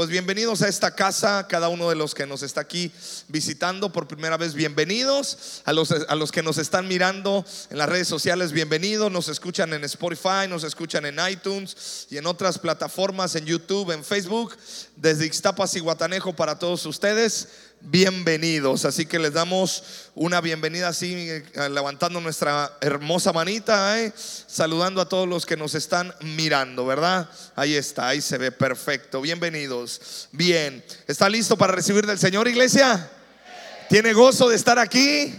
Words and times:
Pues 0.00 0.08
bienvenidos 0.08 0.62
a 0.62 0.68
esta 0.68 0.94
casa, 0.94 1.46
cada 1.46 1.68
uno 1.68 1.90
de 1.90 1.94
los 1.94 2.14
que 2.14 2.26
nos 2.26 2.42
está 2.42 2.62
aquí 2.62 2.90
visitando 3.28 3.92
por 3.92 4.08
primera 4.08 4.38
vez, 4.38 4.54
bienvenidos. 4.54 5.60
A 5.66 5.74
los, 5.74 5.90
a 5.90 6.14
los 6.14 6.32
que 6.32 6.42
nos 6.42 6.56
están 6.56 6.88
mirando 6.88 7.44
en 7.68 7.76
las 7.76 7.86
redes 7.86 8.08
sociales, 8.08 8.52
bienvenidos. 8.52 9.12
Nos 9.12 9.28
escuchan 9.28 9.74
en 9.74 9.84
Spotify, 9.84 10.48
nos 10.48 10.64
escuchan 10.64 11.04
en 11.04 11.18
iTunes 11.30 12.06
y 12.08 12.16
en 12.16 12.24
otras 12.24 12.58
plataformas, 12.58 13.34
en 13.34 13.44
YouTube, 13.44 13.90
en 13.90 14.02
Facebook, 14.02 14.56
desde 14.96 15.26
Ixtapas 15.26 15.74
y 15.74 15.80
Guatanejo 15.80 16.34
para 16.34 16.58
todos 16.58 16.86
ustedes 16.86 17.48
bienvenidos. 17.80 18.84
Así 18.84 19.06
que 19.06 19.18
les 19.18 19.32
damos 19.32 20.10
una 20.14 20.40
bienvenida 20.40 20.88
así, 20.88 21.14
eh, 21.14 21.44
levantando 21.70 22.20
nuestra 22.20 22.72
hermosa 22.80 23.32
manita, 23.32 24.00
eh, 24.00 24.12
saludando 24.16 25.00
a 25.00 25.08
todos 25.08 25.28
los 25.28 25.46
que 25.46 25.56
nos 25.56 25.74
están 25.74 26.14
mirando, 26.20 26.86
¿verdad? 26.86 27.28
Ahí 27.56 27.74
está, 27.74 28.08
ahí 28.08 28.20
se 28.20 28.38
ve 28.38 28.52
perfecto. 28.52 29.20
Bienvenidos. 29.20 30.28
Bien, 30.32 30.84
¿está 31.06 31.28
listo 31.28 31.56
para 31.56 31.72
recibir 31.72 32.06
del 32.06 32.18
Señor, 32.18 32.48
iglesia? 32.48 33.10
¿Tiene 33.88 34.12
gozo 34.12 34.48
de 34.48 34.56
estar 34.56 34.78
aquí? 34.78 35.34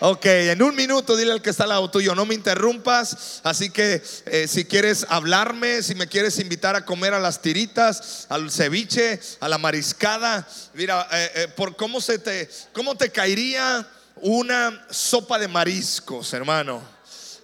Ok, 0.00 0.26
en 0.26 0.62
un 0.62 0.76
minuto 0.76 1.16
dile 1.16 1.32
al 1.32 1.40
que 1.40 1.48
está 1.48 1.62
al 1.62 1.70
lado 1.70 1.90
tuyo, 1.90 2.14
no 2.14 2.26
me 2.26 2.34
interrumpas. 2.34 3.40
Así 3.42 3.70
que 3.70 4.02
eh, 4.26 4.46
si 4.46 4.66
quieres 4.66 5.06
hablarme, 5.08 5.82
si 5.82 5.94
me 5.94 6.06
quieres 6.06 6.38
invitar 6.38 6.76
a 6.76 6.84
comer 6.84 7.14
a 7.14 7.20
las 7.20 7.40
tiritas, 7.40 8.26
al 8.28 8.50
ceviche, 8.50 9.18
a 9.40 9.48
la 9.48 9.56
mariscada, 9.56 10.46
mira, 10.74 11.08
eh, 11.12 11.30
eh, 11.34 11.48
por 11.48 11.76
cómo 11.76 12.02
se 12.02 12.18
te, 12.18 12.50
cómo 12.74 12.94
te 12.94 13.10
caería 13.10 13.88
una 14.16 14.86
sopa 14.90 15.38
de 15.38 15.48
mariscos, 15.48 16.32
hermano 16.34 16.95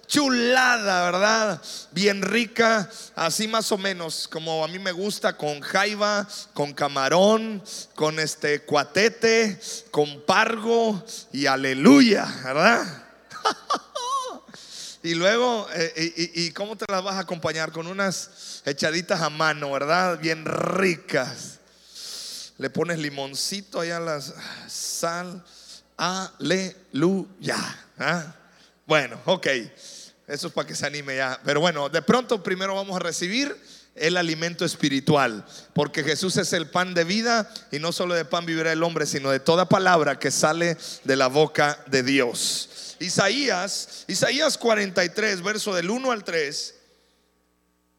chulada, 0.07 1.11
¿verdad? 1.11 1.61
Bien 1.91 2.21
rica, 2.21 2.89
así 3.15 3.47
más 3.47 3.71
o 3.71 3.77
menos, 3.77 4.27
como 4.27 4.63
a 4.63 4.67
mí 4.67 4.79
me 4.79 4.91
gusta, 4.91 5.37
con 5.37 5.61
jaiba, 5.61 6.27
con 6.53 6.73
camarón, 6.73 7.63
con 7.95 8.19
este 8.19 8.61
cuatete, 8.61 9.59
con 9.91 10.21
pargo 10.25 11.03
y 11.31 11.45
aleluya, 11.45 12.25
¿verdad? 12.43 13.03
y 15.03 15.15
luego, 15.15 15.67
eh, 15.73 16.31
y, 16.35 16.51
cómo 16.51 16.75
te 16.75 16.85
las 16.89 17.03
vas 17.03 17.15
a 17.15 17.19
acompañar? 17.19 17.71
Con 17.71 17.87
unas 17.87 18.61
echaditas 18.65 19.21
a 19.21 19.29
mano, 19.29 19.71
¿verdad? 19.71 20.19
Bien 20.19 20.45
ricas. 20.45 21.59
Le 22.57 22.69
pones 22.69 22.99
limoncito 22.99 23.79
allá 23.79 23.97
a 23.97 23.99
las 23.99 24.33
sal, 24.67 25.43
aleluya. 25.97 27.57
¿ah? 27.97 28.35
Bueno, 28.85 29.19
ok. 29.25 29.47
Eso 30.33 30.47
es 30.47 30.53
para 30.53 30.67
que 30.67 30.73
se 30.73 30.87
anime 30.87 31.17
ya. 31.17 31.39
Pero 31.45 31.59
bueno, 31.59 31.89
de 31.89 32.01
pronto 32.01 32.41
primero 32.41 32.73
vamos 32.73 32.95
a 32.95 32.99
recibir 32.99 33.55
el 33.93 34.17
alimento 34.17 34.65
espiritual, 34.65 35.45
porque 35.73 36.03
Jesús 36.03 36.37
es 36.37 36.53
el 36.53 36.71
pan 36.71 36.95
de 36.95 37.03
vida 37.03 37.47
y 37.71 37.77
no 37.77 37.91
solo 37.91 38.15
de 38.15 38.25
pan 38.25 38.43
vivirá 38.43 38.71
el 38.71 38.81
hombre, 38.81 39.05
sino 39.05 39.29
de 39.29 39.39
toda 39.39 39.69
palabra 39.69 40.17
que 40.17 40.31
sale 40.31 40.75
de 41.03 41.15
la 41.15 41.27
boca 41.27 41.77
de 41.85 42.01
Dios. 42.01 42.95
Isaías, 42.99 44.05
Isaías 44.07 44.57
43, 44.57 45.43
verso 45.43 45.75
del 45.75 45.91
1 45.91 46.11
al 46.11 46.23
3. 46.23 46.75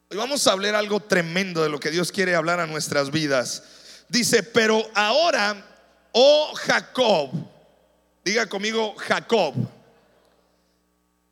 Hoy 0.09 0.17
vamos 0.17 0.45
a 0.45 0.51
hablar 0.51 0.75
algo 0.75 0.99
tremendo 0.99 1.63
de 1.63 1.69
lo 1.69 1.79
que 1.79 1.89
Dios 1.89 2.11
quiere 2.11 2.35
hablar 2.35 2.59
a 2.59 2.67
nuestras 2.67 3.11
vidas. 3.11 3.63
Dice, 4.09 4.43
pero 4.43 4.85
ahora, 4.93 5.65
oh 6.11 6.53
Jacob, 6.55 7.29
diga 8.25 8.45
conmigo 8.49 8.93
Jacob 8.97 9.55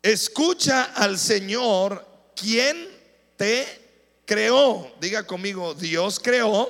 Escucha 0.04 0.92
al 0.96 1.18
Señor 1.18 2.06
quien 2.36 2.90
te 3.38 3.66
creó. 4.26 4.94
Diga 5.00 5.26
conmigo, 5.26 5.74
Dios 5.74 6.20
creó 6.20 6.70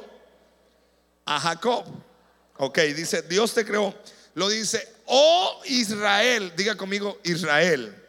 a 1.26 1.39
Jacob. 1.39 1.84
Ok, 2.58 2.78
dice, 2.95 3.23
Dios 3.23 3.56
te 3.56 3.66
creó. 3.66 3.92
Lo 4.36 4.50
dice, 4.50 4.88
oh 5.08 5.61
Israel. 5.66 6.54
Diga 6.56 6.78
conmigo, 6.78 7.20
Israel. 7.23 7.99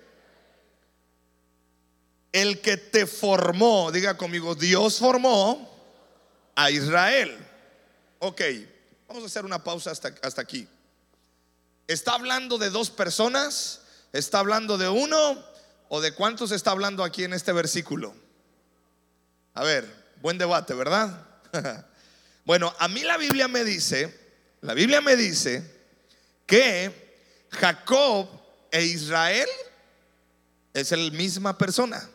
El 2.31 2.61
que 2.61 2.77
te 2.77 3.07
formó, 3.07 3.91
diga 3.91 4.19
conmigo, 4.19 4.55
Dios 4.55 4.99
formó 4.99 5.71
a 6.55 6.71
Israel. 6.71 7.35
Ok, 8.19 8.43
vamos 9.09 9.23
a 9.23 9.27
hacer 9.27 9.47
una 9.47 9.65
pausa 9.65 9.91
hasta, 9.91 10.15
hasta 10.21 10.43
aquí. 10.43 10.69
Está 11.87 12.13
hablando 12.13 12.59
de 12.59 12.69
dos 12.69 12.91
personas 12.91 13.84
¿Está 14.15 14.39
hablando 14.39 14.79
de 14.79 14.89
uno 14.89 15.45
o 15.89 16.01
de 16.01 16.15
cuántos 16.15 16.53
está 16.53 16.71
hablando 16.71 17.03
aquí 17.03 17.25
en 17.25 17.33
este 17.33 17.53
versículo? 17.53 18.15
A 19.55 19.65
ver, 19.65 19.93
buen 20.23 20.39
debate, 20.39 20.73
¿verdad? 20.73 21.27
bueno, 22.45 22.73
a 22.79 22.87
mí 22.87 23.03
la 23.03 23.17
Biblia 23.17 23.49
me 23.49 23.65
dice, 23.65 24.17
la 24.61 24.73
Biblia 24.73 25.01
me 25.01 25.17
dice 25.17 25.69
que 26.47 27.49
Jacob 27.51 28.29
e 28.71 28.85
Israel 28.85 29.49
es 30.73 30.93
la 30.93 31.11
misma 31.11 31.59
persona. 31.59 32.09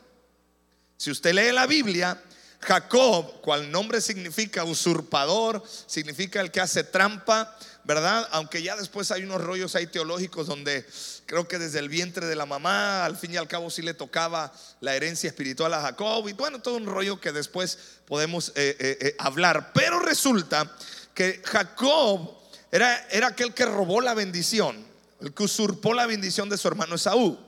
Si 0.96 1.12
usted 1.12 1.34
lee 1.34 1.52
la 1.52 1.68
Biblia, 1.68 2.18
Jacob, 2.62 3.42
cual 3.42 3.70
nombre 3.70 4.00
significa 4.00 4.64
usurpador, 4.64 5.62
significa 5.86 6.40
el 6.40 6.50
que 6.50 6.62
hace 6.62 6.86
trampa, 6.86 7.58
¿verdad? 7.90 8.30
Aunque 8.34 8.62
ya 8.62 8.76
después 8.76 9.10
hay 9.10 9.24
unos 9.24 9.42
rollos 9.42 9.76
ahí 9.76 9.88
teológicos 9.88 10.46
donde 10.46 10.86
creo 11.26 11.48
que 11.48 11.58
desde 11.58 11.80
el 11.80 11.90
vientre 11.90 12.28
de 12.28 12.36
la 12.36 12.46
mamá, 12.46 13.04
al 13.04 13.18
fin 13.18 13.34
y 13.34 13.38
al 13.38 13.48
cabo 13.48 13.72
sí 13.72 13.82
le 13.82 13.96
tocaba 13.96 14.54
la 14.80 14.96
herencia 14.96 15.28
espiritual 15.28 15.74
a 15.74 15.82
Jacob 15.82 16.30
y 16.30 16.34
bueno, 16.34 16.62
todo 16.62 16.76
un 16.76 16.86
rollo 16.86 17.20
que 17.20 17.32
después 17.32 17.80
podemos 18.06 18.50
eh, 18.50 18.78
eh, 18.80 18.98
eh, 19.02 19.16
hablar. 19.18 19.72
Pero 19.74 20.00
resulta 20.02 20.72
que 21.16 21.42
Jacob 21.44 22.38
era, 22.72 23.08
era 23.10 23.30
aquel 23.30 23.56
que 23.56 23.66
robó 23.66 24.02
la 24.02 24.14
bendición, 24.14 24.86
el 25.20 25.34
que 25.34 25.42
usurpó 25.42 25.96
la 25.96 26.06
bendición 26.06 26.48
de 26.48 26.60
su 26.60 26.68
hermano 26.68 26.94
Esaú. 26.94 27.40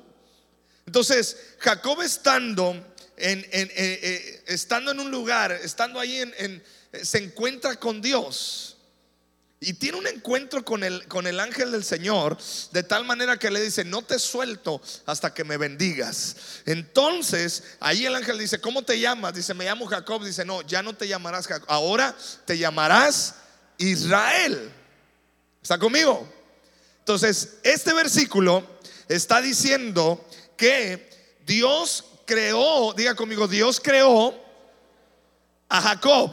Entonces, 0.88 1.38
Jacob 1.59 2.02
estando 2.02 2.96
en, 3.16 3.46
estando 4.47 4.90
en 4.90 5.02
un 5.02 5.12
lugar, 5.12 5.52
estando 5.52 6.00
ahí 6.00 6.18
en, 6.18 6.63
se 7.03 7.19
encuentra 7.19 7.75
con 7.75 8.02
Dios. 8.02 8.71
Y 9.64 9.74
tiene 9.74 10.00
un 10.00 10.08
encuentro 10.08 10.66
con 10.66 10.84
el, 10.84 11.08
con 11.08 11.28
el 11.28 11.40
ángel 11.40 11.72
del 11.72 11.84
Señor, 11.84 12.36
de 12.72 12.82
tal 12.82 13.06
manera 13.06 13.38
que 13.38 13.52
le 13.52 13.62
dice, 13.62 13.86
no 13.86 14.02
te 14.02 14.18
suelto 14.18 14.82
hasta 15.06 15.36
que 15.36 15.44
me 15.44 15.58
bendigas. 15.58 16.36
Entonces, 16.66 17.64
ahí 17.80 18.08
el 18.08 18.16
ángel 18.16 18.40
dice, 18.40 18.60
¿cómo 18.60 18.82
te 18.82 19.00
llamas? 19.00 19.36
Dice, 19.36 19.54
me 19.54 19.66
llamo 19.66 19.86
Jacob. 19.86 20.26
Dice, 20.26 20.44
no, 20.46 20.64
ya 20.64 20.82
no 20.82 20.96
te 20.96 21.08
llamarás 21.08 21.46
Jacob, 21.46 21.70
ahora 21.70 22.16
te 22.46 22.58
llamarás 22.58 23.36
Israel. 23.78 24.72
¿Está 25.62 25.78
conmigo? 25.78 26.28
Entonces, 26.98 27.58
este 27.62 27.94
versículo 27.94 28.66
está 29.08 29.42
diciendo 29.42 30.26
que 30.58 31.38
Dios 31.46 32.04
creó, 32.26 32.94
diga 32.94 33.14
conmigo, 33.14 33.48
Dios 33.48 33.80
creó 33.80 34.34
a 35.70 35.82
Jacob. 35.82 36.32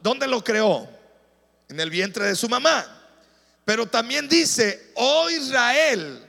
¿Dónde 0.00 0.28
lo 0.28 0.44
creó? 0.44 0.93
En 1.68 1.80
el 1.80 1.90
vientre 1.90 2.26
de 2.26 2.36
su 2.36 2.48
mamá. 2.48 3.02
Pero 3.64 3.86
también 3.86 4.28
dice, 4.28 4.90
oh 4.94 5.30
Israel, 5.30 6.22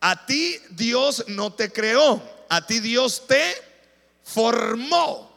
a 0.00 0.26
ti 0.26 0.58
Dios 0.70 1.24
no 1.28 1.52
te 1.52 1.70
creó, 1.70 2.22
a 2.48 2.66
ti 2.66 2.80
Dios 2.80 3.26
te 3.26 3.54
formó. 4.22 5.32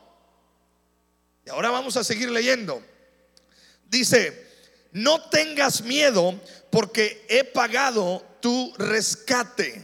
Y 1.46 1.50
ahora 1.50 1.70
vamos 1.70 1.98
a 1.98 2.04
seguir 2.04 2.32
leyendo. 2.32 2.84
Dice, 3.90 4.48
no 4.92 5.30
tengas 5.30 5.82
miedo 5.82 6.40
porque 6.72 7.26
he 7.30 7.44
pagado 7.44 8.26
tu 8.42 8.74
rescate. 8.78 9.84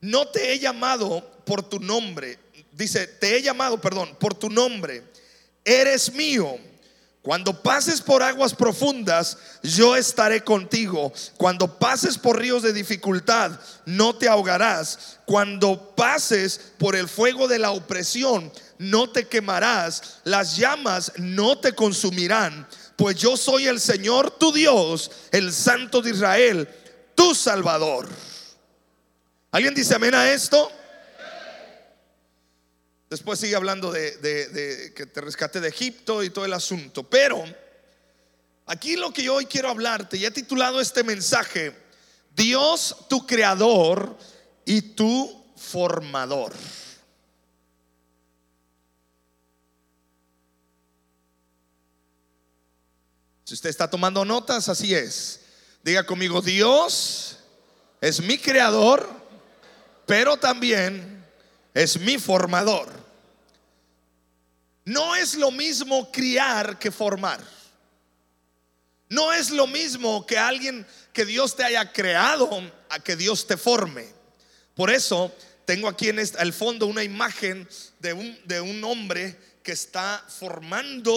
No 0.00 0.26
te 0.28 0.52
he 0.52 0.58
llamado 0.58 1.44
por 1.44 1.62
tu 1.62 1.78
nombre. 1.78 2.38
Dice, 2.72 3.06
te 3.06 3.36
he 3.36 3.42
llamado, 3.42 3.80
perdón, 3.80 4.16
por 4.18 4.34
tu 4.34 4.50
nombre. 4.50 5.04
Eres 5.64 6.12
mío 6.12 6.58
cuando 7.22 7.62
pases 7.62 8.00
por 8.00 8.20
aguas 8.20 8.52
profundas, 8.52 9.38
yo 9.62 9.94
estaré 9.94 10.42
contigo. 10.42 11.12
Cuando 11.36 11.78
pases 11.78 12.18
por 12.18 12.36
ríos 12.36 12.64
de 12.64 12.72
dificultad, 12.72 13.52
no 13.86 14.16
te 14.16 14.28
ahogarás. 14.28 15.20
Cuando 15.24 15.94
pases 15.94 16.72
por 16.78 16.96
el 16.96 17.08
fuego 17.08 17.46
de 17.46 17.60
la 17.60 17.70
opresión, 17.70 18.52
no 18.78 19.08
te 19.08 19.28
quemarás. 19.28 20.18
Las 20.24 20.56
llamas 20.56 21.12
no 21.16 21.56
te 21.58 21.76
consumirán. 21.76 22.66
Pues 22.96 23.14
yo 23.16 23.36
soy 23.36 23.68
el 23.68 23.78
Señor 23.78 24.32
tu 24.32 24.52
Dios, 24.52 25.08
el 25.30 25.52
Santo 25.52 26.02
de 26.02 26.10
Israel, 26.10 26.68
tu 27.14 27.36
Salvador. 27.36 28.08
¿Alguien 29.52 29.74
dice 29.74 29.94
amén 29.94 30.16
a 30.16 30.32
esto? 30.32 30.72
Después 33.12 33.38
sigue 33.38 33.54
hablando 33.56 33.92
de, 33.92 34.90
que 34.96 35.04
te 35.04 35.20
rescate 35.20 35.60
de 35.60 35.68
Egipto 35.68 36.22
y 36.22 36.30
todo 36.30 36.46
el 36.46 36.54
asunto. 36.54 37.04
Pero 37.04 37.44
aquí 38.64 38.96
lo 38.96 39.12
que 39.12 39.22
yo 39.22 39.34
hoy 39.34 39.44
quiero 39.44 39.68
hablarte, 39.68 40.18
ya 40.18 40.28
he 40.28 40.30
titulado 40.30 40.80
este 40.80 41.04
mensaje, 41.04 41.76
Dios 42.34 42.96
tu 43.10 43.26
creador 43.26 44.16
y 44.64 44.80
tu 44.80 45.44
formador. 45.58 46.54
Si 53.44 53.52
usted 53.52 53.68
está 53.68 53.90
tomando 53.90 54.24
notas, 54.24 54.70
así 54.70 54.94
es. 54.94 55.40
Diga 55.82 56.06
conmigo, 56.06 56.40
Dios 56.40 57.36
es 58.00 58.22
mi 58.22 58.38
creador, 58.38 59.06
pero 60.06 60.38
también 60.38 61.22
es 61.74 62.00
mi 62.00 62.16
formador. 62.16 63.01
No 64.84 65.14
es 65.14 65.34
lo 65.34 65.50
mismo 65.50 66.10
criar 66.10 66.78
que 66.78 66.90
formar. 66.90 67.40
No 69.08 69.32
es 69.32 69.50
lo 69.50 69.66
mismo 69.66 70.26
que 70.26 70.38
alguien 70.38 70.86
que 71.12 71.26
Dios 71.26 71.54
te 71.54 71.64
haya 71.64 71.92
creado 71.92 72.48
a 72.88 72.98
que 72.98 73.14
Dios 73.14 73.46
te 73.46 73.56
forme. 73.56 74.08
Por 74.74 74.90
eso 74.90 75.30
tengo 75.66 75.86
aquí 75.86 76.08
en 76.08 76.18
el 76.18 76.52
fondo 76.52 76.86
una 76.86 77.04
imagen 77.04 77.68
de 77.98 78.60
un, 78.60 78.84
hombre 78.84 79.38
que 79.62 79.72
está 79.72 80.24
formando 80.26 81.14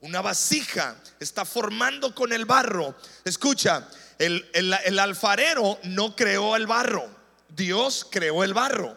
una 0.00 0.20
vasija, 0.20 0.96
está 1.20 1.44
formando 1.44 2.14
con 2.14 2.32
el 2.32 2.44
barro. 2.44 2.96
Escucha, 3.24 3.88
el, 4.18 4.98
alfarero 4.98 5.78
no 5.84 6.16
creó 6.16 6.56
el 6.56 6.66
barro, 6.66 7.08
Dios 7.48 8.06
creó 8.10 8.42
el 8.42 8.54
barro, 8.54 8.96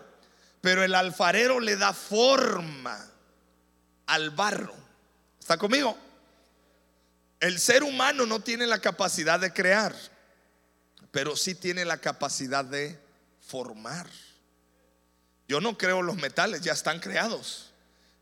pero 0.59 0.83
el 0.83 0.95
alfarero 0.95 1.59
le 1.59 1.77
da 1.77 1.93
forma 1.93 3.10
al 4.07 4.29
barro. 4.31 4.73
¿Está 5.39 5.57
conmigo? 5.57 5.97
El 7.39 7.59
ser 7.59 7.83
humano 7.83 8.25
no 8.25 8.39
tiene 8.39 8.67
la 8.67 8.79
capacidad 8.79 9.39
de 9.39 9.51
crear, 9.51 9.95
pero 11.11 11.35
sí 11.35 11.55
tiene 11.55 11.85
la 11.85 11.97
capacidad 11.97 12.63
de 12.63 12.99
formar. 13.39 14.07
Yo 15.47 15.59
no 15.59 15.77
creo 15.77 16.01
los 16.01 16.15
metales, 16.17 16.61
ya 16.61 16.73
están 16.73 16.99
creados. 16.99 17.70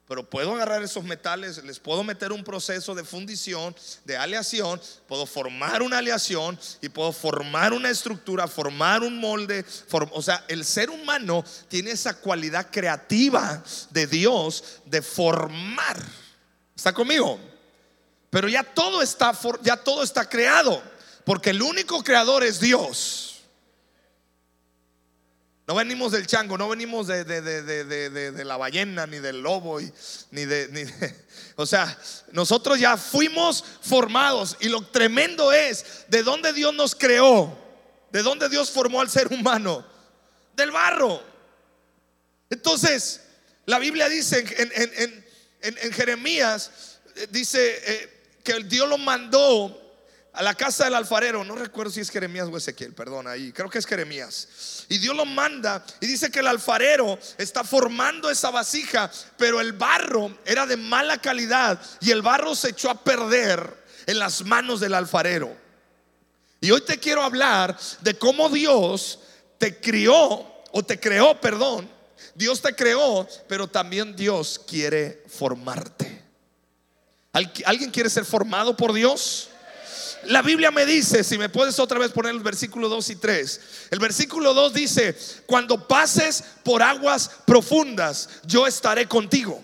Pero 0.10 0.28
puedo 0.28 0.56
agarrar 0.56 0.82
esos 0.82 1.04
metales, 1.04 1.64
les 1.64 1.78
puedo 1.78 2.04
meter 2.04 2.32
un 2.32 2.44
proceso 2.44 2.96
de 2.96 3.04
fundición, 3.04 3.76
de 4.06 4.18
aleación, 4.18 4.82
puedo 5.08 5.28
formar 5.28 5.84
una 5.84 6.00
aleación 6.00 6.60
y 6.82 6.90
puedo 6.90 7.12
formar 7.12 7.74
una 7.74 7.92
estructura, 7.92 8.48
formar 8.48 9.04
un 9.04 9.20
molde. 9.20 9.64
o 9.92 10.22
sea, 10.24 10.44
el 10.48 10.66
ser 10.66 10.90
humano 10.90 11.46
tiene 11.68 11.92
esa 11.92 12.16
cualidad 12.16 12.72
creativa 12.72 13.64
de 13.92 14.08
Dios 14.08 14.64
de 14.84 15.04
formar. 15.04 16.04
¿Está 16.76 16.92
conmigo? 16.92 17.40
Pero 18.32 18.50
ya 18.50 18.64
todo 18.64 19.04
está, 19.04 19.32
ya 19.62 19.78
todo 19.78 20.02
está 20.02 20.28
creado, 20.28 20.82
porque 21.24 21.52
el 21.52 21.62
único 21.62 22.04
creador 22.04 22.44
es 22.44 22.60
Dios. 22.60 23.29
No 25.70 25.76
venimos 25.76 26.12
del 26.12 26.26
chango, 26.26 26.58
no 26.58 26.68
venimos 26.68 27.06
de, 27.06 27.24
de, 27.24 28.44
la 28.44 28.58
ballena, 28.58 29.06
ni 29.06 29.20
del 29.20 29.40
lobo, 29.40 29.80
y, 29.80 29.94
ni, 30.32 30.44
de, 30.46 30.92
O 31.58 31.68
sea, 31.68 31.96
nosotros 32.32 32.80
ya 32.80 32.98
fuimos 32.98 33.64
formados 33.80 34.58
y 34.62 34.68
lo 34.68 34.82
tremendo 34.82 35.54
es 35.54 36.06
de 36.08 36.24
dónde 36.24 36.54
Dios 36.54 36.74
nos 36.74 36.96
creó, 36.96 37.56
de 38.12 38.24
dónde 38.24 38.50
Dios 38.50 38.72
formó 38.72 39.00
al 39.00 39.12
ser 39.12 39.32
humano, 39.32 39.86
del 40.56 40.72
barro. 40.72 41.22
Entonces, 42.50 43.22
la 43.68 43.78
Biblia 43.78 44.10
dice 44.10 44.44
en, 45.62 45.94
Jeremías, 45.94 46.98
eh, 47.16 47.28
dice 47.30 47.80
eh, 47.86 48.32
que 48.44 48.64
Dios 48.64 48.90
lo 48.90 48.98
mandó 48.98 49.79
a 50.40 50.42
la 50.42 50.56
casa 50.56 50.86
del 50.86 50.96
alfarero, 50.96 51.44
no 51.44 51.54
recuerdo 51.54 51.92
si 51.92 52.00
es 52.00 52.10
Jeremías 52.10 52.48
o 52.50 52.56
Ezequiel, 52.56 52.94
perdón, 52.94 53.28
ahí, 53.28 53.52
creo 53.52 53.70
que 53.70 53.78
es 53.78 53.86
Jeremías. 53.86 54.86
Y 54.88 54.98
Dios 54.98 55.14
lo 55.14 55.26
manda 55.26 55.86
y 56.00 56.08
dice 56.08 56.32
que 56.32 56.40
el 56.40 56.48
alfarero 56.48 57.20
está 57.38 57.66
formando 57.66 58.30
esa 58.30 58.50
vasija, 58.50 59.12
pero 59.36 59.60
el 59.60 59.74
barro 59.74 60.38
era 60.46 60.66
de 60.66 60.78
mala 60.78 61.18
calidad 61.18 61.78
y 62.00 62.12
el 62.12 62.22
barro 62.22 62.56
se 62.56 62.70
echó 62.70 62.90
a 62.90 63.04
perder 63.04 63.84
en 64.06 64.18
las 64.18 64.46
manos 64.46 64.80
del 64.80 64.94
alfarero. 64.94 65.54
Y 66.62 66.72
hoy 66.72 66.86
te 66.86 66.98
quiero 67.00 67.22
hablar 67.22 67.78
de 68.00 68.18
cómo 68.18 68.48
Dios 68.48 69.20
te 69.58 69.82
crió, 69.82 70.16
o 70.72 70.86
te 70.86 71.02
creó, 71.02 71.42
perdón. 71.42 71.90
Dios 72.34 72.62
te 72.62 72.74
creó, 72.74 73.28
pero 73.50 73.68
también 73.68 74.16
Dios 74.16 74.62
quiere 74.66 75.22
formarte. 75.28 76.24
¿Alguien 77.34 77.92
quiere 77.92 78.10
ser 78.10 78.24
formado 78.24 78.78
por 78.78 78.94
Dios? 78.94 79.49
La 80.30 80.44
Biblia 80.44 80.70
me 80.70 80.86
dice, 80.86 81.24
si 81.24 81.40
me 81.40 81.50
puedes 81.50 81.80
otra 81.80 81.98
vez 81.98 82.12
poner 82.12 82.36
el 82.36 82.42
versículo 82.42 82.88
2 82.88 83.10
y 83.10 83.16
3. 83.16 83.62
El 83.90 83.98
versículo 83.98 84.54
2 84.54 84.74
dice, 84.74 85.18
cuando 85.48 85.88
pases 85.88 86.44
por 86.64 86.84
aguas 86.84 87.32
profundas, 87.48 88.30
yo 88.46 88.68
estaré 88.68 89.08
contigo. 89.08 89.60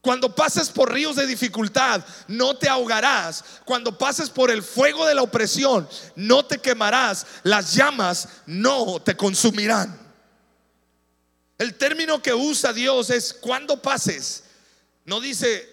Cuando 0.00 0.32
pases 0.32 0.70
por 0.70 0.92
ríos 0.92 1.16
de 1.16 1.26
dificultad, 1.26 2.04
no 2.28 2.56
te 2.56 2.68
ahogarás. 2.68 3.44
Cuando 3.64 3.98
pases 3.98 4.30
por 4.30 4.48
el 4.52 4.62
fuego 4.62 5.04
de 5.06 5.16
la 5.16 5.22
opresión, 5.22 5.88
no 6.14 6.44
te 6.44 6.58
quemarás. 6.58 7.26
Las 7.42 7.74
llamas 7.74 8.28
no 8.46 9.02
te 9.02 9.16
consumirán. 9.16 9.98
El 11.58 11.74
término 11.74 12.22
que 12.22 12.32
usa 12.32 12.72
Dios 12.72 13.10
es 13.10 13.34
cuando 13.34 13.82
pases. 13.82 14.44
No 15.04 15.18
dice 15.18 15.68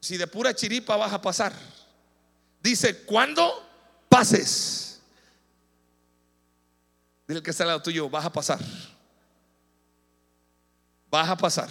si 0.00 0.16
de 0.16 0.26
pura 0.26 0.52
chiripa 0.52 0.96
vas 0.96 1.12
a 1.12 1.22
pasar. 1.22 1.71
Dice, 2.62 3.04
cuando 3.04 3.68
pases. 4.08 5.00
Dile 7.26 7.42
que 7.42 7.50
está 7.50 7.64
al 7.64 7.68
lado 7.68 7.82
tuyo, 7.82 8.08
vas 8.08 8.24
a 8.24 8.32
pasar. 8.32 8.60
Vas 11.10 11.28
a 11.28 11.36
pasar. 11.36 11.68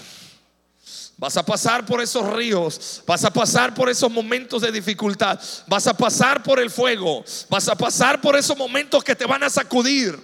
Vas 1.18 1.38
a 1.38 1.46
pasar 1.46 1.86
por 1.86 2.02
esos 2.02 2.28
ríos, 2.34 3.04
vas 3.06 3.24
a 3.24 3.32
pasar 3.32 3.76
por 3.76 3.90
esos 3.90 4.10
momentos 4.10 4.64
de 4.64 4.72
dificultad, 4.72 5.40
vas 5.68 5.86
a 5.86 5.94
pasar 5.94 6.42
por 6.42 6.60
el 6.60 6.72
fuego, 6.72 7.24
vas 7.48 7.68
a 7.68 7.76
pasar 7.76 8.20
por 8.20 8.36
esos 8.36 8.58
momentos 8.58 9.04
que 9.04 9.16
te 9.16 9.28
van 9.28 9.44
a 9.44 9.50
sacudir. 9.50 10.20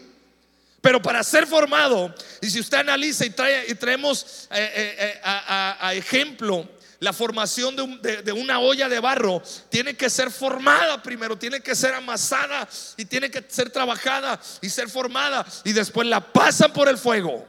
Pero 0.81 0.99
para 0.99 1.23
ser 1.23 1.45
formado, 1.45 2.13
y 2.41 2.49
si 2.49 2.59
usted 2.59 2.79
analiza 2.79 3.25
y, 3.25 3.29
trae, 3.29 3.65
y 3.69 3.75
traemos 3.75 4.47
eh, 4.49 4.71
eh, 4.75 4.95
eh, 4.97 5.21
a 5.23 5.93
ejemplo 5.93 6.67
la 6.99 7.13
formación 7.13 7.75
de, 7.75 8.31
una 8.31 8.59
olla 8.59 8.89
de 8.89 8.99
barro 8.99 9.41
tiene 9.69 9.95
que 9.95 10.09
ser 10.09 10.31
formada 10.31 11.01
primero, 11.03 11.38
tiene 11.38 11.61
que 11.61 11.75
ser 11.75 11.94
amasada 11.94 12.67
y 12.97 13.05
tiene 13.05 13.29
que 13.29 13.44
ser 13.47 13.69
trabajada 13.69 14.39
y 14.61 14.69
ser 14.69 14.89
formada 14.89 15.45
y 15.63 15.73
después 15.73 16.07
la 16.07 16.21
pasan 16.33 16.73
por 16.73 16.88
el 16.88 16.97
fuego. 16.97 17.47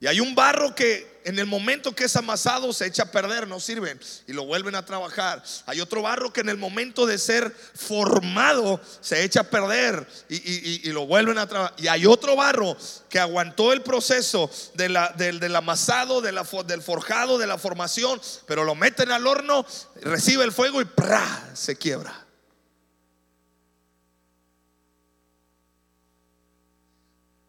Y 0.00 0.06
hay 0.06 0.20
un 0.20 0.34
barro 0.34 0.74
que 0.74 1.17
en 1.28 1.38
el 1.38 1.44
momento 1.44 1.94
que 1.94 2.04
es 2.04 2.16
amasado 2.16 2.72
se 2.72 2.86
echa 2.86 3.02
a 3.02 3.10
perder, 3.12 3.46
no 3.46 3.60
sirven 3.60 4.00
y 4.26 4.32
lo 4.32 4.46
vuelven 4.46 4.74
a 4.74 4.86
trabajar. 4.86 5.42
Hay 5.66 5.78
otro 5.82 6.00
barro 6.00 6.32
que 6.32 6.40
en 6.40 6.48
el 6.48 6.56
momento 6.56 7.04
de 7.04 7.18
ser 7.18 7.54
formado 7.74 8.80
se 9.02 9.22
echa 9.24 9.40
a 9.40 9.50
perder 9.50 10.08
y, 10.30 10.90
lo 10.90 11.06
vuelven 11.06 11.36
a 11.36 11.46
trabajar. 11.46 11.74
Y 11.76 11.88
hay 11.88 12.06
otro 12.06 12.34
barro 12.34 12.74
que 13.10 13.18
aguantó 13.18 13.74
el 13.74 13.82
proceso 13.82 14.50
de 14.72 14.88
la, 14.88 15.08
del, 15.18 15.54
amasado, 15.54 16.22
de 16.22 16.32
la, 16.32 16.46
del 16.64 16.80
forjado, 16.80 17.36
de 17.36 17.46
la 17.46 17.58
formación, 17.58 18.18
pero 18.46 18.64
lo 18.64 18.74
meten 18.74 19.10
al 19.10 19.26
horno, 19.26 19.66
recibe 20.00 20.44
el 20.44 20.52
fuego 20.52 20.80
y 20.80 20.86
¡pra! 20.86 21.50
se 21.52 21.76
quiebra. 21.76 22.26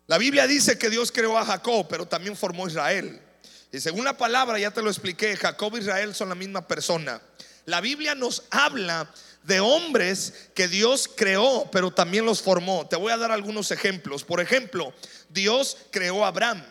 La 0.05 0.17
Biblia 0.17 0.47
dice 0.47 0.77
que 0.77 0.89
Dios 0.89 1.13
creó 1.13 1.37
a 1.37 1.45
Jacob, 1.45 1.87
pero 1.89 2.05
también 2.05 2.35
formó 2.35 2.65
a 2.65 2.67
Israel. 2.67 3.21
Y 3.71 3.79
según 3.79 4.05
la 4.05 4.17
palabra, 4.17 4.57
ya 4.57 4.71
te 4.71 4.81
lo 4.81 4.89
expliqué, 4.89 5.35
Jacob 5.37 5.75
e 5.75 5.79
Israel 5.79 6.15
son 6.15 6.29
la 6.29 6.35
misma 6.35 6.67
persona. 6.67 7.21
La 7.65 7.81
Biblia 7.81 8.15
nos 8.15 8.43
habla 8.49 9.11
de 9.43 9.59
hombres 9.59 10.49
que 10.55 10.67
Dios 10.67 11.09
creó, 11.15 11.69
pero 11.71 11.91
también 11.91 12.25
los 12.25 12.41
formó. 12.41 12.87
Te 12.87 12.95
voy 12.95 13.11
a 13.11 13.17
dar 13.17 13.31
algunos 13.31 13.71
ejemplos. 13.71 14.23
Por 14.23 14.41
ejemplo, 14.41 14.93
Dios 15.29 15.77
creó 15.91 16.25
a 16.25 16.29
Abraham, 16.29 16.63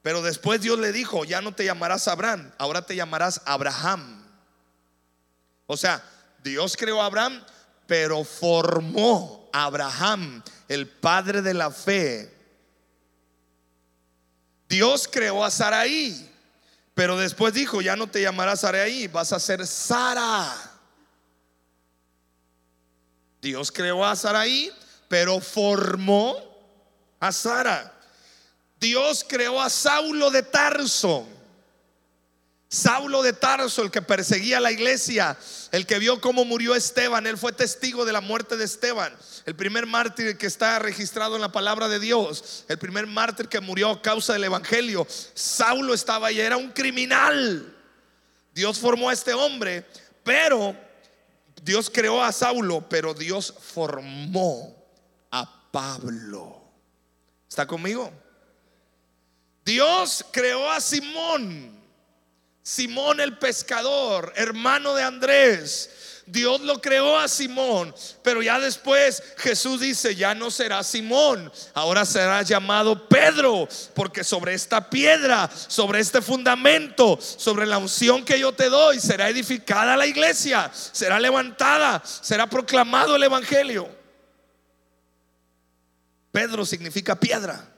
pero 0.00 0.22
después 0.22 0.60
Dios 0.62 0.78
le 0.78 0.92
dijo, 0.92 1.24
ya 1.24 1.40
no 1.42 1.54
te 1.54 1.64
llamarás 1.64 2.08
Abraham, 2.08 2.52
ahora 2.58 2.86
te 2.86 2.96
llamarás 2.96 3.42
Abraham. 3.44 4.26
O 5.66 5.76
sea, 5.76 6.02
Dios 6.42 6.76
creó 6.76 7.02
a 7.02 7.06
Abraham, 7.06 7.44
pero 7.86 8.24
formó 8.24 9.50
a 9.52 9.64
Abraham, 9.64 10.42
el 10.68 10.88
padre 10.88 11.42
de 11.42 11.54
la 11.54 11.70
fe 11.70 12.31
Dios 14.72 15.06
creó 15.06 15.44
a 15.44 15.50
Saraí, 15.50 16.30
pero 16.94 17.18
después 17.18 17.52
dijo, 17.52 17.82
ya 17.82 17.94
no 17.94 18.06
te 18.06 18.22
llamarás 18.22 18.60
Saraí, 18.60 19.06
vas 19.06 19.30
a 19.34 19.38
ser 19.38 19.66
Sara. 19.66 20.50
Dios 23.42 23.70
creó 23.70 24.02
a 24.02 24.16
Saraí, 24.16 24.72
pero 25.08 25.40
formó 25.40 26.38
a 27.20 27.30
Sara. 27.32 27.92
Dios 28.80 29.26
creó 29.28 29.60
a 29.60 29.68
Saulo 29.68 30.30
de 30.30 30.42
Tarso 30.42 31.28
Saulo 32.72 33.22
de 33.22 33.34
Tarso, 33.34 33.82
el 33.82 33.90
que 33.90 34.00
perseguía 34.00 34.58
la 34.58 34.72
iglesia, 34.72 35.36
el 35.72 35.84
que 35.84 35.98
vio 35.98 36.22
cómo 36.22 36.46
murió 36.46 36.74
Esteban, 36.74 37.26
él 37.26 37.36
fue 37.36 37.52
testigo 37.52 38.06
de 38.06 38.14
la 38.14 38.22
muerte 38.22 38.56
de 38.56 38.64
Esteban, 38.64 39.14
el 39.44 39.56
primer 39.56 39.86
mártir 39.86 40.36
que 40.38 40.46
está 40.46 40.78
registrado 40.78 41.34
en 41.34 41.40
la 41.40 41.52
palabra 41.52 41.88
de 41.88 41.98
Dios, 41.98 42.64
el 42.68 42.78
primer 42.78 43.06
mártir 43.06 43.48
que 43.48 43.60
murió 43.60 43.90
a 43.90 44.02
causa 44.02 44.32
del 44.34 44.44
evangelio. 44.44 45.06
Saulo 45.34 45.94
estaba 45.94 46.28
ahí, 46.28 46.40
era 46.40 46.56
un 46.56 46.70
criminal. 46.70 47.76
Dios 48.54 48.78
formó 48.78 49.08
a 49.08 49.12
este 49.12 49.32
hombre, 49.32 49.86
pero 50.22 50.76
Dios 51.62 51.90
creó 51.90 52.22
a 52.22 52.32
Saulo, 52.32 52.88
pero 52.88 53.14
Dios 53.14 53.54
formó 53.60 54.76
a 55.30 55.70
Pablo. 55.70 56.62
¿Está 57.48 57.66
conmigo? 57.66 58.12
Dios 59.64 60.24
creó 60.32 60.70
a 60.70 60.80
Simón, 60.80 61.80
Simón 62.62 63.20
el 63.20 63.38
pescador, 63.38 64.32
hermano 64.36 64.94
de 64.94 65.02
Andrés. 65.02 66.11
Dios 66.26 66.60
lo 66.60 66.80
creó 66.80 67.18
a 67.18 67.28
Simón, 67.28 67.94
pero 68.22 68.42
ya 68.42 68.58
después 68.60 69.22
Jesús 69.38 69.80
dice, 69.80 70.14
ya 70.14 70.34
no 70.34 70.50
será 70.50 70.82
Simón, 70.82 71.50
ahora 71.74 72.04
será 72.04 72.42
llamado 72.42 73.08
Pedro, 73.08 73.68
porque 73.94 74.22
sobre 74.22 74.54
esta 74.54 74.88
piedra, 74.88 75.50
sobre 75.68 76.00
este 76.00 76.22
fundamento, 76.22 77.18
sobre 77.20 77.66
la 77.66 77.78
unción 77.78 78.24
que 78.24 78.38
yo 78.38 78.52
te 78.52 78.68
doy, 78.68 79.00
será 79.00 79.28
edificada 79.28 79.96
la 79.96 80.06
iglesia, 80.06 80.70
será 80.72 81.18
levantada, 81.18 82.02
será 82.04 82.46
proclamado 82.48 83.16
el 83.16 83.22
Evangelio. 83.24 83.88
Pedro 86.30 86.64
significa 86.64 87.18
piedra. 87.18 87.68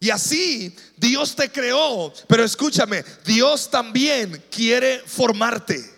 Y 0.00 0.10
así 0.10 0.76
Dios 0.96 1.34
te 1.34 1.50
creó, 1.50 2.12
pero 2.26 2.44
escúchame, 2.44 3.04
Dios 3.24 3.70
también 3.70 4.42
quiere 4.50 5.00
formarte. 5.06 5.93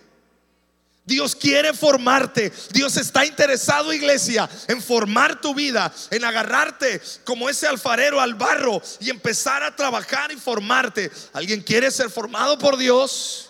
Dios 1.07 1.33
quiere 1.33 1.73
formarte. 1.73 2.51
Dios 2.73 2.97
está 2.97 3.25
interesado, 3.25 3.93
iglesia, 3.93 4.47
en 4.67 4.81
formar 4.81 5.39
tu 5.39 5.55
vida, 5.55 5.91
en 6.11 6.25
agarrarte 6.25 7.01
como 7.23 7.49
ese 7.49 7.65
alfarero 7.65 8.19
al 8.19 8.35
barro 8.35 8.81
y 8.99 9.09
empezar 9.09 9.63
a 9.63 9.73
trabajar 9.73 10.33
y 10.33 10.35
formarte. 10.35 11.09
¿Alguien 11.31 11.61
quiere 11.61 11.89
ser 11.91 12.09
formado 12.09 12.59
por 12.59 12.75
Dios? 12.75 13.49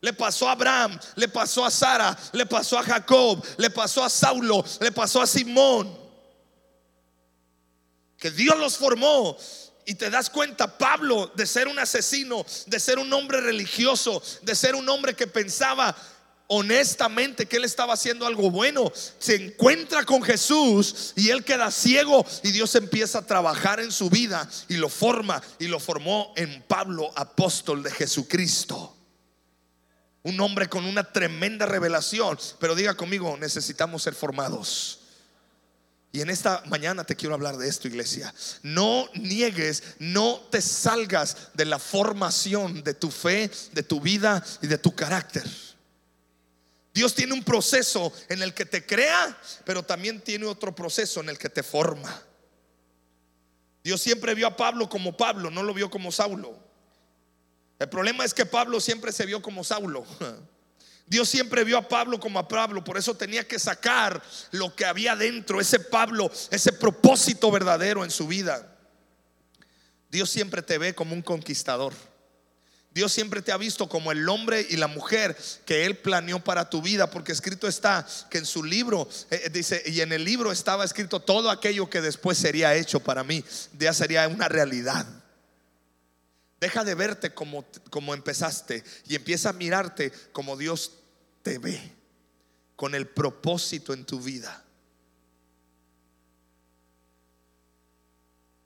Le 0.00 0.14
pasó 0.14 0.48
a 0.48 0.52
Abraham, 0.52 0.98
le 1.14 1.28
pasó 1.28 1.62
a 1.66 1.70
Sara, 1.70 2.16
le 2.32 2.46
pasó 2.46 2.78
a 2.78 2.82
Jacob, 2.82 3.44
le 3.58 3.68
pasó 3.68 4.02
a 4.02 4.08
Saulo, 4.08 4.64
le 4.80 4.90
pasó 4.92 5.20
a 5.20 5.26
Simón. 5.26 5.94
Que 8.16 8.30
Dios 8.30 8.58
los 8.58 8.78
formó 8.78 9.36
y 9.90 9.96
te 9.96 10.08
das 10.08 10.30
cuenta, 10.30 10.78
Pablo, 10.78 11.32
de 11.34 11.44
ser 11.44 11.66
un 11.66 11.76
asesino, 11.76 12.46
de 12.66 12.78
ser 12.78 13.00
un 13.00 13.12
hombre 13.12 13.40
religioso, 13.40 14.22
de 14.40 14.54
ser 14.54 14.76
un 14.76 14.88
hombre 14.88 15.14
que 15.14 15.26
pensaba 15.26 15.96
honestamente 16.46 17.46
que 17.46 17.56
él 17.56 17.64
estaba 17.64 17.94
haciendo 17.94 18.24
algo 18.24 18.52
bueno, 18.52 18.92
se 19.18 19.34
encuentra 19.34 20.04
con 20.04 20.22
Jesús 20.22 21.12
y 21.16 21.30
él 21.30 21.42
queda 21.42 21.72
ciego 21.72 22.24
y 22.44 22.52
Dios 22.52 22.76
empieza 22.76 23.18
a 23.18 23.26
trabajar 23.26 23.80
en 23.80 23.90
su 23.90 24.08
vida 24.08 24.48
y 24.68 24.76
lo 24.76 24.88
forma 24.88 25.42
y 25.58 25.66
lo 25.66 25.80
formó 25.80 26.32
en 26.36 26.62
Pablo, 26.68 27.10
apóstol 27.16 27.82
de 27.82 27.90
Jesucristo. 27.90 28.96
Un 30.22 30.38
hombre 30.38 30.68
con 30.68 30.84
una 30.84 31.02
tremenda 31.02 31.66
revelación, 31.66 32.38
pero 32.60 32.76
diga 32.76 32.94
conmigo, 32.94 33.36
necesitamos 33.36 34.04
ser 34.04 34.14
formados. 34.14 34.99
Y 36.12 36.20
en 36.20 36.30
esta 36.30 36.62
mañana 36.66 37.04
te 37.04 37.14
quiero 37.14 37.34
hablar 37.34 37.56
de 37.56 37.68
esto, 37.68 37.86
iglesia. 37.86 38.34
No 38.62 39.08
niegues, 39.14 39.82
no 40.00 40.40
te 40.50 40.60
salgas 40.60 41.50
de 41.54 41.64
la 41.64 41.78
formación 41.78 42.82
de 42.82 42.94
tu 42.94 43.10
fe, 43.10 43.50
de 43.72 43.82
tu 43.82 44.00
vida 44.00 44.44
y 44.60 44.66
de 44.66 44.78
tu 44.78 44.94
carácter. 44.94 45.44
Dios 46.92 47.14
tiene 47.14 47.32
un 47.32 47.44
proceso 47.44 48.12
en 48.28 48.42
el 48.42 48.52
que 48.52 48.66
te 48.66 48.84
crea, 48.84 49.38
pero 49.64 49.84
también 49.84 50.20
tiene 50.20 50.46
otro 50.46 50.74
proceso 50.74 51.20
en 51.20 51.28
el 51.28 51.38
que 51.38 51.48
te 51.48 51.62
forma. 51.62 52.24
Dios 53.84 54.00
siempre 54.00 54.34
vio 54.34 54.48
a 54.48 54.56
Pablo 54.56 54.88
como 54.88 55.16
Pablo, 55.16 55.48
no 55.50 55.62
lo 55.62 55.72
vio 55.72 55.88
como 55.90 56.10
Saulo. 56.10 56.58
El 57.78 57.88
problema 57.88 58.24
es 58.24 58.34
que 58.34 58.44
Pablo 58.44 58.80
siempre 58.80 59.12
se 59.12 59.26
vio 59.26 59.40
como 59.40 59.62
Saulo. 59.62 60.04
Dios 61.10 61.28
siempre 61.28 61.64
vio 61.64 61.76
a 61.76 61.88
Pablo 61.88 62.20
como 62.20 62.38
a 62.38 62.46
Pablo, 62.46 62.84
por 62.84 62.96
eso 62.96 63.16
tenía 63.16 63.46
que 63.46 63.58
sacar 63.58 64.22
lo 64.52 64.76
que 64.76 64.84
había 64.84 65.16
dentro, 65.16 65.60
ese 65.60 65.80
Pablo, 65.80 66.30
ese 66.52 66.72
propósito 66.72 67.50
verdadero 67.50 68.04
en 68.04 68.12
su 68.12 68.28
vida. 68.28 68.78
Dios 70.08 70.30
siempre 70.30 70.62
te 70.62 70.78
ve 70.78 70.94
como 70.94 71.12
un 71.12 71.22
conquistador. 71.22 71.94
Dios 72.92 73.10
siempre 73.12 73.42
te 73.42 73.50
ha 73.50 73.56
visto 73.56 73.88
como 73.88 74.12
el 74.12 74.28
hombre 74.28 74.64
y 74.70 74.76
la 74.76 74.86
mujer 74.86 75.36
que 75.66 75.84
Él 75.84 75.96
planeó 75.98 76.44
para 76.44 76.70
tu 76.70 76.80
vida, 76.80 77.10
porque 77.10 77.32
escrito 77.32 77.66
está 77.66 78.06
que 78.30 78.38
en 78.38 78.46
su 78.46 78.62
libro, 78.62 79.08
eh, 79.32 79.42
eh, 79.46 79.50
dice, 79.50 79.82
y 79.86 80.02
en 80.02 80.12
el 80.12 80.24
libro 80.24 80.52
estaba 80.52 80.84
escrito 80.84 81.18
todo 81.18 81.50
aquello 81.50 81.90
que 81.90 82.00
después 82.00 82.38
sería 82.38 82.76
hecho 82.76 83.00
para 83.00 83.24
mí, 83.24 83.44
ya 83.76 83.92
sería 83.92 84.28
una 84.28 84.48
realidad. 84.48 85.06
Deja 86.60 86.84
de 86.84 86.94
verte 86.94 87.34
como, 87.34 87.64
como 87.90 88.14
empezaste 88.14 88.84
y 89.08 89.16
empieza 89.16 89.48
a 89.48 89.54
mirarte 89.54 90.12
como 90.32 90.56
Dios 90.56 90.99
te 91.42 91.58
ve 91.58 91.80
con 92.76 92.94
el 92.94 93.06
propósito 93.06 93.92
en 93.92 94.04
tu 94.04 94.20
vida. 94.20 94.64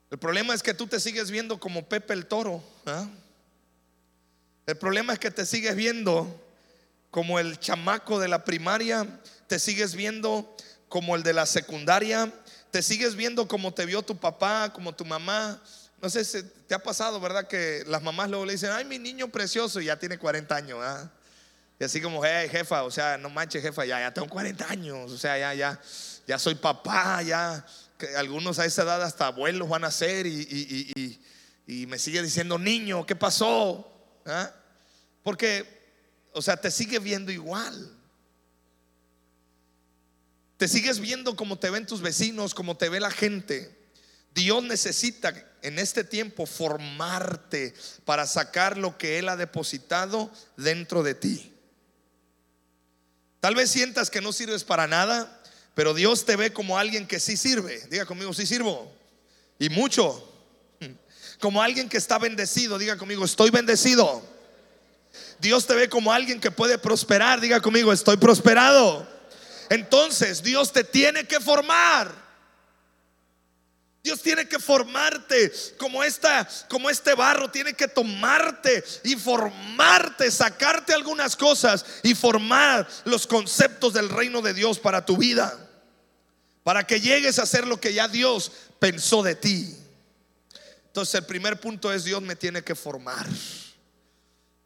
El 0.09 0.19
problema 0.19 0.53
es 0.53 0.63
que 0.63 0.73
tú 0.73 0.87
te 0.87 0.99
sigues 0.99 1.31
viendo 1.31 1.59
como 1.59 1.89
Pepe 1.89 2.13
el 2.13 2.25
Toro. 2.25 2.63
¿ah? 2.85 3.07
El 4.65 4.77
problema 4.77 5.13
es 5.13 5.19
que 5.19 5.31
te 5.31 5.45
sigues 5.45 5.75
viendo 5.75 6.41
como 7.11 7.39
el 7.39 7.59
chamaco 7.59 8.19
de 8.19 8.27
la 8.27 8.45
primaria, 8.45 9.05
te 9.47 9.59
sigues 9.59 9.95
viendo 9.95 10.55
como 10.89 11.15
el 11.15 11.23
de 11.23 11.33
la 11.33 11.45
secundaria, 11.45 12.31
te 12.71 12.81
sigues 12.81 13.15
viendo 13.15 13.47
como 13.47 13.73
te 13.73 13.85
vio 13.85 14.01
tu 14.01 14.17
papá, 14.17 14.71
como 14.73 14.95
tu 14.95 15.05
mamá. 15.05 15.61
No 16.01 16.09
sé 16.09 16.23
si 16.23 16.43
te 16.67 16.75
ha 16.75 16.79
pasado, 16.79 17.19
¿verdad? 17.19 17.47
Que 17.47 17.83
las 17.87 18.01
mamás 18.01 18.29
luego 18.29 18.45
le 18.45 18.53
dicen, 18.53 18.71
ay, 18.71 18.85
mi 18.85 18.99
niño 18.99 19.29
precioso, 19.29 19.81
y 19.81 19.85
ya 19.85 19.99
tiene 19.99 20.17
40 20.17 20.55
años. 20.55 20.79
¿ah? 20.81 21.09
Y 21.79 21.83
así 21.83 22.01
como, 22.01 22.23
hey, 22.23 22.47
jefa, 22.49 22.83
o 22.83 22.91
sea, 22.91 23.17
no 23.17 23.29
manches, 23.29 23.61
jefa, 23.61 23.85
ya, 23.85 23.99
ya 23.99 24.13
tengo 24.13 24.29
40 24.29 24.69
años, 24.69 25.11
o 25.11 25.17
sea, 25.17 25.37
ya, 25.37 25.53
ya, 25.53 25.79
ya 26.25 26.39
soy 26.39 26.55
papá, 26.55 27.21
ya. 27.21 27.65
Que 27.97 28.15
algunos 28.15 28.59
a 28.59 28.65
esa 28.65 28.83
edad 28.83 29.01
hasta 29.03 29.27
abuelos 29.27 29.69
van 29.69 29.83
a 29.83 29.91
ser 29.91 30.25
y, 30.27 31.19
me 31.87 31.97
sigue 31.99 32.21
diciendo, 32.21 32.57
niño, 32.57 33.05
¿qué 33.05 33.15
pasó? 33.15 33.91
¿Ah? 34.25 34.51
Porque, 35.23 35.65
o 36.33 36.41
sea, 36.41 36.57
te 36.57 36.71
sigue 36.71 36.99
viendo 36.99 37.31
igual. 37.31 37.91
Te 40.57 40.67
sigues 40.67 40.99
viendo 40.99 41.35
como 41.35 41.57
te 41.57 41.69
ven 41.69 41.85
tus 41.85 42.01
vecinos, 42.01 42.53
como 42.53 42.77
te 42.77 42.87
ve 42.87 42.99
la 42.99 43.11
gente. 43.11 43.75
Dios 44.33 44.63
necesita 44.63 45.33
en 45.61 45.79
este 45.79 46.03
tiempo 46.03 46.45
formarte 46.45 47.73
para 48.05 48.27
sacar 48.27 48.77
lo 48.77 48.97
que 48.97 49.17
Él 49.17 49.27
ha 49.29 49.35
depositado 49.35 50.31
dentro 50.55 51.03
de 51.03 51.15
ti. 51.15 51.54
Tal 53.45 53.53
vez 53.53 53.69
sientas 53.69 54.09
que 54.09 54.21
no 54.21 54.33
sirves 54.33 54.63
para 54.63 54.87
nada, 54.87 55.39
pero 55.75 55.93
Dios 55.93 56.25
te 56.25 56.35
ve 56.35 56.51
como 56.51 56.79
alguien 56.79 57.05
que 57.05 57.19
sí 57.19 57.37
sirve. 57.37 57.79
Diga 57.91 58.07
conmigo, 58.07 58.33
sí 58.33 58.43
sirvo. 58.43 58.91
Y 59.59 59.69
mucho. 59.69 60.27
Como 61.39 61.61
alguien 61.61 61.87
que 61.87 61.97
está 61.97 62.17
bendecido. 62.17 62.79
Diga 62.79 62.97
conmigo, 62.97 63.23
estoy 63.23 63.51
bendecido. 63.51 64.23
Dios 65.37 65.67
te 65.67 65.75
ve 65.75 65.89
como 65.89 66.11
alguien 66.11 66.41
que 66.41 66.49
puede 66.49 66.79
prosperar. 66.79 67.39
Diga 67.39 67.61
conmigo, 67.61 67.93
estoy 67.93 68.17
prosperado. 68.17 69.07
Entonces 69.69 70.41
Dios 70.41 70.73
te 70.73 70.83
tiene 70.83 71.27
que 71.27 71.39
formar. 71.39 72.24
Dios 74.05 74.21
tiene 74.21 74.47
que 74.47 74.59
formarte 74.59 75.51
como 75.79 76.03
esta 76.03 76.47
como 76.69 76.91
este 76.91 77.15
barro 77.15 77.49
tiene 77.49 77.73
que 77.73 77.87
tomarte 77.87 78.83
y 79.03 79.15
formarte, 79.15 80.29
sacarte 80.29 80.93
algunas 80.93 81.35
cosas 81.35 81.83
y 82.03 82.13
formar 82.13 82.87
los 83.05 83.25
conceptos 83.25 83.93
del 83.93 84.09
reino 84.09 84.43
de 84.43 84.53
Dios 84.53 84.77
para 84.77 85.03
tu 85.03 85.17
vida. 85.17 85.57
Para 86.61 86.85
que 86.85 87.01
llegues 87.01 87.39
a 87.39 87.43
hacer 87.43 87.65
lo 87.65 87.81
que 87.81 87.95
ya 87.95 88.07
Dios 88.07 88.51
pensó 88.77 89.23
de 89.23 89.33
ti. 89.33 89.75
Entonces 90.85 91.15
el 91.15 91.25
primer 91.25 91.59
punto 91.59 91.91
es 91.91 92.03
Dios 92.03 92.21
me 92.21 92.35
tiene 92.35 92.63
que 92.63 92.75
formar. 92.75 93.25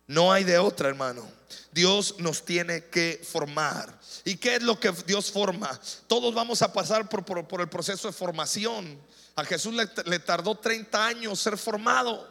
No 0.06 0.34
hay 0.34 0.44
de 0.44 0.58
otra, 0.58 0.90
hermano. 0.90 1.26
Dios 1.72 2.16
nos 2.18 2.44
tiene 2.44 2.88
que 2.88 3.22
formar. 3.24 3.98
¿Y 4.26 4.36
qué 4.36 4.58
es 4.58 4.64
lo 4.64 4.78
que 4.82 4.92
Dios 5.08 5.32
forma? 5.32 5.80
Todos 6.08 6.34
vamos 6.34 6.62
a 6.62 6.74
pasar 6.74 7.08
por, 7.08 7.24
por 7.24 7.62
el 7.62 7.70
proceso 7.70 8.10
de 8.10 8.14
formación. 8.14 9.00
A 9.40 9.46
Jesús 9.46 9.74
le, 9.74 10.20
tardó 10.20 10.56
30 10.56 11.06
años 11.06 11.40
ser 11.40 11.58
formado. 11.58 12.30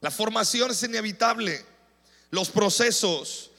La 0.00 0.12
formación 0.12 0.70
es 0.70 0.80
inevitable. 0.84 1.64
Los 2.30 2.50
procesos. 2.50 3.50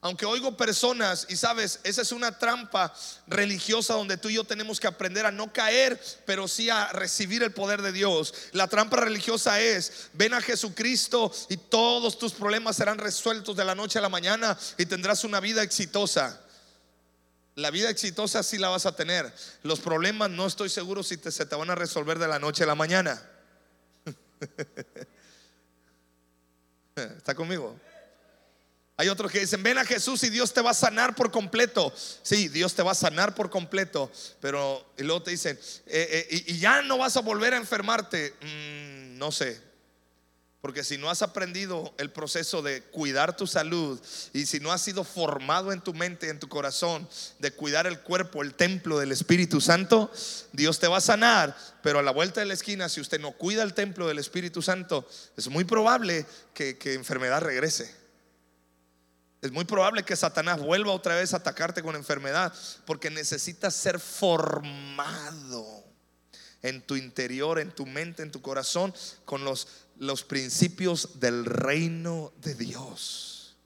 Aunque 0.00 0.26
oigo 0.26 0.56
personas, 0.56 1.26
y 1.28 1.36
sabes, 1.36 1.78
esa 1.84 2.02
es 2.02 2.10
una 2.10 2.36
trampa 2.36 2.92
religiosa 3.28 3.94
donde 3.94 4.16
tú 4.16 4.28
y 4.28 4.34
yo 4.34 4.44
tenemos 4.44 4.80
que 4.80 4.88
aprender 4.88 5.24
a 5.24 5.32
no 5.32 5.52
caer, 5.52 6.00
pero 6.24 6.48
sí 6.48 6.68
a 6.68 6.92
recibir 6.92 7.44
el 7.44 7.52
poder 7.52 7.82
de 7.82 7.92
Dios. 7.92 8.34
La 8.52 8.66
trampa 8.66 8.96
religiosa 8.96 9.60
es, 9.60 10.08
ven 10.14 10.34
a 10.34 10.40
Jesucristo 10.40 11.32
y 11.48 11.56
todos 11.56 12.18
tus 12.18 12.32
problemas 12.32 12.76
serán 12.76 12.98
resueltos 12.98 13.56
de 13.56 13.64
la 13.64 13.74
noche 13.76 14.00
a 14.00 14.02
la 14.02 14.08
mañana 14.08 14.58
y 14.78 14.86
tendrás 14.86 15.22
una 15.22 15.38
vida 15.38 15.62
exitosa. 15.62 16.40
La 17.56 17.70
vida 17.70 17.88
exitosa 17.88 18.42
sí 18.42 18.58
la 18.58 18.68
vas 18.68 18.84
a 18.84 18.94
tener. 18.94 19.32
Los 19.62 19.80
problemas 19.80 20.30
no 20.30 20.46
estoy 20.46 20.68
seguro 20.68 21.02
si 21.02 21.16
se 21.16 21.46
te 21.46 21.56
van 21.56 21.70
a 21.70 21.74
resolver 21.74 22.18
de 22.18 22.28
la 22.28 22.38
noche 22.38 22.64
a 22.64 22.66
la 22.66 22.74
mañana. 22.74 23.20
¿Está 26.94 27.34
conmigo? 27.34 27.74
Hay 28.98 29.08
otros 29.08 29.32
que 29.32 29.40
dicen, 29.40 29.62
ven 29.62 29.78
a 29.78 29.86
Jesús 29.86 30.22
y 30.24 30.30
Dios 30.30 30.52
te 30.52 30.60
va 30.60 30.70
a 30.70 30.74
sanar 30.74 31.14
por 31.14 31.30
completo. 31.30 31.92
Sí, 32.22 32.48
Dios 32.48 32.74
te 32.74 32.82
va 32.82 32.92
a 32.92 32.94
sanar 32.94 33.34
por 33.34 33.48
completo. 33.48 34.10
Pero 34.40 34.92
luego 34.98 35.22
te 35.22 35.30
dicen, 35.30 35.58
eh, 35.86 36.26
eh, 36.30 36.44
y, 36.46 36.58
ya 36.58 36.82
no 36.82 36.98
vas 36.98 37.16
a 37.16 37.20
volver 37.20 37.54
a 37.54 37.56
enfermarte. 37.56 38.34
Mm, 38.42 39.18
no 39.18 39.32
sé. 39.32 39.65
Porque 40.60 40.82
si 40.82 40.98
no 40.98 41.10
has 41.10 41.22
aprendido 41.22 41.94
el 41.98 42.10
proceso 42.10 42.62
de 42.62 42.82
cuidar 42.82 43.36
tu 43.36 43.46
salud 43.46 44.00
y 44.32 44.46
si 44.46 44.58
no 44.58 44.72
has 44.72 44.82
sido 44.82 45.04
formado 45.04 45.70
en 45.70 45.80
tu 45.80 45.94
mente, 45.94 46.28
en 46.28 46.40
tu 46.40 46.48
corazón, 46.48 47.08
de 47.38 47.52
cuidar 47.52 47.86
el 47.86 48.00
cuerpo, 48.00 48.42
el 48.42 48.54
templo 48.54 48.98
del 48.98 49.12
Espíritu 49.12 49.60
Santo, 49.60 50.10
Dios 50.52 50.80
te 50.80 50.88
va 50.88 50.96
a 50.96 51.02
sanar. 51.02 51.56
Pero 51.82 51.98
a 51.98 52.02
la 52.02 52.10
vuelta 52.10 52.40
de 52.40 52.46
la 52.46 52.54
esquina, 52.54 52.88
si 52.88 53.00
usted 53.00 53.20
no 53.20 53.32
cuida 53.32 53.62
el 53.62 53.74
templo 53.74 54.08
del 54.08 54.18
Espíritu 54.18 54.60
Santo, 54.62 55.08
es 55.36 55.48
muy 55.48 55.64
probable 55.64 56.26
que, 56.52 56.78
que 56.78 56.94
enfermedad 56.94 57.42
regrese. 57.42 57.94
Es 59.42 59.52
muy 59.52 59.64
probable 59.64 60.02
que 60.02 60.16
Satanás 60.16 60.58
vuelva 60.58 60.92
otra 60.92 61.14
vez 61.14 61.32
a 61.32 61.36
atacarte 61.36 61.82
con 61.82 61.94
enfermedad 61.94 62.52
porque 62.86 63.10
necesitas 63.10 63.74
ser 63.74 64.00
formado 64.00 65.85
en 66.68 66.82
tu 66.82 66.96
interior, 66.96 67.58
en 67.58 67.70
tu 67.70 67.86
mente, 67.86 68.22
en 68.22 68.30
tu 68.30 68.42
corazón, 68.42 68.94
con 69.24 69.44
los, 69.44 69.68
los 69.98 70.22
principios 70.24 71.20
del 71.20 71.44
reino 71.44 72.32
de 72.42 72.54
Dios. 72.54 73.56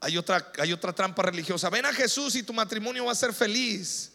Hay 0.00 0.18
otra, 0.18 0.52
hay 0.58 0.72
otra 0.72 0.92
trampa 0.92 1.22
religiosa. 1.22 1.70
Ven 1.70 1.86
a 1.86 1.92
Jesús 1.92 2.34
y 2.34 2.42
tu 2.42 2.52
matrimonio 2.52 3.06
va 3.06 3.12
a 3.12 3.16
ser 3.16 3.32
feliz. 3.32 4.12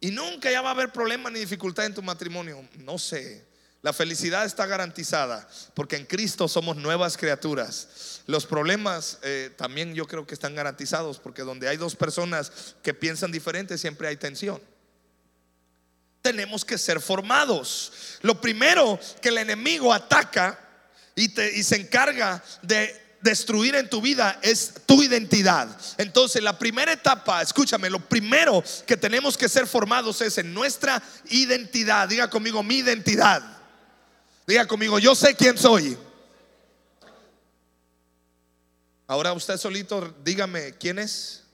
Y 0.00 0.10
nunca 0.10 0.50
ya 0.50 0.62
va 0.62 0.68
a 0.68 0.72
haber 0.72 0.92
problema 0.92 1.30
ni 1.30 1.40
dificultad 1.40 1.84
en 1.84 1.94
tu 1.94 2.02
matrimonio. 2.02 2.66
No 2.78 2.98
sé. 2.98 3.49
La 3.82 3.94
felicidad 3.94 4.44
está 4.44 4.66
garantizada 4.66 5.48
porque 5.74 5.96
en 5.96 6.04
Cristo 6.04 6.48
somos 6.48 6.76
nuevas 6.76 7.16
criaturas. 7.16 8.20
Los 8.26 8.44
problemas 8.44 9.18
eh, 9.22 9.50
también 9.56 9.94
yo 9.94 10.06
creo 10.06 10.26
que 10.26 10.34
están 10.34 10.54
garantizados 10.54 11.18
porque 11.18 11.42
donde 11.42 11.66
hay 11.66 11.78
dos 11.78 11.96
personas 11.96 12.74
que 12.82 12.92
piensan 12.92 13.32
diferente 13.32 13.78
siempre 13.78 14.08
hay 14.08 14.18
tensión. 14.18 14.60
Tenemos 16.20 16.66
que 16.66 16.76
ser 16.76 17.00
formados. 17.00 18.18
Lo 18.20 18.38
primero 18.38 19.00
que 19.22 19.30
el 19.30 19.38
enemigo 19.38 19.94
ataca 19.94 20.58
y, 21.16 21.40
y 21.40 21.62
se 21.62 21.76
encarga 21.76 22.44
de 22.60 23.16
destruir 23.22 23.74
en 23.76 23.88
tu 23.88 24.02
vida 24.02 24.38
es 24.42 24.74
tu 24.84 25.02
identidad. 25.02 25.68
Entonces, 25.96 26.42
la 26.42 26.58
primera 26.58 26.92
etapa, 26.92 27.40
escúchame, 27.40 27.88
lo 27.88 28.00
primero 28.00 28.62
que 28.86 28.98
tenemos 28.98 29.38
que 29.38 29.48
ser 29.48 29.66
formados 29.66 30.20
es 30.20 30.36
en 30.36 30.52
nuestra 30.52 31.02
identidad. 31.30 32.08
Diga 32.08 32.28
conmigo 32.28 32.62
mi 32.62 32.76
identidad. 32.76 33.59
Diga 34.50 34.66
conmigo, 34.66 34.98
yo 34.98 35.14
sé 35.14 35.36
quién 35.36 35.56
soy. 35.56 35.96
Ahora 39.06 39.32
usted 39.32 39.56
solito, 39.56 40.12
dígame, 40.24 40.76
¿quién 40.76 40.98
es? 40.98 41.44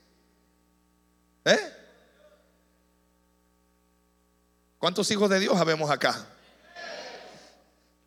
¿Eh? 1.45 1.73
¿Cuántos 4.79 5.11
hijos 5.11 5.29
de 5.29 5.41
Dios 5.41 5.55
habemos 5.59 5.91
acá? 5.91 6.27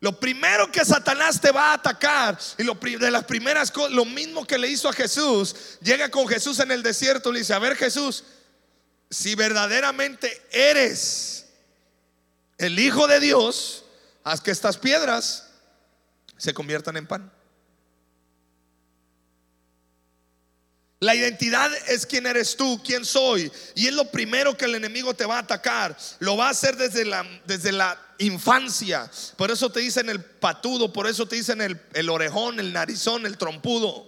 Lo 0.00 0.18
primero 0.18 0.72
que 0.72 0.84
Satanás 0.84 1.40
te 1.40 1.52
va 1.52 1.70
a 1.70 1.74
atacar 1.74 2.36
y 2.58 2.64
lo, 2.64 2.74
de 2.74 3.10
las 3.12 3.22
primeras 3.22 3.70
cosas, 3.70 3.92
lo 3.92 4.04
mismo 4.04 4.44
que 4.44 4.58
le 4.58 4.66
hizo 4.66 4.88
a 4.88 4.92
Jesús, 4.92 5.78
llega 5.80 6.10
con 6.10 6.26
Jesús 6.26 6.58
en 6.58 6.72
el 6.72 6.82
desierto, 6.82 7.30
le 7.30 7.38
dice, 7.38 7.54
a 7.54 7.60
ver 7.60 7.76
Jesús, 7.76 8.24
si 9.08 9.36
verdaderamente 9.36 10.42
eres 10.50 11.46
el 12.58 12.76
Hijo 12.80 13.06
de 13.06 13.20
Dios, 13.20 13.79
haz 14.24 14.40
que 14.40 14.50
estas 14.50 14.76
piedras 14.76 15.50
se 16.36 16.54
conviertan 16.54 16.96
en 16.96 17.06
pan. 17.06 17.32
La 21.00 21.14
identidad 21.14 21.70
es 21.88 22.04
quién 22.04 22.26
eres 22.26 22.56
tú, 22.56 22.80
quién 22.84 23.06
soy. 23.06 23.50
Y 23.74 23.86
es 23.86 23.94
lo 23.94 24.10
primero 24.10 24.54
que 24.54 24.66
el 24.66 24.74
enemigo 24.74 25.14
te 25.14 25.24
va 25.24 25.36
a 25.36 25.40
atacar. 25.40 25.96
Lo 26.18 26.36
va 26.36 26.48
a 26.48 26.50
hacer 26.50 26.76
desde 26.76 27.06
la, 27.06 27.26
desde 27.46 27.72
la 27.72 27.98
infancia. 28.18 29.10
Por 29.36 29.50
eso 29.50 29.70
te 29.72 29.80
dicen 29.80 30.10
el 30.10 30.22
patudo, 30.22 30.92
por 30.92 31.06
eso 31.06 31.24
te 31.24 31.36
dicen 31.36 31.62
el, 31.62 31.80
el 31.94 32.10
orejón, 32.10 32.60
el 32.60 32.74
narizón, 32.74 33.24
el 33.24 33.38
trompudo. 33.38 34.06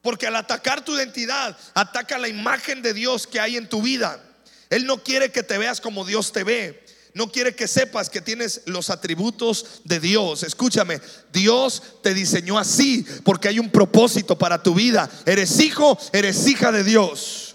Porque 0.00 0.28
al 0.28 0.36
atacar 0.36 0.84
tu 0.84 0.94
identidad, 0.94 1.58
ataca 1.74 2.18
la 2.18 2.28
imagen 2.28 2.80
de 2.80 2.94
Dios 2.94 3.26
que 3.26 3.40
hay 3.40 3.56
en 3.56 3.68
tu 3.68 3.82
vida. 3.82 4.22
Él 4.70 4.86
no 4.86 5.02
quiere 5.02 5.32
que 5.32 5.42
te 5.42 5.58
veas 5.58 5.80
como 5.80 6.04
Dios 6.04 6.30
te 6.30 6.44
ve 6.44 6.83
no 7.14 7.30
quiere 7.30 7.54
que 7.54 7.68
sepas 7.68 8.10
que 8.10 8.20
tienes 8.20 8.62
los 8.66 8.90
atributos 8.90 9.82
de 9.84 10.00
Dios. 10.00 10.42
Escúchame, 10.42 11.00
Dios 11.32 11.80
te 12.02 12.12
diseñó 12.12 12.58
así 12.58 13.06
porque 13.22 13.48
hay 13.48 13.60
un 13.60 13.70
propósito 13.70 14.36
para 14.36 14.62
tu 14.62 14.74
vida. 14.74 15.08
Eres 15.24 15.60
hijo, 15.60 15.96
eres 16.12 16.44
hija 16.48 16.72
de 16.72 16.82
Dios. 16.82 17.54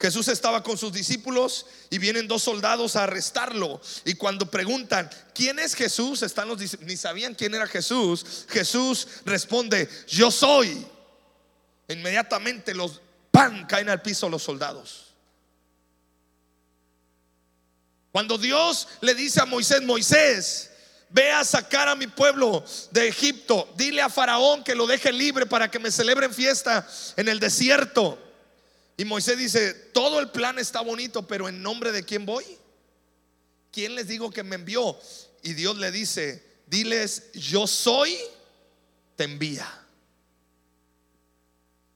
Jesús 0.00 0.26
estaba 0.28 0.62
con 0.64 0.78
sus 0.78 0.92
discípulos 0.92 1.66
y 1.90 1.98
vienen 1.98 2.26
dos 2.26 2.42
soldados 2.42 2.96
a 2.96 3.04
arrestarlo. 3.04 3.80
Y 4.06 4.14
cuando 4.14 4.50
preguntan, 4.50 5.08
¿quién 5.34 5.58
es 5.58 5.74
Jesús? 5.74 6.22
Están 6.22 6.48
los 6.48 6.58
ni 6.80 6.96
sabían 6.96 7.34
quién 7.34 7.54
era 7.54 7.66
Jesús. 7.66 8.46
Jesús 8.48 9.06
responde, 9.26 9.88
yo 10.08 10.30
soy. 10.30 10.86
Inmediatamente 11.88 12.74
los 12.74 13.02
pan 13.30 13.66
caen 13.68 13.90
al 13.90 14.00
piso 14.00 14.30
los 14.30 14.42
soldados. 14.42 15.11
Cuando 18.12 18.36
Dios 18.36 18.88
le 19.00 19.14
dice 19.14 19.40
a 19.40 19.46
Moisés, 19.46 19.82
Moisés, 19.82 20.70
ve 21.08 21.30
a 21.30 21.44
sacar 21.44 21.88
a 21.88 21.96
mi 21.96 22.06
pueblo 22.06 22.62
de 22.90 23.08
Egipto, 23.08 23.72
dile 23.76 24.02
a 24.02 24.10
Faraón 24.10 24.62
que 24.62 24.74
lo 24.74 24.86
deje 24.86 25.12
libre 25.12 25.46
para 25.46 25.70
que 25.70 25.78
me 25.78 25.90
celebren 25.90 26.32
fiesta 26.32 26.86
en 27.16 27.28
el 27.28 27.40
desierto. 27.40 28.18
Y 28.98 29.06
Moisés 29.06 29.38
dice, 29.38 29.72
todo 29.72 30.20
el 30.20 30.30
plan 30.30 30.58
está 30.58 30.82
bonito, 30.82 31.26
pero 31.26 31.48
¿en 31.48 31.62
nombre 31.62 31.90
de 31.90 32.04
quién 32.04 32.26
voy? 32.26 32.44
¿Quién 33.70 33.94
les 33.94 34.06
digo 34.06 34.30
que 34.30 34.42
me 34.42 34.56
envió? 34.56 34.98
Y 35.42 35.54
Dios 35.54 35.78
le 35.78 35.90
dice, 35.90 36.44
diles, 36.66 37.30
yo 37.32 37.66
soy, 37.66 38.14
te 39.16 39.24
envía. 39.24 39.66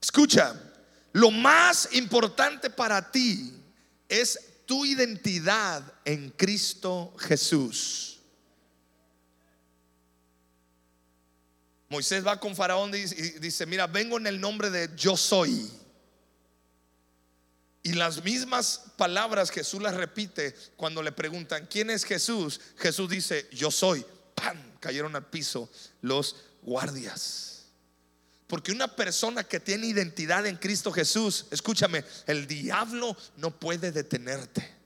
Escucha, 0.01 0.59
lo 1.13 1.29
más 1.29 1.89
importante 1.93 2.69
para 2.71 3.11
ti 3.11 3.53
es 4.09 4.39
tu 4.67 4.85
identidad 4.85 5.81
en 6.05 6.29
Cristo 6.29 7.15
Jesús. 7.17 8.19
Moisés 11.89 12.27
va 12.27 12.39
con 12.39 12.53
Faraón 12.53 12.93
y 12.93 13.05
dice, 13.39 13.65
mira, 13.65 13.87
vengo 13.87 14.17
en 14.17 14.27
el 14.27 14.39
nombre 14.39 14.69
de 14.69 14.89
yo 14.95 15.15
soy. 15.15 15.71
Y 17.81 17.93
las 17.93 18.21
mismas 18.25 18.81
palabras 18.97 19.49
Jesús 19.49 19.81
las 19.81 19.95
repite 19.95 20.53
cuando 20.75 21.01
le 21.01 21.13
preguntan, 21.13 21.65
¿quién 21.67 21.89
es 21.89 22.03
Jesús? 22.03 22.59
Jesús 22.77 23.09
dice, 23.09 23.47
yo 23.53 23.71
soy. 23.71 24.05
¡Pam! 24.35 24.57
Cayeron 24.81 25.15
al 25.15 25.29
piso 25.29 25.71
los 26.01 26.35
guardias. 26.61 27.56
Porque 28.47 28.71
una 28.71 28.87
persona 28.95 29.43
que 29.43 29.59
tiene 29.59 29.87
identidad 29.87 30.45
en 30.45 30.55
Cristo 30.55 30.91
Jesús, 30.91 31.45
escúchame, 31.51 32.03
el 32.25 32.47
diablo 32.47 33.15
no 33.35 33.51
puede 33.51 33.91
detenerte. 33.91 34.77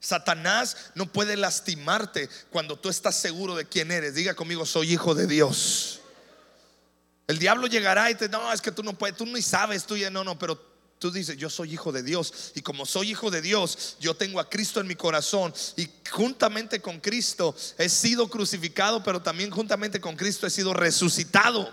Satanás 0.00 0.90
no 0.94 1.10
puede 1.12 1.36
lastimarte 1.36 2.28
cuando 2.50 2.78
tú 2.78 2.88
estás 2.88 3.16
seguro 3.16 3.56
de 3.56 3.64
quién 3.64 3.90
eres. 3.90 4.14
Diga 4.14 4.34
conmigo, 4.34 4.64
soy 4.64 4.92
hijo 4.92 5.14
de 5.14 5.26
Dios. 5.26 6.00
El 7.26 7.38
diablo 7.38 7.66
llegará 7.66 8.10
y 8.10 8.14
te 8.14 8.28
no, 8.28 8.52
es 8.52 8.60
que 8.60 8.72
tú 8.72 8.82
no 8.82 8.96
puedes, 8.96 9.16
tú 9.16 9.26
ni 9.26 9.42
sabes, 9.42 9.84
tú 9.84 9.96
ya 9.96 10.08
no, 10.10 10.24
no, 10.24 10.38
pero 10.38 10.58
tú 10.98 11.10
dices, 11.10 11.36
yo 11.36 11.48
soy 11.50 11.72
hijo 11.72 11.92
de 11.92 12.02
Dios. 12.02 12.52
Y 12.54 12.62
como 12.62 12.86
soy 12.86 13.10
hijo 13.10 13.30
de 13.30 13.40
Dios, 13.40 13.96
yo 14.00 14.14
tengo 14.14 14.40
a 14.40 14.48
Cristo 14.48 14.80
en 14.80 14.86
mi 14.86 14.96
corazón. 14.96 15.52
Y 15.76 15.88
juntamente 16.10 16.80
con 16.80 17.00
Cristo 17.00 17.54
he 17.78 17.88
sido 17.88 18.28
crucificado, 18.28 19.02
pero 19.02 19.22
también 19.22 19.50
juntamente 19.50 20.00
con 20.00 20.16
Cristo 20.16 20.46
he 20.46 20.50
sido 20.50 20.74
resucitado. 20.74 21.70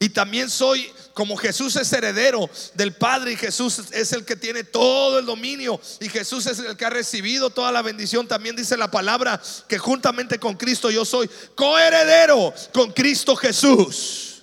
Y 0.00 0.10
también 0.10 0.50
soy, 0.50 0.92
como 1.14 1.36
Jesús 1.36 1.76
es 1.76 1.90
heredero 1.92 2.50
del 2.74 2.94
Padre 2.94 3.32
y 3.32 3.36
Jesús 3.36 3.80
es 3.92 4.12
el 4.12 4.24
que 4.24 4.36
tiene 4.36 4.62
todo 4.62 5.18
el 5.18 5.24
dominio 5.24 5.80
y 6.00 6.08
Jesús 6.10 6.46
es 6.46 6.58
el 6.58 6.76
que 6.76 6.84
ha 6.84 6.90
recibido 6.90 7.48
toda 7.48 7.72
la 7.72 7.80
bendición. 7.80 8.28
También 8.28 8.54
dice 8.54 8.76
la 8.76 8.90
palabra 8.90 9.40
que 9.66 9.78
juntamente 9.78 10.38
con 10.38 10.56
Cristo 10.56 10.90
yo 10.90 11.04
soy 11.04 11.30
coheredero 11.54 12.52
con 12.72 12.92
Cristo 12.92 13.34
Jesús. 13.36 14.33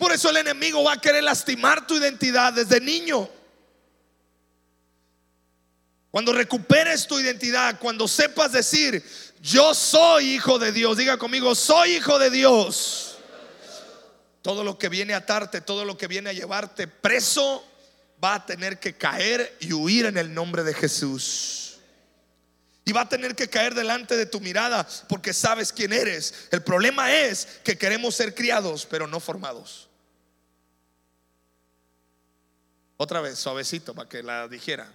Por 0.00 0.12
eso 0.12 0.30
el 0.30 0.38
enemigo 0.38 0.82
va 0.82 0.94
a 0.94 1.00
querer 1.00 1.22
lastimar 1.22 1.86
tu 1.86 1.94
identidad 1.94 2.54
desde 2.54 2.80
niño. 2.80 3.28
Cuando 6.10 6.32
recuperes 6.32 7.06
tu 7.06 7.20
identidad, 7.20 7.78
cuando 7.78 8.08
sepas 8.08 8.52
decir, 8.52 9.04
yo 9.42 9.74
soy 9.74 10.36
hijo 10.36 10.58
de 10.58 10.72
Dios. 10.72 10.96
Diga 10.96 11.18
conmigo, 11.18 11.54
soy 11.54 11.96
hijo 11.96 12.18
de 12.18 12.30
Dios. 12.30 13.18
Todo 14.40 14.64
lo 14.64 14.78
que 14.78 14.88
viene 14.88 15.12
a 15.12 15.18
atarte, 15.18 15.60
todo 15.60 15.84
lo 15.84 15.98
que 15.98 16.06
viene 16.06 16.30
a 16.30 16.32
llevarte 16.32 16.88
preso, 16.88 17.62
va 18.24 18.36
a 18.36 18.46
tener 18.46 18.80
que 18.80 18.96
caer 18.96 19.54
y 19.60 19.74
huir 19.74 20.06
en 20.06 20.16
el 20.16 20.32
nombre 20.32 20.64
de 20.64 20.72
Jesús. 20.72 21.76
Y 22.86 22.92
va 22.92 23.02
a 23.02 23.08
tener 23.10 23.36
que 23.36 23.48
caer 23.48 23.74
delante 23.74 24.16
de 24.16 24.24
tu 24.24 24.40
mirada 24.40 24.88
porque 25.10 25.34
sabes 25.34 25.74
quién 25.74 25.92
eres. 25.92 26.48
El 26.50 26.62
problema 26.62 27.14
es 27.14 27.46
que 27.62 27.76
queremos 27.76 28.14
ser 28.14 28.34
criados, 28.34 28.86
pero 28.86 29.06
no 29.06 29.20
formados. 29.20 29.89
Otra 33.02 33.22
vez, 33.22 33.38
suavecito 33.38 33.94
para 33.94 34.10
que 34.10 34.22
la 34.22 34.46
dijera. 34.46 34.92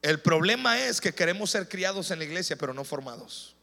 El 0.00 0.22
problema 0.22 0.80
es 0.80 1.02
que 1.02 1.12
queremos 1.12 1.50
ser 1.50 1.68
criados 1.68 2.10
en 2.10 2.18
la 2.18 2.24
iglesia, 2.24 2.56
pero 2.56 2.72
no 2.72 2.82
formados. 2.82 3.54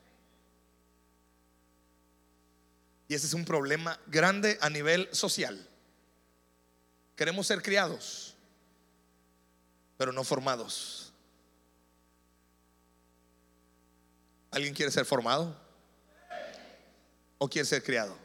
Y 3.07 3.15
ese 3.15 3.25
es 3.25 3.33
un 3.33 3.45
problema 3.45 3.99
grande 4.05 4.59
a 4.61 4.69
nivel 4.69 5.09
social. 5.11 5.59
Queremos 7.15 7.47
ser 7.47 7.63
criados, 7.63 8.35
pero 9.97 10.11
no 10.11 10.23
formados. 10.23 11.11
¿Alguien 14.51 14.75
quiere 14.75 14.91
ser 14.91 15.05
formado? 15.05 15.59
¿O 17.39 17.49
quiere 17.49 17.65
ser 17.65 17.81
criado? 17.81 18.15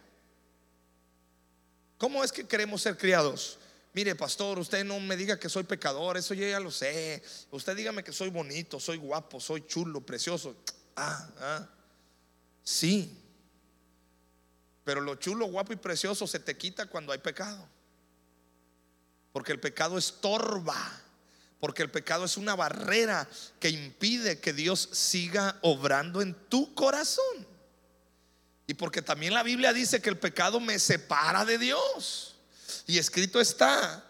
¿Cómo 1.97 2.23
es 2.23 2.31
que 2.31 2.47
queremos 2.47 2.83
ser 2.83 2.99
criados? 2.99 3.59
Mire, 3.95 4.15
pastor, 4.15 4.59
usted 4.59 4.85
no 4.85 4.99
me 5.01 5.17
diga 5.17 5.39
que 5.39 5.51
soy 5.51 5.65
pecador, 5.65 6.17
eso 6.17 6.33
yo 6.33 6.47
ya 6.47 6.61
lo 6.61 6.71
sé. 6.71 7.23
Usted 7.51 7.77
dígame 7.77 8.03
que 8.03 8.13
soy 8.13 8.31
bonito, 8.31 8.81
soy 8.81 8.97
guapo, 8.97 9.39
soy 9.39 9.67
chulo, 9.67 10.01
precioso. 10.01 10.57
Ah, 10.97 11.29
ah. 11.39 11.69
Sí. 12.63 13.19
Pero 14.85 15.03
lo 15.03 15.17
chulo, 15.17 15.47
guapo 15.47 15.75
y 15.75 15.77
precioso 15.77 16.27
se 16.27 16.41
te 16.41 16.57
quita 16.57 16.87
cuando 16.87 17.13
hay 17.13 17.19
pecado. 17.19 17.69
Porque 19.33 19.53
el 19.53 19.61
pecado 19.61 19.99
estorba. 19.99 21.01
Porque 21.61 21.83
el 21.83 21.91
pecado 21.91 22.25
es 22.25 22.37
una 22.37 22.57
barrera 22.57 23.29
que 23.61 23.69
impide 23.69 24.41
que 24.41 24.53
Dios 24.53 24.89
siga 24.93 25.59
obrando 25.63 26.23
en 26.23 26.35
tu 26.49 26.75
corazón. 26.75 27.47
Y 28.67 28.75
porque 28.75 29.03
también 29.03 29.35
la 29.35 29.43
Biblia 29.43 29.73
dice 29.73 30.01
que 30.01 30.09
el 30.09 30.19
pecado 30.19 30.61
me 30.61 30.79
separa 30.79 31.45
de 31.45 31.59
Dios. 31.59 32.32
Y 32.87 32.99
escrito 32.99 33.41
está, 33.41 34.05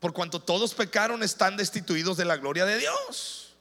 por 0.00 0.12
cuanto 0.12 0.40
todos 0.40 0.74
pecaron 0.74 1.22
están 1.22 1.56
destituidos 1.56 2.16
de 2.16 2.24
la 2.24 2.36
gloria 2.36 2.64
de 2.64 2.78
Dios. 2.78 3.54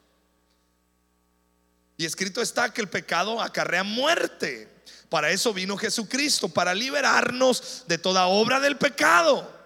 Y 1.98 2.06
escrito 2.06 2.42
está 2.42 2.74
que 2.74 2.82
el 2.82 2.90
pecado 2.90 3.40
acarrea 3.40 3.84
muerte. 3.84 4.68
Para 5.10 5.30
eso 5.30 5.54
vino 5.54 5.78
Jesucristo, 5.78 6.50
para 6.50 6.74
liberarnos 6.74 7.84
de 7.88 7.98
toda 7.98 8.26
obra 8.26 8.60
del 8.60 8.78
pecado. 8.78 9.61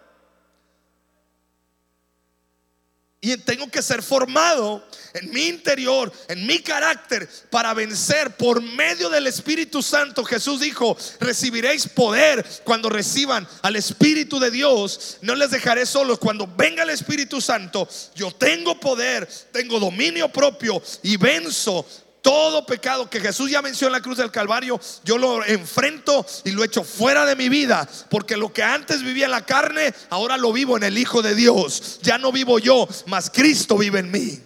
Y 3.25 3.37
tengo 3.37 3.67
que 3.71 3.81
ser 3.81 4.03
formado 4.03 4.87
en 5.15 5.31
mi 5.31 5.47
interior, 5.47 6.13
en 6.27 6.45
mi 6.45 6.59
carácter, 6.59 7.27
para 7.49 7.73
vencer 7.73 8.37
por 8.37 8.61
medio 8.61 9.09
del 9.09 9.25
Espíritu 9.25 9.81
Santo. 9.81 10.23
Jesús 10.23 10.59
dijo, 10.59 10.95
recibiréis 11.19 11.87
poder 11.87 12.45
cuando 12.63 12.87
reciban 12.87 13.47
al 13.63 13.77
Espíritu 13.77 14.39
de 14.39 14.51
Dios. 14.51 15.17
No 15.21 15.33
les 15.33 15.49
dejaré 15.49 15.87
solos. 15.87 16.19
Cuando 16.19 16.45
venga 16.45 16.83
el 16.83 16.91
Espíritu 16.91 17.41
Santo, 17.41 17.89
yo 18.13 18.31
tengo 18.31 18.79
poder, 18.79 19.27
tengo 19.51 19.79
dominio 19.79 20.31
propio 20.31 20.79
y 21.01 21.17
venzo 21.17 21.83
todo 22.25 22.65
pecado 22.65 23.07
que 23.07 23.21
Jesús 23.21 23.51
ya 23.51 23.61
mencionó 23.61 23.89
en 23.89 23.99
la 23.99 24.01
cruz 24.01 24.17
del 24.17 24.31
Calvario, 24.31 24.81
yo 25.03 25.19
lo 25.19 25.45
enfrento 25.45 26.25
y 26.43 26.53
lo 26.53 26.63
echo 26.63 26.83
fuera 26.83 27.23
de 27.23 27.35
mi 27.35 27.49
vida. 27.49 27.87
Porque 28.09 28.35
lo 28.35 28.51
que 28.51 28.63
antes 28.63 29.03
vivía 29.03 29.25
en 29.25 29.31
la 29.31 29.45
carne, 29.45 29.93
ahora 30.09 30.35
lo 30.35 30.51
vivo 30.51 30.75
en 30.75 30.81
el 30.81 30.97
Hijo 30.97 31.21
de 31.21 31.35
Dios. 31.35 31.99
Ya 32.01 32.17
no 32.17 32.31
vivo 32.31 32.57
yo, 32.57 32.87
mas 33.05 33.29
Cristo 33.29 33.77
vive 33.77 33.99
en 33.99 34.09
mí. 34.09 34.41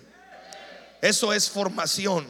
Eso 1.02 1.32
es 1.32 1.50
formación. 1.50 2.28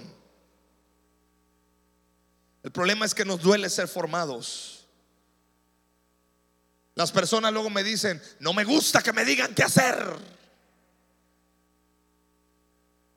El 2.62 2.70
problema 2.70 3.08
es 3.08 3.16
que 3.16 3.26
nos 3.26 3.42
duele 3.42 3.72
ser 3.72 3.88
formados. 3.88 4.86
Las 6.94 7.12
personas 7.12 7.52
luego 7.52 7.72
me 7.72 7.84
dicen, 7.84 8.22
no 8.40 8.54
me 8.54 8.66
gusta 8.66 9.02
que 9.02 9.14
me 9.14 9.26
digan 9.26 9.56
qué 9.56 9.64
hacer. 9.64 9.98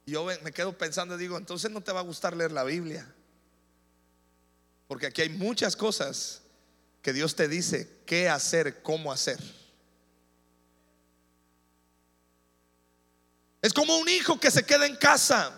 Yo 0.04 0.24
me 0.24 0.52
quedo 0.52 0.76
pensando 0.76 1.14
y 1.14 1.18
digo, 1.18 1.36
entonces 1.36 1.70
no 1.70 1.80
te 1.80 1.92
va 1.92 2.00
a 2.00 2.04
gustar 2.04 2.36
leer 2.36 2.52
la 2.52 2.64
Biblia. 2.64 3.06
Porque 4.88 5.06
aquí 5.06 5.22
hay 5.22 5.28
muchas 5.28 5.76
cosas 5.76 6.42
que 7.00 7.12
Dios 7.12 7.34
te 7.36 7.48
dice 7.48 8.02
qué 8.04 8.28
hacer, 8.28 8.82
cómo 8.82 9.12
hacer. 9.12 9.38
Es 13.62 13.72
como 13.72 13.96
un 13.96 14.08
hijo 14.08 14.40
que 14.40 14.50
se 14.50 14.64
queda 14.64 14.86
en 14.86 14.96
casa. 14.96 15.52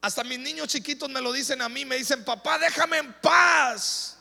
Hasta 0.00 0.22
mis 0.22 0.38
niños 0.38 0.68
chiquitos 0.68 1.10
me 1.10 1.20
lo 1.20 1.32
dicen 1.32 1.60
a 1.60 1.68
mí, 1.68 1.84
me 1.84 1.96
dicen, 1.96 2.24
papá, 2.24 2.56
déjame 2.58 2.98
en 2.98 3.12
paz. 3.20 4.16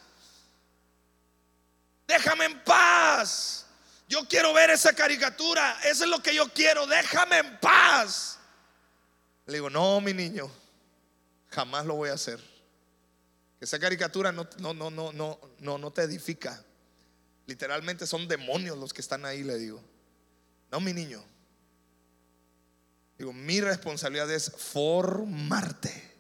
Déjame 2.08 2.46
en 2.46 2.64
paz. 2.64 3.67
Yo 4.08 4.28
quiero 4.28 4.54
ver 4.54 4.70
esa 4.70 4.94
caricatura. 4.94 5.80
Eso 5.84 6.06
es 6.06 6.10
lo 6.10 6.22
que 6.22 6.34
yo 6.34 6.48
quiero. 6.54 6.88
Déjame 6.88 7.40
en 7.40 7.60
paz. 7.60 8.40
Le 9.46 9.56
digo, 9.56 9.70
no, 9.70 10.00
mi 10.02 10.14
niño. 10.14 10.50
Jamás 11.50 11.86
lo 11.86 11.96
voy 11.96 12.10
a 12.10 12.14
hacer. 12.14 12.40
Esa 13.60 13.80
caricatura 13.80 14.32
no, 14.32 14.48
no, 14.60 14.74
no, 14.74 14.90
no, 14.90 15.12
no, 15.12 15.40
no, 15.60 15.78
no 15.78 15.92
te 15.92 16.04
edifica. 16.04 16.64
Literalmente 17.48 18.06
son 18.06 18.28
demonios 18.28 18.78
los 18.78 18.94
que 18.94 19.02
están 19.02 19.26
ahí, 19.26 19.44
le 19.44 19.58
digo. 19.58 19.82
No, 20.72 20.80
mi 20.80 20.94
niño. 20.94 21.24
Digo, 23.18 23.34
mi 23.34 23.62
responsabilidad 23.62 24.30
es 24.32 24.52
formarte. 24.52 26.16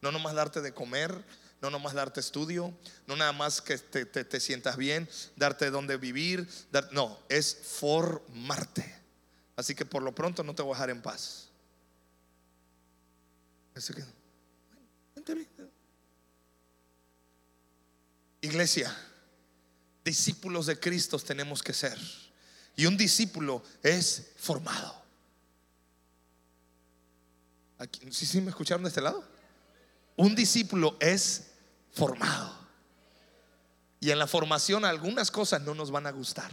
No 0.00 0.12
nomás 0.12 0.34
darte 0.34 0.60
de 0.60 0.72
comer, 0.72 1.24
no 1.64 1.70
nomás 1.70 1.94
darte 1.94 2.20
estudio, 2.20 2.76
no 3.06 3.16
nada 3.16 3.32
más 3.32 3.62
que 3.62 3.78
te, 3.78 4.38
sientas 4.38 4.76
bien, 4.76 5.08
darte 5.34 5.70
donde 5.70 5.96
vivir, 5.96 6.46
no, 6.92 7.18
es 7.30 7.56
formarte. 7.56 8.94
Así 9.56 9.74
que 9.74 9.86
por 9.86 10.02
lo 10.02 10.14
pronto 10.14 10.44
no 10.44 10.54
te 10.54 10.60
voy 10.60 10.72
a 10.72 10.74
dejar 10.74 10.90
en 10.90 11.00
paz. 11.00 11.48
Iglesia, 18.42 18.94
discípulos 20.04 20.66
de 20.66 20.78
Cristo 20.78 21.18
tenemos 21.18 21.62
que 21.62 21.72
ser. 21.72 21.98
Y 22.76 22.84
un 22.84 22.98
discípulo 22.98 23.64
es 23.82 24.32
formado. 24.36 25.02
Aquí, 27.78 28.00
¿Sí, 28.12 28.26
sí 28.26 28.42
me 28.42 28.50
escucharon 28.50 28.82
de 28.82 28.90
este 28.90 29.00
lado? 29.00 29.24
Un 30.16 30.34
discípulo 30.34 30.96
es 31.00 31.53
formado. 31.94 32.52
Y 34.00 34.10
en 34.10 34.18
la 34.18 34.26
formación 34.26 34.84
algunas 34.84 35.30
cosas 35.30 35.62
no 35.62 35.74
nos 35.74 35.90
van 35.90 36.06
a 36.06 36.10
gustar. 36.10 36.50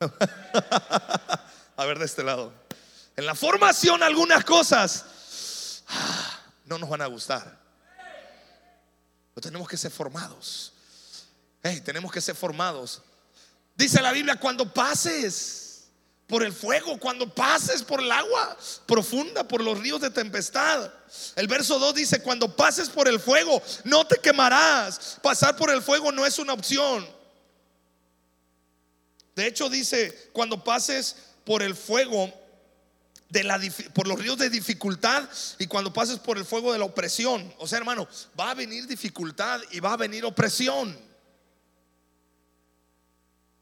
a 1.76 1.84
ver 1.84 1.98
de 1.98 2.06
este 2.06 2.22
lado. 2.22 2.52
En 3.16 3.26
la 3.26 3.34
formación 3.34 4.02
algunas 4.02 4.44
cosas 4.44 5.84
ah, 5.88 6.40
no 6.64 6.78
nos 6.78 6.88
van 6.88 7.02
a 7.02 7.06
gustar. 7.06 7.60
Pero 9.34 9.42
tenemos 9.42 9.68
que 9.68 9.76
ser 9.76 9.90
formados. 9.90 10.72
tenemos 11.84 12.10
que 12.10 12.20
ser 12.20 12.34
formados. 12.34 13.02
Dice 13.76 14.00
la 14.00 14.12
Biblia, 14.12 14.36
cuando 14.36 14.72
pases 14.72 15.69
por 16.30 16.44
el 16.44 16.52
fuego, 16.52 16.96
cuando 16.98 17.28
pases 17.34 17.82
por 17.82 18.00
el 18.00 18.10
agua 18.10 18.56
profunda, 18.86 19.46
por 19.46 19.60
los 19.60 19.76
ríos 19.78 20.00
de 20.00 20.10
tempestad. 20.10 20.90
El 21.34 21.48
verso 21.48 21.80
2 21.80 21.92
dice, 21.92 22.22
cuando 22.22 22.54
pases 22.54 22.88
por 22.88 23.08
el 23.08 23.18
fuego, 23.18 23.60
no 23.82 24.06
te 24.06 24.16
quemarás. 24.18 25.18
Pasar 25.22 25.56
por 25.56 25.70
el 25.70 25.82
fuego 25.82 26.12
no 26.12 26.24
es 26.24 26.38
una 26.38 26.52
opción. 26.52 27.04
De 29.34 29.48
hecho 29.48 29.68
dice, 29.68 30.30
cuando 30.32 30.62
pases 30.62 31.16
por 31.44 31.64
el 31.64 31.74
fuego 31.74 32.32
de 33.28 33.42
la, 33.42 33.60
por 33.92 34.06
los 34.06 34.20
ríos 34.20 34.38
de 34.38 34.50
dificultad 34.50 35.28
y 35.58 35.66
cuando 35.66 35.92
pases 35.92 36.20
por 36.20 36.38
el 36.38 36.44
fuego 36.44 36.72
de 36.72 36.78
la 36.78 36.84
opresión. 36.84 37.52
O 37.58 37.66
sea, 37.66 37.78
hermano, 37.78 38.06
va 38.38 38.52
a 38.52 38.54
venir 38.54 38.86
dificultad 38.86 39.60
y 39.72 39.80
va 39.80 39.94
a 39.94 39.96
venir 39.96 40.24
opresión. 40.24 40.96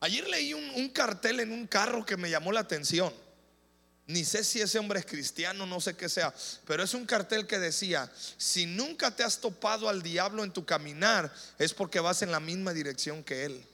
Ayer 0.01 0.29
leí 0.29 0.55
un, 0.55 0.89
cartel 0.91 1.41
en 1.41 1.51
un 1.51 1.67
carro 1.67 2.07
que 2.07 2.17
me 2.17 2.31
llamó 2.31 2.53
la 2.53 2.61
atención. 2.61 3.13
Ni 4.07 4.25
sé 4.25 4.45
si 4.45 4.61
ese 4.61 4.79
hombre 4.79 5.01
es 5.01 5.07
cristiano, 5.07 5.67
no 5.67 5.81
sé 5.81 5.97
qué 5.97 6.09
sea, 6.09 6.33
pero 6.67 6.83
es 6.83 6.95
un 6.95 7.05
cartel 7.05 7.47
que 7.47 7.59
decía, 7.59 8.11
si 8.39 8.65
nunca 8.65 9.15
te 9.15 9.23
has 9.23 9.39
topado 9.39 9.89
al 9.89 10.03
diablo 10.03 10.45
en 10.45 10.53
tu 10.53 10.65
caminar, 10.65 11.33
es 11.59 11.75
porque 11.75 12.01
vas 12.01 12.23
en 12.23 12.31
la 12.31 12.41
misma 12.41 12.73
dirección 12.73 13.23
que 13.23 13.45
él. 13.45 13.67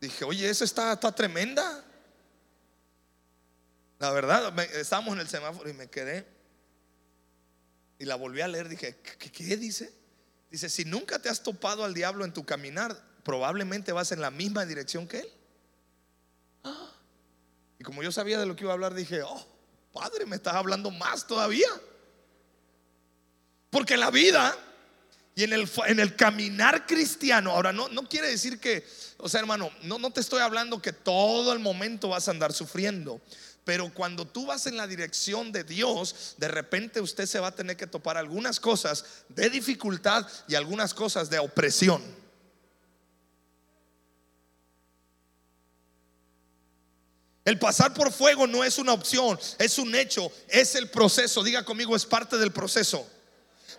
Dije, 0.00 0.24
oye, 0.24 0.48
eso 0.48 0.64
está, 0.64 0.92
está 0.92 1.14
tremenda. 1.14 1.84
La 3.98 4.10
verdad, 4.10 4.58
estábamos 4.74 5.14
en 5.14 5.20
el 5.20 5.28
semáforo 5.28 5.70
y 5.70 5.74
me 5.74 5.88
quedé. 5.88 6.26
Y 7.98 8.04
la 8.04 8.16
volví 8.16 8.40
a 8.40 8.48
leer, 8.48 8.68
dije, 8.68 8.96
¿qué, 9.18 9.30
qué 9.30 9.56
dice? 9.56 9.99
Dice, 10.50 10.68
si 10.68 10.84
nunca 10.84 11.18
te 11.18 11.28
has 11.28 11.42
topado 11.42 11.84
al 11.84 11.94
diablo 11.94 12.24
en 12.24 12.32
tu 12.32 12.44
caminar, 12.44 13.00
probablemente 13.22 13.92
vas 13.92 14.12
en 14.12 14.20
la 14.20 14.30
misma 14.30 14.66
dirección 14.66 15.06
que 15.06 15.20
él. 15.20 15.28
Y 17.78 17.84
como 17.84 18.02
yo 18.02 18.12
sabía 18.12 18.38
de 18.38 18.46
lo 18.46 18.56
que 18.56 18.64
iba 18.64 18.72
a 18.72 18.74
hablar, 18.74 18.94
dije, 18.94 19.22
oh, 19.22 19.46
Padre, 19.92 20.26
me 20.26 20.36
estás 20.36 20.54
hablando 20.54 20.90
más 20.90 21.26
todavía. 21.26 21.68
Porque 23.70 23.96
la 23.96 24.10
vida 24.10 24.56
y 25.34 25.44
en 25.44 25.52
el, 25.52 25.70
en 25.86 26.00
el 26.00 26.16
caminar 26.16 26.86
cristiano, 26.86 27.52
ahora 27.52 27.72
no, 27.72 27.88
no 27.88 28.08
quiere 28.08 28.28
decir 28.28 28.60
que, 28.60 28.84
o 29.18 29.28
sea, 29.28 29.40
hermano, 29.40 29.70
no, 29.82 29.98
no 29.98 30.10
te 30.10 30.20
estoy 30.20 30.40
hablando 30.40 30.82
que 30.82 30.92
todo 30.92 31.52
el 31.52 31.60
momento 31.60 32.08
vas 32.08 32.28
a 32.28 32.32
andar 32.32 32.52
sufriendo. 32.52 33.20
Pero 33.64 33.92
cuando 33.92 34.26
tú 34.26 34.46
vas 34.46 34.66
en 34.66 34.76
la 34.76 34.86
dirección 34.86 35.52
de 35.52 35.64
Dios, 35.64 36.34
de 36.38 36.48
repente 36.48 37.00
usted 37.00 37.26
se 37.26 37.40
va 37.40 37.48
a 37.48 37.54
tener 37.54 37.76
que 37.76 37.86
topar 37.86 38.16
algunas 38.16 38.58
cosas 38.58 39.04
de 39.28 39.50
dificultad 39.50 40.26
y 40.48 40.54
algunas 40.54 40.94
cosas 40.94 41.28
de 41.30 41.38
opresión. 41.38 42.02
El 47.44 47.58
pasar 47.58 47.94
por 47.94 48.12
fuego 48.12 48.46
no 48.46 48.64
es 48.64 48.78
una 48.78 48.92
opción, 48.92 49.38
es 49.58 49.78
un 49.78 49.94
hecho, 49.94 50.30
es 50.48 50.74
el 50.74 50.88
proceso. 50.88 51.42
Diga 51.42 51.64
conmigo, 51.64 51.96
es 51.96 52.06
parte 52.06 52.38
del 52.38 52.52
proceso. 52.52 53.06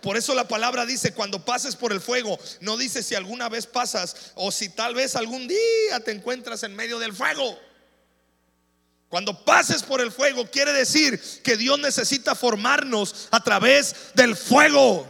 Por 0.02 0.16
eso 0.16 0.34
la 0.34 0.48
palabra 0.48 0.84
dice, 0.84 1.14
cuando 1.14 1.44
pases 1.44 1.76
por 1.76 1.92
el 1.92 2.00
fuego, 2.00 2.38
no 2.60 2.76
dice 2.76 3.02
si 3.02 3.14
alguna 3.14 3.48
vez 3.48 3.66
pasas 3.66 4.32
o 4.34 4.50
si 4.50 4.68
tal 4.68 4.94
vez 4.94 5.14
algún 5.14 5.46
día 5.46 6.00
te 6.04 6.10
encuentras 6.10 6.64
en 6.64 6.74
medio 6.74 6.98
del 6.98 7.14
fuego. 7.14 7.58
Cuando 9.12 9.44
pases 9.44 9.82
por 9.82 10.00
el 10.00 10.10
fuego 10.10 10.50
quiere 10.50 10.72
decir 10.72 11.20
que 11.42 11.58
Dios 11.58 11.78
necesita 11.78 12.34
formarnos 12.34 13.28
a 13.30 13.44
través 13.44 13.94
del 14.14 14.34
fuego. 14.34 15.06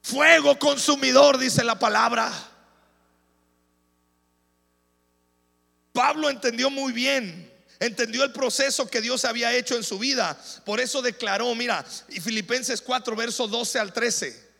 Fuego 0.00 0.58
consumidor, 0.58 1.36
dice 1.36 1.62
la 1.62 1.78
palabra. 1.78 2.32
Pablo 5.92 6.30
entendió 6.30 6.70
muy 6.70 6.94
bien, 6.94 7.52
entendió 7.78 8.24
el 8.24 8.32
proceso 8.32 8.88
que 8.88 9.02
Dios 9.02 9.26
había 9.26 9.54
hecho 9.54 9.76
en 9.76 9.84
su 9.84 9.98
vida. 9.98 10.40
Por 10.64 10.80
eso 10.80 11.02
declaró, 11.02 11.54
mira, 11.54 11.84
y 12.08 12.20
Filipenses 12.20 12.80
4, 12.80 13.14
verso 13.14 13.46
12 13.46 13.78
al 13.78 13.92
13. 13.92 14.50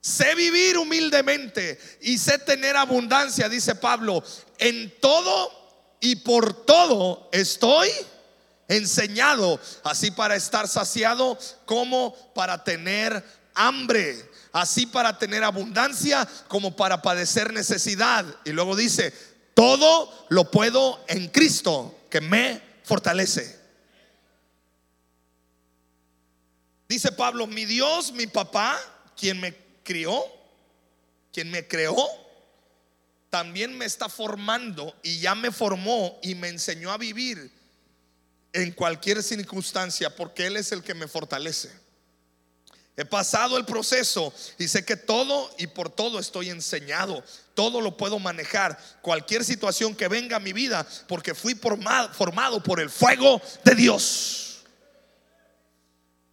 Sé 0.00 0.34
vivir 0.34 0.78
humildemente 0.78 1.78
y 2.00 2.16
sé 2.16 2.38
tener 2.38 2.78
abundancia, 2.78 3.50
dice 3.50 3.74
Pablo, 3.74 4.24
en 4.56 4.90
todo 5.00 5.63
y 6.04 6.16
por 6.16 6.66
todo 6.66 7.30
estoy 7.32 7.88
enseñado, 8.68 9.58
así 9.82 10.10
para 10.10 10.36
estar 10.36 10.68
saciado 10.68 11.38
como 11.64 12.14
para 12.34 12.62
tener 12.62 13.24
hambre, 13.54 14.30
así 14.52 14.84
para 14.84 15.16
tener 15.16 15.42
abundancia 15.42 16.28
como 16.46 16.76
para 16.76 17.00
padecer 17.00 17.54
necesidad. 17.54 18.26
Y 18.44 18.50
luego 18.50 18.76
dice, 18.76 19.14
todo 19.54 20.26
lo 20.28 20.50
puedo 20.50 21.02
en 21.08 21.28
Cristo 21.28 21.98
que 22.10 22.20
me 22.20 22.60
fortalece. 22.82 23.58
Dice 26.86 27.12
Pablo, 27.12 27.46
mi 27.46 27.64
Dios, 27.64 28.12
mi 28.12 28.26
papá, 28.26 28.78
quien 29.16 29.40
me 29.40 29.56
crió, 29.82 30.22
quien 31.32 31.50
me 31.50 31.66
creó, 31.66 31.96
también 33.34 33.76
me 33.76 33.84
está 33.84 34.08
formando 34.08 34.94
y 35.02 35.18
ya 35.18 35.34
me 35.34 35.50
formó 35.50 36.20
y 36.22 36.36
me 36.36 36.46
enseñó 36.46 36.92
a 36.92 36.98
vivir 36.98 37.50
en 38.52 38.70
cualquier 38.70 39.24
circunstancia 39.24 40.14
porque 40.14 40.46
Él 40.46 40.56
es 40.56 40.70
el 40.70 40.84
que 40.84 40.94
me 40.94 41.08
fortalece. 41.08 41.72
He 42.96 43.04
pasado 43.04 43.56
el 43.56 43.64
proceso 43.64 44.32
y 44.56 44.68
sé 44.68 44.84
que 44.84 44.94
todo 44.94 45.52
y 45.58 45.66
por 45.66 45.90
todo 45.90 46.20
estoy 46.20 46.50
enseñado. 46.50 47.24
Todo 47.54 47.80
lo 47.80 47.96
puedo 47.96 48.20
manejar. 48.20 48.78
Cualquier 49.02 49.44
situación 49.44 49.96
que 49.96 50.06
venga 50.06 50.36
a 50.36 50.38
mi 50.38 50.52
vida 50.52 50.86
porque 51.08 51.34
fui 51.34 51.56
formado, 51.56 52.62
por 52.62 52.78
el 52.78 52.88
fuego 52.88 53.42
de 53.64 53.74
Dios. 53.74 54.62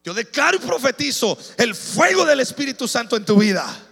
Yo 0.03 0.13
declaro 0.13 0.57
y 0.57 0.59
profetizo 0.59 1.35
el 1.57 1.73
fuego 1.73 2.25
del 2.25 2.41
Espíritu 2.41 2.87
Santo 2.87 3.17
en 3.17 3.25
tu 3.25 3.37
vida. 3.37 3.87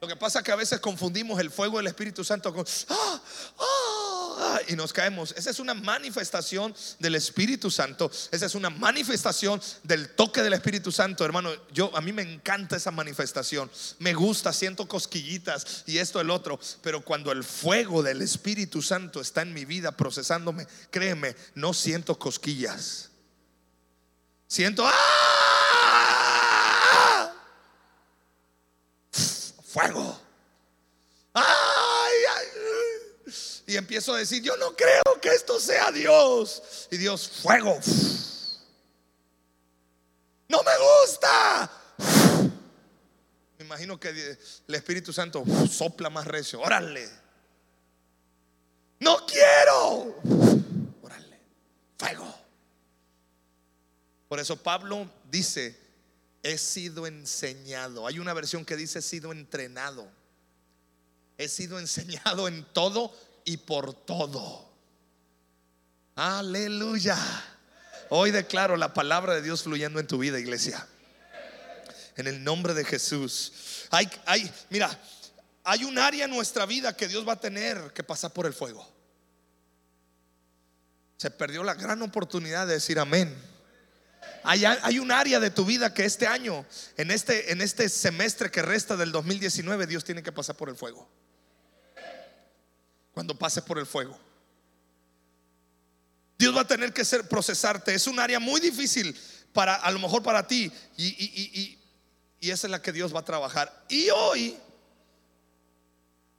Lo 0.00 0.08
que 0.08 0.16
pasa 0.16 0.38
es 0.38 0.44
que 0.46 0.52
a 0.52 0.56
veces 0.56 0.80
confundimos 0.80 1.38
el 1.40 1.50
fuego 1.50 1.76
del 1.76 1.86
Espíritu 1.86 2.24
Santo 2.24 2.54
con 2.54 2.64
ah, 2.88 3.22
ah", 3.58 4.58
y 4.66 4.74
nos 4.74 4.94
caemos. 4.94 5.34
Esa 5.36 5.50
es 5.50 5.60
una 5.60 5.74
manifestación 5.74 6.74
del 6.98 7.16
Espíritu 7.16 7.70
Santo. 7.70 8.10
Esa 8.30 8.46
es 8.46 8.54
una 8.54 8.70
manifestación 8.70 9.60
del 9.82 10.14
toque 10.14 10.42
del 10.42 10.54
Espíritu 10.54 10.90
Santo, 10.90 11.22
hermano. 11.22 11.50
Yo 11.70 11.94
a 11.94 12.00
mí 12.00 12.14
me 12.14 12.22
encanta 12.22 12.76
esa 12.76 12.90
manifestación. 12.90 13.70
Me 13.98 14.14
gusta, 14.14 14.54
siento 14.54 14.88
cosquillitas 14.88 15.84
y 15.86 15.98
esto 15.98 16.18
el 16.18 16.30
otro, 16.30 16.58
pero 16.80 17.04
cuando 17.04 17.30
el 17.30 17.44
fuego 17.44 18.02
del 18.02 18.22
Espíritu 18.22 18.80
Santo 18.80 19.20
está 19.20 19.42
en 19.42 19.52
mi 19.52 19.66
vida 19.66 19.92
procesándome, 19.92 20.66
créeme, 20.90 21.36
no 21.54 21.74
siento 21.74 22.18
cosquillas. 22.18 23.10
Siento 24.46 24.86
¡ah! 24.86 25.29
Fuego. 29.72 30.20
Y 33.66 33.76
empiezo 33.76 34.14
a 34.14 34.18
decir, 34.18 34.42
yo 34.42 34.56
no 34.56 34.74
creo 34.74 35.20
que 35.22 35.28
esto 35.28 35.60
sea 35.60 35.92
Dios. 35.92 36.88
Y 36.90 36.96
Dios, 36.96 37.28
fuego. 37.28 37.78
No 40.48 40.62
me 40.64 40.72
gusta. 40.76 41.70
Me 43.58 43.64
imagino 43.64 44.00
que 44.00 44.08
el 44.08 44.74
Espíritu 44.74 45.12
Santo 45.12 45.44
sopla 45.70 46.10
más 46.10 46.26
recio. 46.26 46.60
Órale. 46.60 47.08
No 48.98 49.24
quiero. 49.24 50.16
Órale. 51.02 51.40
Fuego. 51.96 52.34
Por 54.28 54.40
eso 54.40 54.56
Pablo 54.56 55.08
dice, 55.30 55.78
he 56.42 56.58
sido 56.58 57.06
enseñado. 57.06 58.06
Hay 58.06 58.18
una 58.18 58.32
versión 58.32 58.64
que 58.64 58.76
dice 58.76 59.00
he 59.00 59.02
sido 59.02 59.32
entrenado. 59.32 60.08
He 61.38 61.48
sido 61.48 61.78
enseñado 61.80 62.48
en 62.48 62.64
todo 62.72 63.14
y 63.44 63.58
por 63.58 63.94
todo. 63.94 64.68
Aleluya. 66.16 67.16
Hoy 68.10 68.30
declaro 68.30 68.76
la 68.76 68.92
palabra 68.92 69.34
de 69.34 69.42
Dios 69.42 69.62
fluyendo 69.62 70.00
en 70.00 70.06
tu 70.06 70.18
vida, 70.18 70.38
iglesia. 70.38 70.86
En 72.16 72.26
el 72.26 72.42
nombre 72.42 72.74
de 72.74 72.84
Jesús. 72.84 73.86
Hay, 73.90 74.10
hay, 74.26 74.52
mira, 74.68 74.90
hay 75.64 75.84
un 75.84 75.98
área 75.98 76.24
en 76.24 76.30
nuestra 76.30 76.66
vida 76.66 76.96
que 76.96 77.08
Dios 77.08 77.26
va 77.26 77.34
a 77.34 77.40
tener 77.40 77.92
que 77.92 78.02
pasar 78.02 78.32
por 78.32 78.46
el 78.46 78.52
fuego. 78.52 78.86
Se 81.16 81.30
perdió 81.30 81.62
la 81.62 81.74
gran 81.74 82.02
oportunidad 82.02 82.66
de 82.66 82.74
decir 82.74 82.98
amén. 82.98 83.34
Hay, 84.42 84.98
un 84.98 85.12
área 85.12 85.38
de 85.38 85.50
tu 85.50 85.64
vida 85.64 85.92
que 85.92 86.04
este 86.04 86.26
año, 86.26 86.64
en 86.96 87.10
este, 87.10 87.52
en 87.52 87.60
este 87.60 87.88
semestre 87.88 88.50
que 88.50 88.62
resta 88.62 88.96
del 88.96 89.12
2019, 89.12 89.86
Dios 89.86 90.04
tiene 90.04 90.22
que 90.22 90.32
pasar 90.32 90.56
por 90.56 90.68
el 90.68 90.76
fuego. 90.76 91.08
Cuando 93.12 93.38
pases 93.38 93.62
por 93.62 93.78
el 93.78 93.86
fuego. 93.86 94.18
Dios 96.38 96.56
va 96.56 96.62
a 96.62 96.66
tener 96.66 96.92
que 96.92 97.04
ser, 97.04 97.28
procesarte. 97.28 97.94
Es 97.94 98.06
un 98.06 98.18
área 98.18 98.40
muy 98.40 98.60
difícil 98.60 99.18
para, 99.52 99.74
a 99.74 99.90
lo 99.90 99.98
mejor 99.98 100.22
para 100.22 100.46
ti. 100.46 100.72
Y, 100.96 101.06
y, 101.06 101.78
y 102.40 102.50
esa 102.50 102.66
es 102.66 102.70
la 102.70 102.80
que 102.80 102.92
Dios 102.92 103.14
va 103.14 103.20
a 103.20 103.24
trabajar. 103.24 103.84
Y 103.88 104.08
hoy 104.08 104.56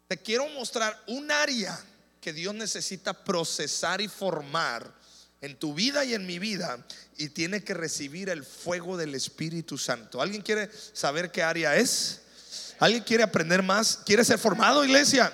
te 0.07 0.17
quiero 0.17 0.47
mostrar 0.49 0.99
un 1.07 1.31
área 1.31 1.79
que 2.19 2.33
Dios 2.33 2.53
necesita 2.55 3.13
procesar 3.13 4.01
y 4.01 4.07
formar 4.07 5.00
en 5.41 5.57
tu 5.57 5.73
vida 5.73 6.05
y 6.05 6.13
en 6.13 6.25
mi 6.25 6.39
vida 6.39 6.85
y 7.17 7.29
tiene 7.29 7.63
que 7.63 7.73
recibir 7.73 8.29
el 8.29 8.43
fuego 8.43 8.95
del 8.95 9.15
Espíritu 9.15 9.77
Santo. 9.77 10.21
¿Alguien 10.21 10.43
quiere 10.43 10.69
saber 10.93 11.31
qué 11.31 11.41
área 11.41 11.75
es? 11.75 12.21
¿Alguien 12.79 13.03
quiere 13.03 13.23
aprender 13.23 13.63
más? 13.63 13.99
¿Quiere 14.05 14.23
ser 14.23 14.37
formado, 14.37 14.85
iglesia? 14.85 15.31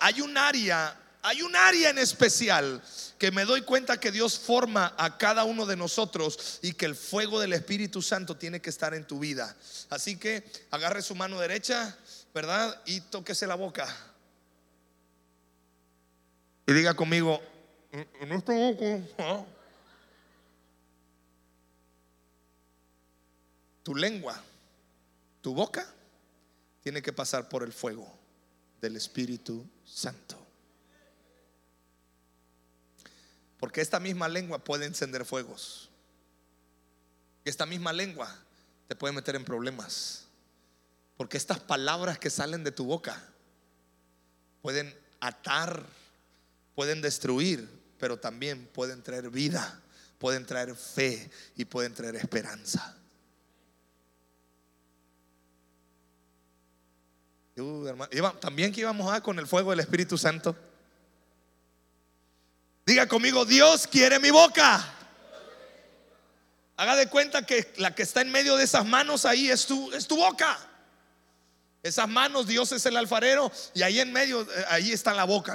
Hay 0.00 0.20
un 0.20 0.36
área, 0.36 0.96
hay 1.22 1.42
un 1.42 1.54
área 1.54 1.90
en 1.90 1.98
especial 1.98 2.82
que 3.18 3.30
me 3.30 3.44
doy 3.44 3.62
cuenta 3.62 4.00
que 4.00 4.10
Dios 4.10 4.36
forma 4.36 4.94
a 4.98 5.16
cada 5.16 5.44
uno 5.44 5.66
de 5.66 5.76
nosotros 5.76 6.58
y 6.60 6.72
que 6.72 6.86
el 6.86 6.96
fuego 6.96 7.38
del 7.38 7.52
Espíritu 7.52 8.02
Santo 8.02 8.36
tiene 8.36 8.60
que 8.60 8.70
estar 8.70 8.94
en 8.94 9.06
tu 9.06 9.20
vida. 9.20 9.56
Así 9.90 10.16
que 10.16 10.44
agarre 10.72 11.02
su 11.02 11.14
mano 11.14 11.38
derecha, 11.38 11.96
¿verdad? 12.34 12.80
Y 12.86 13.00
tóquese 13.02 13.46
la 13.46 13.54
boca. 13.54 13.86
Y 16.66 16.72
diga 16.72 16.94
conmigo, 16.94 17.40
en 17.92 18.32
este 18.32 19.02
boca, 19.18 19.46
tu 23.82 23.94
lengua, 23.94 24.40
tu 25.42 25.54
boca, 25.54 25.86
tiene 26.82 27.02
que 27.02 27.12
pasar 27.12 27.48
por 27.48 27.62
el 27.62 27.72
fuego 27.72 28.10
del 28.80 28.96
Espíritu 28.96 29.64
Santo. 29.84 30.38
Porque 33.58 33.80
esta 33.80 34.00
misma 34.00 34.28
lengua 34.28 34.58
puede 34.58 34.86
encender 34.86 35.24
fuegos. 35.24 35.88
Esta 37.44 37.66
misma 37.66 37.92
lengua 37.92 38.34
te 38.88 38.96
puede 38.96 39.14
meter 39.14 39.36
en 39.36 39.44
problemas. 39.44 40.24
Porque 41.16 41.36
estas 41.36 41.60
palabras 41.60 42.18
que 42.18 42.30
salen 42.30 42.64
de 42.64 42.72
tu 42.72 42.84
boca 42.84 43.22
pueden 44.62 44.92
atar, 45.20 45.84
pueden 46.74 47.02
destruir, 47.02 47.81
pero 48.02 48.18
también 48.18 48.66
pueden 48.66 49.00
traer 49.00 49.30
vida, 49.30 49.80
pueden 50.18 50.44
traer 50.44 50.74
fe 50.74 51.30
y 51.54 51.64
pueden 51.64 51.94
traer 51.94 52.16
esperanza. 52.16 52.96
Uh, 57.56 57.86
también 58.40 58.72
que 58.72 58.80
íbamos 58.80 59.14
a 59.14 59.20
con 59.20 59.38
el 59.38 59.46
fuego 59.46 59.70
del 59.70 59.78
Espíritu 59.78 60.18
Santo. 60.18 60.56
Diga 62.84 63.06
conmigo, 63.06 63.44
Dios 63.44 63.86
quiere 63.86 64.18
mi 64.18 64.30
boca. 64.30 64.84
Haga 66.76 66.96
de 66.96 67.06
cuenta 67.06 67.46
que 67.46 67.72
la 67.76 67.94
que 67.94 68.02
está 68.02 68.20
en 68.20 68.32
medio 68.32 68.56
de 68.56 68.64
esas 68.64 68.84
manos 68.84 69.24
ahí 69.24 69.48
es 69.48 69.64
tu, 69.64 69.92
es 69.92 70.08
tu 70.08 70.16
boca. 70.16 70.58
Esas 71.84 72.08
manos, 72.08 72.48
Dios 72.48 72.72
es 72.72 72.84
el 72.86 72.96
alfarero 72.96 73.52
y 73.74 73.82
ahí 73.82 74.00
en 74.00 74.12
medio, 74.12 74.42
eh, 74.42 74.64
ahí 74.70 74.90
está 74.90 75.14
la 75.14 75.22
boca. 75.22 75.54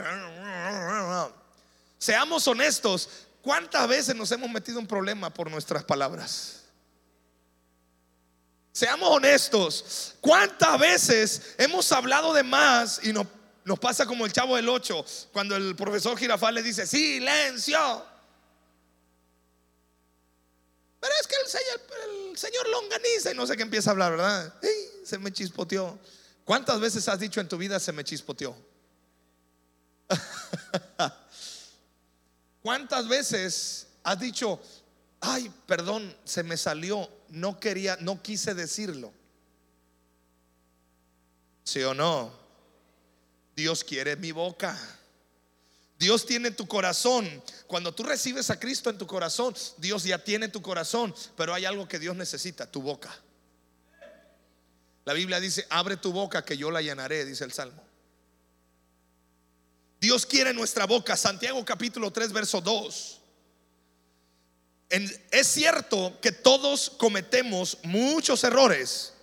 Seamos 1.97 2.47
honestos, 2.47 3.09
¿cuántas 3.41 3.87
veces 3.87 4.15
nos 4.15 4.31
hemos 4.31 4.49
metido 4.49 4.79
en 4.79 4.87
problema 4.87 5.33
por 5.33 5.49
nuestras 5.49 5.83
palabras? 5.83 6.63
Seamos 8.71 9.09
honestos, 9.09 10.13
¿cuántas 10.21 10.79
veces 10.79 11.55
hemos 11.57 11.91
hablado 11.91 12.33
de 12.33 12.43
más 12.43 12.99
y 13.03 13.11
nos, 13.11 13.25
pasa 13.79 14.05
como 14.05 14.25
el 14.25 14.31
chavo 14.31 14.55
del 14.55 14.69
8 14.69 15.03
cuando 15.33 15.55
el 15.55 15.75
profesor 15.75 16.15
Girafal 16.15 16.53
le 16.53 16.61
dice, 16.61 16.85
silencio? 16.85 18.05
Pero 20.99 21.13
es 21.19 21.27
que 21.27 21.35
el 21.43 22.37
señor, 22.37 22.67
longaniza 22.67 23.31
y 23.31 23.35
no 23.35 23.47
sé 23.47 23.57
qué 23.57 23.63
empieza 23.63 23.89
a 23.89 23.93
hablar, 23.93 24.11
¿verdad? 24.11 24.53
se 25.03 25.17
me 25.17 25.31
chispoteó. 25.31 25.97
¿Cuántas 26.45 26.79
veces 26.79 27.07
has 27.07 27.19
dicho 27.19 27.41
en 27.41 27.47
tu 27.47 27.57
vida 27.57 27.79
se 27.79 27.91
me 27.91 28.03
chispoteó? 28.03 28.55
¿Cuántas 32.67 33.07
veces 33.07 33.87
has 34.03 34.19
dicho, 34.19 34.59
ay, 35.21 35.49
perdón, 35.67 36.13
se 36.25 36.43
me 36.43 36.57
salió, 36.57 37.09
no 37.29 37.61
quería, 37.61 37.95
no 38.01 38.21
quise 38.21 38.53
decirlo? 38.53 39.13
¿Sí 41.63 41.81
o 41.83 41.93
no? 41.93 42.29
Dios 43.55 43.85
quiere 43.85 44.17
mi 44.17 44.33
boca. 44.33 44.77
Dios 45.97 46.25
tiene 46.25 46.51
tu 46.51 46.67
corazón. 46.67 47.41
Cuando 47.67 47.95
tú 47.95 48.03
recibes 48.03 48.49
a 48.49 48.59
Cristo 48.59 48.89
en 48.89 48.97
tu 48.97 49.07
corazón, 49.07 49.55
Dios 49.77 50.03
ya 50.03 50.21
tiene 50.21 50.49
tu 50.49 50.61
corazón, 50.61 51.15
pero 51.37 51.53
hay 51.53 51.63
algo 51.63 51.87
que 51.87 51.99
Dios 51.99 52.17
necesita, 52.17 52.69
tu 52.69 52.81
boca. 52.81 53.17
La 55.05 55.13
Biblia 55.13 55.39
dice, 55.39 55.65
abre 55.69 55.95
tu 55.95 56.11
boca 56.11 56.43
que 56.43 56.57
yo 56.57 56.69
la 56.69 56.81
llenaré, 56.81 57.23
dice 57.23 57.45
el 57.45 57.53
Salmo. 57.53 57.86
Dios 59.99 60.25
quiere 60.25 60.53
nuestra 60.53 60.85
boca. 60.85 61.15
Santiago 61.17 61.63
capítulo 61.65 62.11
3, 62.11 62.31
verso 62.31 62.61
2. 62.61 63.21
es 65.31 65.47
cierto 65.47 66.17
que 66.21 66.31
todos 66.31 66.89
cometemos 66.97 67.77
muchos 67.83 68.43
errores 68.43 69.13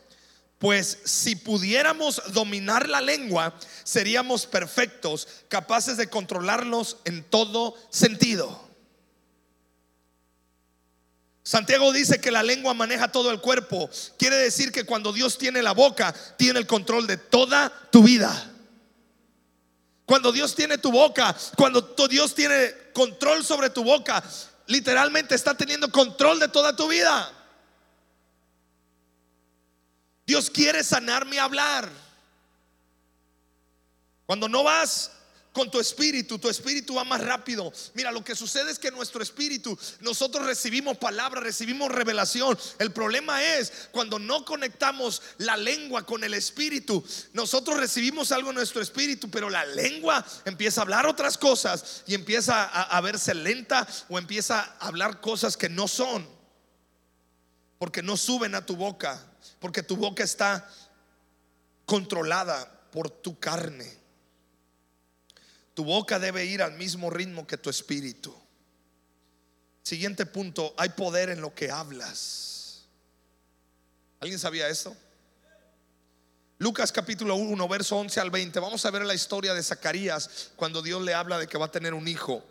pues 0.64 0.98
si 1.04 1.37
pudiéramos 1.37 2.22
dominar 2.32 2.88
la 2.88 3.02
lengua, 3.02 3.54
seríamos 3.82 4.46
perfectos, 4.46 5.28
capaces 5.48 5.98
de 5.98 6.08
controlarnos 6.08 6.96
en 7.04 7.22
todo 7.22 7.76
sentido. 7.90 8.66
Santiago 11.42 11.92
dice 11.92 12.18
que 12.18 12.30
la 12.30 12.42
lengua 12.42 12.72
maneja 12.72 13.12
todo 13.12 13.30
el 13.30 13.42
cuerpo. 13.42 13.90
Quiere 14.18 14.37
decir 14.37 14.72
que 14.72 14.84
cuando 14.84 15.12
Dios 15.12 15.37
tiene 15.37 15.60
la 15.60 15.72
boca, 15.72 16.14
tiene 16.38 16.60
el 16.60 16.66
control 16.66 17.06
de 17.06 17.18
toda 17.18 17.70
tu 17.92 18.02
vida. 18.02 18.53
Cuando 20.06 20.32
Dios 20.32 20.54
tiene 20.54 20.78
tu 20.78 20.92
boca, 20.92 21.34
cuando 21.56 21.80
Dios 22.08 22.34
tiene 22.34 22.72
control 22.92 23.44
sobre 23.44 23.70
tu 23.70 23.82
boca, 23.82 24.22
literalmente 24.66 25.34
está 25.34 25.54
teniendo 25.54 25.90
control 25.90 26.38
de 26.38 26.48
toda 26.48 26.76
tu 26.76 26.88
vida. 26.88 27.32
Dios 30.26 30.50
quiere 30.50 30.84
sanarme 30.84 31.38
a 31.38 31.44
hablar. 31.44 31.88
Cuando 34.26 34.48
no 34.48 34.62
vas 34.62 35.10
con 35.54 35.70
tu 35.70 35.80
espíritu, 35.80 36.38
tu 36.38 36.50
espíritu 36.50 36.96
va 36.96 37.04
más 37.04 37.22
rápido. 37.22 37.72
Mira, 37.94 38.12
lo 38.12 38.22
que 38.22 38.34
sucede 38.34 38.70
es 38.70 38.78
que 38.78 38.90
nuestro 38.90 39.22
espíritu, 39.22 39.78
nosotros 40.00 40.44
recibimos 40.44 40.98
palabra, 40.98 41.40
recibimos 41.40 41.90
revelación. 41.90 42.58
El 42.78 42.92
problema 42.92 43.42
es 43.42 43.88
cuando 43.90 44.18
no 44.18 44.44
conectamos 44.44 45.22
la 45.38 45.56
lengua 45.56 46.04
con 46.04 46.22
el 46.24 46.34
espíritu. 46.34 47.02
Nosotros 47.32 47.78
recibimos 47.78 48.30
algo 48.30 48.50
en 48.50 48.56
nuestro 48.56 48.82
espíritu, 48.82 49.30
pero 49.30 49.48
la 49.48 49.64
lengua 49.64 50.22
empieza 50.44 50.82
a 50.82 50.84
hablar 50.84 51.06
otras 51.06 51.38
cosas 51.38 52.02
y 52.06 52.14
empieza 52.14 52.64
a, 52.64 52.82
a 52.82 53.00
verse 53.00 53.32
lenta 53.32 53.88
o 54.10 54.18
empieza 54.18 54.76
a 54.78 54.88
hablar 54.88 55.22
cosas 55.22 55.56
que 55.56 55.70
no 55.70 55.88
son. 55.88 56.28
Porque 57.78 58.02
no 58.02 58.18
suben 58.18 58.54
a 58.54 58.66
tu 58.66 58.76
boca 58.76 59.30
porque 59.64 59.82
tu 59.82 59.96
boca 59.96 60.22
está 60.22 60.68
controlada 61.86 62.70
por 62.90 63.08
tu 63.08 63.38
carne. 63.38 64.03
Tu 65.74 65.84
boca 65.84 66.18
debe 66.18 66.44
ir 66.44 66.62
al 66.62 66.74
mismo 66.74 67.10
ritmo 67.10 67.46
que 67.46 67.58
tu 67.58 67.68
espíritu. 67.68 68.34
Siguiente 69.82 70.24
punto, 70.24 70.74
hay 70.78 70.90
poder 70.90 71.30
en 71.30 71.40
lo 71.40 71.54
que 71.54 71.70
hablas. 71.70 72.87
¿Alguien 74.20 74.38
sabía 74.38 74.68
esto? 74.68 74.96
Lucas 76.58 76.92
capítulo 76.92 77.34
1, 77.34 77.68
verso 77.68 77.96
11 77.96 78.20
al 78.20 78.30
20. 78.30 78.60
Vamos 78.60 78.87
a 78.87 78.90
ver 78.90 79.04
la 79.04 79.12
historia 79.12 79.52
de 79.52 79.62
Zacarías 79.62 80.52
cuando 80.56 80.80
Dios 80.80 81.02
le 81.02 81.12
habla 81.12 81.38
de 81.38 81.48
que 81.48 81.58
va 81.58 81.66
a 81.66 81.70
tener 81.70 81.92
un 81.92 82.06
hijo. 82.08 82.42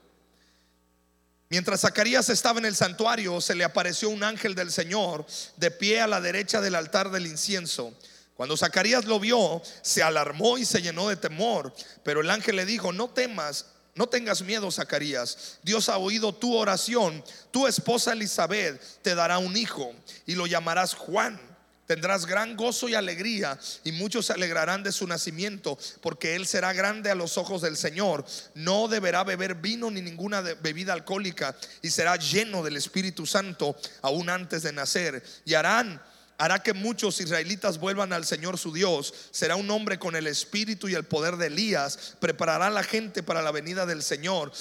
Mientras 1.49 1.81
Zacarías 1.81 2.29
estaba 2.29 2.59
en 2.59 2.65
el 2.65 2.75
santuario, 2.75 3.39
se 3.39 3.55
le 3.55 3.63
apareció 3.63 4.09
un 4.09 4.23
ángel 4.23 4.53
del 4.53 4.71
Señor 4.71 5.25
de 5.57 5.71
pie 5.71 6.01
a 6.01 6.07
la 6.07 6.19
derecha 6.19 6.61
del 6.61 6.75
altar 6.75 7.11
del 7.11 7.25
incienso. 7.25 7.93
Cuando 8.35 8.57
Zacarías 8.57 9.05
lo 9.05 9.19
vio, 9.19 9.61
se 9.81 10.01
alarmó 10.01 10.57
y 10.57 10.65
se 10.65 10.81
llenó 10.81 11.09
de 11.09 11.15
temor. 11.15 11.73
Pero 12.03 12.21
el 12.21 12.29
ángel 12.29 12.55
le 12.55 12.65
dijo, 12.65 12.91
no 12.91 13.09
temas, 13.09 13.67
no 13.95 14.07
tengas 14.07 14.41
miedo, 14.41 14.71
Zacarías. 14.71 15.59
Dios 15.61 15.89
ha 15.89 15.97
oído 15.97 16.33
tu 16.33 16.55
oración. 16.55 17.23
Tu 17.51 17.67
esposa 17.67 18.13
Elizabeth 18.13 18.81
te 19.01 19.15
dará 19.15 19.37
un 19.37 19.55
hijo 19.55 19.93
y 20.25 20.35
lo 20.35 20.47
llamarás 20.47 20.93
Juan 20.93 21.39
Tendrás 21.85 22.25
gran 22.25 22.55
gozo 22.55 22.87
y 22.87 22.95
alegría 22.95 23.59
y 23.83 23.91
muchos 23.91 24.27
se 24.27 24.33
alegrarán 24.33 24.83
de 24.83 24.93
su 24.93 25.05
nacimiento 25.05 25.77
porque 26.01 26.35
él 26.35 26.47
será 26.47 26.71
grande 26.71 27.11
a 27.11 27.15
los 27.15 27.37
ojos 27.37 27.61
del 27.61 27.75
Señor. 27.75 28.25
No 28.55 28.87
deberá 28.87 29.25
beber 29.25 29.55
vino 29.55 29.91
ni 29.91 30.01
ninguna 30.01 30.39
bebida 30.41 30.93
alcohólica 30.93 31.55
y 31.81 31.89
será 31.89 32.15
lleno 32.15 32.63
del 32.63 32.77
Espíritu 32.77 33.25
Santo 33.25 33.75
aún 34.01 34.29
antes 34.29 34.63
de 34.63 34.71
nacer. 34.71 35.23
Y 35.43 35.55
harán 35.55 36.01
hará 36.43 36.61
que 36.61 36.73
muchos 36.73 37.21
israelitas 37.21 37.79
vuelvan 37.79 38.11
al 38.11 38.25
Señor 38.25 38.57
su 38.57 38.73
Dios. 38.73 39.13
Será 39.31 39.55
un 39.55 39.71
hombre 39.71 39.97
con 39.97 40.13
el 40.17 40.27
espíritu 40.27 40.89
y 40.89 40.93
el 40.93 41.05
poder 41.05 41.37
de 41.37 41.47
Elías. 41.47 42.17
Preparará 42.19 42.67
a 42.67 42.69
la 42.69 42.83
gente 42.83 43.23
para 43.23 43.41
la 43.41 43.51
venida 43.51 43.85
del 43.85 44.03
Señor. 44.03 44.51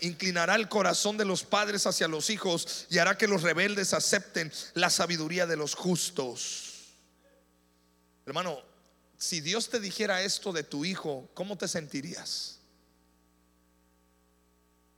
Inclinará 0.00 0.54
el 0.54 0.68
corazón 0.68 1.16
de 1.16 1.24
los 1.24 1.42
padres 1.42 1.88
hacia 1.88 2.06
los 2.06 2.30
hijos 2.30 2.86
y 2.88 2.98
hará 2.98 3.18
que 3.18 3.26
los 3.26 3.42
rebeldes 3.42 3.94
acepten 3.94 4.52
la 4.74 4.90
sabiduría 4.90 5.48
de 5.48 5.56
los 5.56 5.74
justos. 5.74 6.92
Hermano, 8.24 8.62
si 9.16 9.40
Dios 9.40 9.70
te 9.70 9.80
dijera 9.80 10.22
esto 10.22 10.52
de 10.52 10.62
tu 10.62 10.84
hijo, 10.84 11.28
¿cómo 11.34 11.58
te 11.58 11.66
sentirías? 11.66 12.60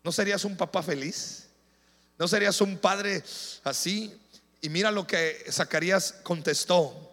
¿No 0.05 0.13
serías 0.13 0.45
un 0.45 0.55
papá 0.55 0.83
feliz? 0.83 1.47
¿No 2.19 2.29
serías 2.29 2.61
un 2.61 2.77
padre 2.77 3.25
así? 3.65 4.20
Y 4.61 4.69
mira 4.69 4.91
lo 4.91 5.07
que 5.07 5.45
Zacarías 5.51 6.15
contestó. 6.23 7.13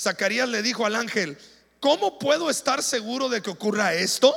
Zacarías 0.00 0.48
le 0.48 0.62
dijo 0.62 0.86
al 0.86 0.96
ángel, 0.96 1.38
¿cómo 1.80 2.18
puedo 2.18 2.50
estar 2.50 2.82
seguro 2.82 3.28
de 3.28 3.42
que 3.42 3.50
ocurra 3.50 3.94
esto? 3.94 4.34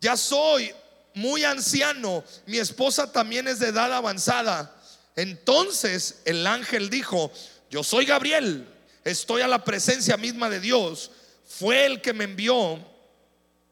Ya 0.00 0.16
soy 0.16 0.72
muy 1.14 1.44
anciano, 1.44 2.22
mi 2.44 2.58
esposa 2.58 3.10
también 3.10 3.48
es 3.48 3.58
de 3.58 3.68
edad 3.68 3.92
avanzada. 3.92 4.74
Entonces 5.16 6.20
el 6.26 6.46
ángel 6.46 6.90
dijo, 6.90 7.32
yo 7.70 7.82
soy 7.82 8.04
Gabriel, 8.04 8.68
estoy 9.02 9.40
a 9.40 9.48
la 9.48 9.64
presencia 9.64 10.16
misma 10.18 10.50
de 10.50 10.60
Dios. 10.60 11.10
Fue 11.46 11.86
el 11.86 12.02
que 12.02 12.12
me 12.12 12.24
envió 12.24 12.78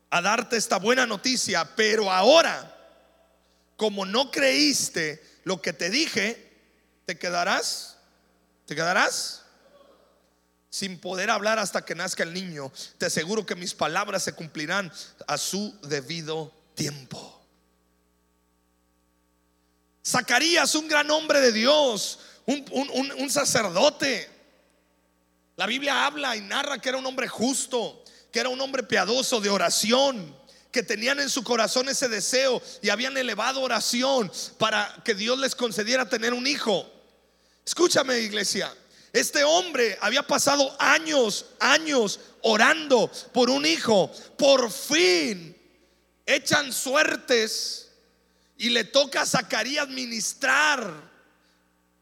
a 0.09 0.23
darte 0.23 0.57
esta 0.57 0.79
buena 0.79 1.07
noticia, 1.07 1.69
pero 1.77 2.11
ahora, 2.11 2.75
como 3.77 4.07
no 4.07 4.31
creíste 4.31 5.23
lo 5.45 5.61
que 5.61 5.73
te 5.73 5.91
dije, 5.91 6.44
¿Te 7.07 7.19
quedarás? 7.19 7.97
¿Te 8.67 8.75
quedarás? 8.75 9.43
Sin 10.71 10.99
poder 10.99 11.31
hablar 11.31 11.59
hasta 11.59 11.85
que 11.85 11.95
nazca 11.95 12.23
el 12.23 12.33
niño. 12.33 12.73
Te 12.99 13.07
aseguro 13.07 13.47
que 13.47 13.55
mis 13.55 13.75
palabras 13.75 14.23
se 14.25 14.33
cumplirán 14.33 14.93
a 15.27 15.39
su 15.39 15.79
debido 15.83 16.53
tiempo. 16.75 17.35
Zacarías, 20.07 20.75
un 20.75 20.89
gran 20.89 21.11
hombre 21.11 21.41
de 21.41 21.53
Dios, 21.53 22.19
un, 22.47 23.31
sacerdote. 23.31 24.31
La 25.57 25.67
Biblia 25.67 26.07
habla 26.07 26.37
y 26.37 26.43
narra 26.43 26.79
que 26.79 26.91
era 26.91 26.99
un 26.99 27.07
hombre 27.07 27.29
justo, 27.29 28.05
que 28.31 28.41
era 28.41 28.49
un 28.49 28.61
hombre 28.61 28.83
piadoso 28.83 29.41
de 29.41 29.49
oración, 29.49 30.37
que 30.71 30.83
tenían 30.83 31.21
en 31.21 31.31
su 31.31 31.43
corazón 31.43 31.89
ese 31.89 32.09
deseo 32.09 32.61
y 32.83 32.91
habían 32.91 33.17
elevado 33.17 33.63
oración 33.63 34.31
para 34.59 35.03
que 35.05 35.15
Dios 35.15 35.39
les 35.39 35.55
concediera 35.55 36.09
tener 36.09 36.35
un 36.35 36.47
hijo. 36.47 36.91
Escúchame 37.65 38.19
iglesia, 38.21 38.73
este 39.15 39.45
hombre 39.45 39.97
había 40.01 40.23
pasado 40.23 40.75
años, 40.79 41.47
años 41.61 42.21
orando 42.43 43.11
por 43.33 43.49
un 43.49 43.65
hijo. 43.65 44.11
Por 44.37 44.71
fin 44.73 45.57
echan 46.27 46.73
suertes 46.73 47.91
y 48.57 48.71
le 48.71 48.85
toca 48.85 49.23
a 49.23 49.27
Zacarías 49.27 49.89
ministrar 49.89 51.13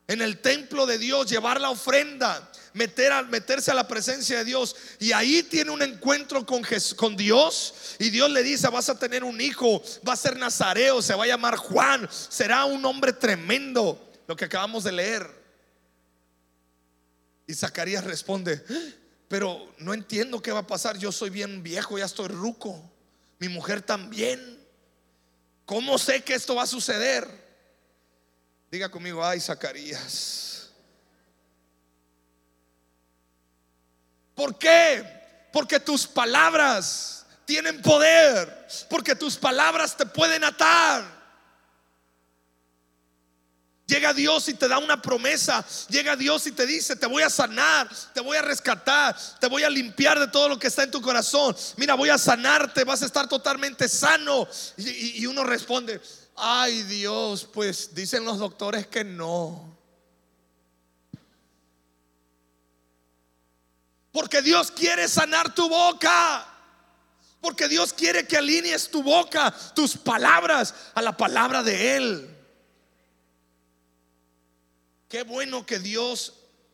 en 0.09 0.21
el 0.21 0.39
templo 0.41 0.87
de 0.87 0.99
Dios, 0.99 1.31
llevar 1.31 1.61
la 1.61 1.71
ofrenda, 1.71 2.51
meterse 2.73 3.71
a 3.71 3.75
la 3.75 3.87
presencia 3.87 4.39
de 4.39 4.45
Dios. 4.45 4.75
Y 4.99 5.13
ahí 5.13 5.43
tiene 5.43 5.71
un 5.71 5.83
encuentro 5.83 6.45
con 6.45 7.17
Dios. 7.17 7.97
Y 7.99 8.11
Dios 8.11 8.31
le 8.31 8.43
dice, 8.43 8.69
vas 8.69 8.89
a 8.89 8.99
tener 8.99 9.23
un 9.23 9.41
hijo, 9.41 9.83
va 10.07 10.15
a 10.15 10.17
ser 10.17 10.37
nazareo, 10.37 11.03
se 11.03 11.15
va 11.15 11.25
a 11.25 11.29
llamar 11.29 11.57
Juan, 11.57 12.09
será 12.11 12.65
un 12.65 12.85
hombre 12.85 13.13
tremendo. 13.13 14.11
Lo 14.27 14.35
que 14.35 14.47
acabamos 14.47 14.85
de 14.85 14.93
leer. 14.93 15.42
Y 17.53 17.55
Zacarías 17.55 18.03
responde, 18.05 18.65
pero 19.29 19.75
no 19.77 19.93
entiendo 19.93 20.41
qué 20.41 20.53
va 20.53 20.61
a 20.61 20.67
pasar. 20.67 20.97
Yo 20.97 21.13
soy 21.13 21.29
bien 21.29 21.63
viejo, 21.63 21.99
ya 21.99 22.07
estoy 22.07 22.29
ruco. 22.29 22.91
Mi 23.39 23.51
mujer 23.51 23.83
también. 23.83 24.59
¿Cómo 25.67 25.99
sé 25.99 26.25
que 26.25 26.33
esto 26.33 26.55
va 26.55 26.63
a 26.63 26.67
suceder? 26.67 27.29
Diga 28.71 28.89
conmigo, 28.89 29.23
ay, 29.23 29.39
Zacarías. 29.39 30.71
¿Por 34.35 34.59
qué? 34.59 35.05
Porque 35.53 35.79
tus 35.79 36.07
palabras 36.07 37.27
tienen 37.45 37.83
poder. 37.83 38.67
Porque 38.89 39.15
tus 39.15 39.37
palabras 39.37 39.95
te 39.95 40.07
pueden 40.07 40.43
atar. 40.43 41.22
Llega 43.87 44.15
Dios 44.15 44.49
y 44.49 44.55
te 44.55 44.69
da 44.69 44.79
una 44.79 45.03
promesa. 45.03 45.65
Llega 45.89 46.17
Dios 46.17 46.47
y 46.47 46.53
te 46.53 46.67
dice, 46.67 46.97
te 46.97 47.07
voy 47.07 47.23
a 47.23 47.31
sanar, 47.31 47.89
te 48.15 48.21
voy 48.21 48.37
a 48.37 48.43
rescatar, 48.43 49.17
te 49.41 49.49
voy 49.49 49.65
a 49.65 49.71
limpiar 49.71 50.19
de 50.19 50.29
todo 50.29 50.49
lo 50.49 50.59
que 50.59 50.69
está 50.69 50.85
en 50.85 50.91
tu 50.91 51.03
corazón. 51.03 51.55
Mira, 51.77 51.95
voy 51.95 52.09
a 52.09 52.19
sanarte, 52.19 52.85
vas 52.85 53.03
a 53.03 53.07
estar 53.07 53.29
totalmente 53.29 53.89
sano. 53.89 54.47
Y, 54.77 55.27
uno 55.27 55.45
responde, 55.45 56.01
ay 56.37 56.83
Dios, 56.85 57.49
pues 57.53 57.95
dicen 57.95 58.25
los 58.25 58.39
doctores 58.39 58.87
que 58.87 59.05
no. 59.05 59.77
Porque 64.13 64.43
Dios 64.43 64.71
quiere 64.71 65.09
sanar 65.09 65.55
tu 65.55 65.69
boca. 65.69 66.47
Porque 67.41 67.67
Dios 67.67 67.93
quiere 67.93 68.27
que 68.27 68.37
alinees 68.37 68.89
tu 68.89 69.03
boca, 69.03 69.53
tus 69.75 69.97
palabras 69.97 70.73
a 70.95 71.03
la 71.03 71.17
palabra 71.17 71.65
de 71.65 71.97
Él. 71.97 72.32
Qué 75.13 75.25
bueno 75.25 75.67
que 75.67 75.79
Dios 75.79 76.33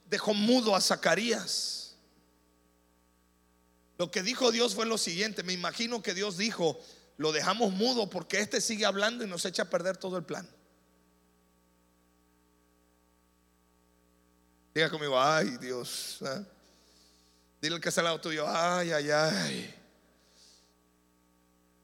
dejó 0.09 0.33
mudo 0.33 0.77
a 0.77 0.81
Zacarías. 0.81 1.97
Lo 3.99 4.13
que 4.13 4.23
dijo 4.23 4.53
Dios 4.53 4.77
fue 4.77 4.87
lo 4.87 4.97
siguiente. 4.97 5.43
Me 5.43 5.53
imagino 5.53 6.05
que 6.05 6.15
Dios 6.15 6.37
dijo, 6.39 6.79
lo 7.17 7.33
dejamos 7.33 7.73
mudo 7.73 8.09
porque 8.09 8.39
este 8.39 8.61
sigue 8.61 8.87
hablando 8.87 9.25
y 9.25 9.27
nos 9.27 9.45
echa 9.45 9.63
a 9.63 9.71
perder 9.71 9.97
todo 9.97 10.17
el 10.17 10.23
plan. 10.23 10.49
Diga 14.73 14.89
conmigo, 14.89 15.21
ay 15.21 15.57
Dios. 15.57 16.19
¿eh? 16.21 16.47
Dile 17.61 17.75
al 17.75 17.81
que 17.81 17.89
está 17.89 18.03
al 18.03 18.05
lado 18.05 18.21
tuyo, 18.21 18.45
ay, 18.47 18.93
ay, 18.93 19.11
ay. 19.11 19.75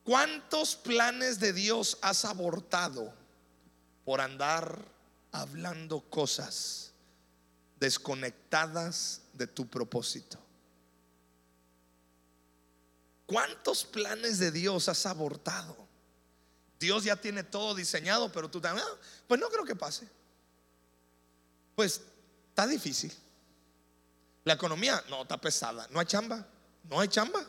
¿Cuántos 0.04 0.76
planes 0.76 1.40
de 1.40 1.52
Dios 1.52 1.98
has 2.00 2.24
abortado 2.24 3.12
por 4.04 4.20
andar 4.20 4.93
hablando 5.34 6.00
cosas 6.00 6.92
desconectadas 7.80 9.22
de 9.32 9.46
tu 9.46 9.66
propósito? 9.66 10.38
¿Cuántos 13.26 13.84
planes 13.84 14.38
de 14.38 14.50
Dios 14.50 14.88
has 14.88 15.06
abortado? 15.06 15.76
Dios 16.78 17.04
ya 17.04 17.16
tiene 17.16 17.42
todo 17.42 17.74
diseñado, 17.74 18.30
pero 18.30 18.50
tú 18.50 18.60
también, 18.60 18.86
"Ah, 18.88 18.98
pues 19.26 19.40
no 19.40 19.48
creo 19.48 19.64
que 19.64 19.74
pase. 19.74 20.08
Pues 21.74 22.00
está 22.50 22.66
difícil. 22.66 23.12
La 24.44 24.54
economía 24.54 25.02
no 25.08 25.22
está 25.22 25.40
pesada, 25.40 25.88
no 25.90 25.98
hay 25.98 26.06
chamba, 26.06 26.46
no 26.84 27.00
hay 27.00 27.08
chamba, 27.08 27.44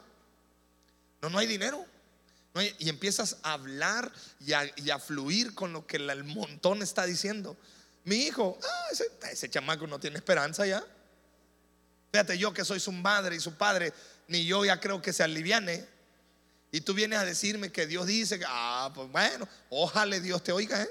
no, 1.21 1.29
no 1.29 1.38
hay 1.38 1.45
dinero. 1.45 1.86
Y 2.79 2.88
empiezas 2.88 3.38
a 3.43 3.53
hablar 3.53 4.09
y 4.39 4.53
a, 4.53 4.63
y 4.77 4.89
a 4.89 4.97
fluir 4.97 5.53
con 5.53 5.73
lo 5.73 5.86
que 5.86 5.97
el 5.97 6.23
montón 6.23 6.81
está 6.81 7.05
diciendo. 7.05 7.57
Mi 8.05 8.15
hijo, 8.15 8.57
ah, 8.63 8.87
ese, 8.91 9.11
ese 9.31 9.49
chamaco 9.49 9.85
no 9.87 9.99
tiene 9.99 10.17
esperanza 10.17 10.65
ya. 10.65 10.83
Fíjate, 12.11 12.37
yo 12.37 12.53
que 12.53 12.63
soy 12.63 12.79
su 12.79 12.91
madre 12.91 13.35
y 13.35 13.39
su 13.39 13.55
padre, 13.55 13.93
ni 14.27 14.45
yo 14.45 14.63
ya 14.63 14.79
creo 14.79 15.01
que 15.01 15.11
se 15.11 15.23
aliviane. 15.23 15.85
Y 16.71 16.81
tú 16.81 16.93
vienes 16.93 17.19
a 17.19 17.25
decirme 17.25 17.71
que 17.71 17.85
Dios 17.87 18.05
dice, 18.05 18.39
ah, 18.47 18.91
pues 18.93 19.11
bueno, 19.11 19.47
ojalá 19.69 20.19
Dios 20.19 20.43
te 20.43 20.51
oiga, 20.51 20.81
¿eh? 20.81 20.89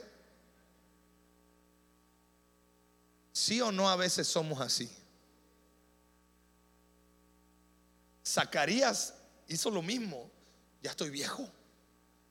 Sí 3.33 3.61
o 3.61 3.73
no, 3.73 3.89
a 3.89 3.97
veces 3.97 4.29
somos 4.29 4.61
así. 4.61 4.91
Zacarías 8.25 9.15
hizo 9.49 9.71
lo 9.71 9.83
mismo. 9.83 10.31
Ya 10.83 10.91
estoy 10.91 11.11
viejo. 11.11 11.49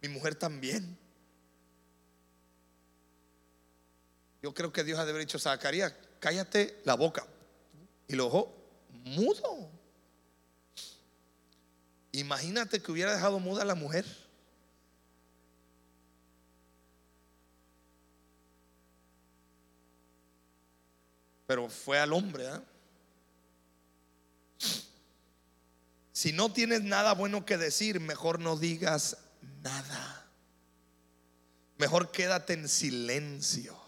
Mi 0.02 0.10
mujer 0.10 0.36
también. 0.36 0.98
Yo 4.44 4.54
creo 4.54 4.74
que 4.74 4.84
Dios 4.84 5.00
ha 5.00 5.06
de 5.06 5.12
haber 5.12 5.22
dicho, 5.22 5.40
Zacarías, 5.40 5.94
cállate 6.20 6.82
la 6.84 6.96
boca. 6.96 7.26
Y 8.10 8.16
lo 8.16 8.26
dejó 8.26 8.54
mudo. 9.06 9.72
Imagínate 12.12 12.82
que 12.82 12.92
hubiera 12.92 13.14
dejado 13.14 13.40
muda 13.40 13.62
a 13.62 13.66
la 13.66 13.74
mujer. 13.74 14.06
Pero 21.48 21.70
fue 21.70 21.98
al 21.98 22.12
hombre. 22.12 22.50
¿ah? 22.50 22.62
Si 26.12 26.34
no 26.34 26.52
tienes 26.52 26.84
nada 26.84 27.14
bueno 27.14 27.46
que 27.46 27.58
decir, 27.58 28.02
mejor 28.02 28.40
no 28.40 28.58
digas 28.58 29.16
nada. 29.62 30.28
Mejor 31.78 32.12
quédate 32.12 32.52
en 32.52 32.68
silencio. 32.68 33.83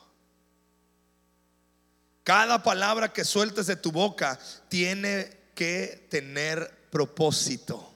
Cada 2.26 2.64
palabra 2.64 3.14
que 3.14 3.24
sueltes 3.24 3.68
de 3.68 3.76
tu 3.76 3.92
boca 3.92 4.40
tiene 4.68 5.30
que 5.54 6.08
tener 6.10 6.88
propósito. 6.90 7.94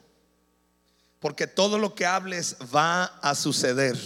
Porque 1.18 1.48
todo 1.48 1.78
lo 1.78 1.96
que 1.96 2.06
hables 2.06 2.56
va 2.72 3.06
a 3.22 3.34
suceder. 3.34 3.98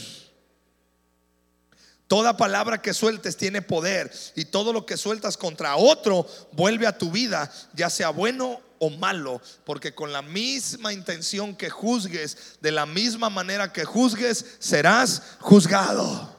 Toda 2.06 2.38
palabra 2.38 2.80
que 2.80 2.94
sueltes 2.94 3.36
tiene 3.36 3.60
poder 3.60 4.10
y 4.34 4.46
todo 4.46 4.72
lo 4.72 4.86
que 4.86 4.96
sueltas 4.96 5.36
contra 5.36 5.76
otro 5.76 6.26
vuelve 6.52 6.86
a 6.86 6.96
tu 6.96 7.10
vida, 7.10 7.52
ya 7.74 7.90
sea 7.90 8.08
bueno 8.08 8.62
o 8.78 8.88
malo, 8.88 9.42
porque 9.66 9.94
con 9.94 10.10
la 10.10 10.22
misma 10.22 10.94
intención 10.94 11.54
que 11.54 11.68
juzgues, 11.68 12.56
de 12.62 12.72
la 12.72 12.86
misma 12.86 13.28
manera 13.28 13.74
que 13.74 13.84
juzgues, 13.84 14.56
serás 14.58 15.36
juzgado. 15.40 16.33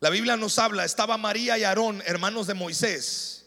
La 0.00 0.10
Biblia 0.10 0.36
nos 0.36 0.58
habla, 0.58 0.84
estaba 0.84 1.16
María 1.16 1.56
y 1.56 1.64
Aarón, 1.64 2.02
hermanos 2.06 2.46
de 2.46 2.54
Moisés. 2.54 3.46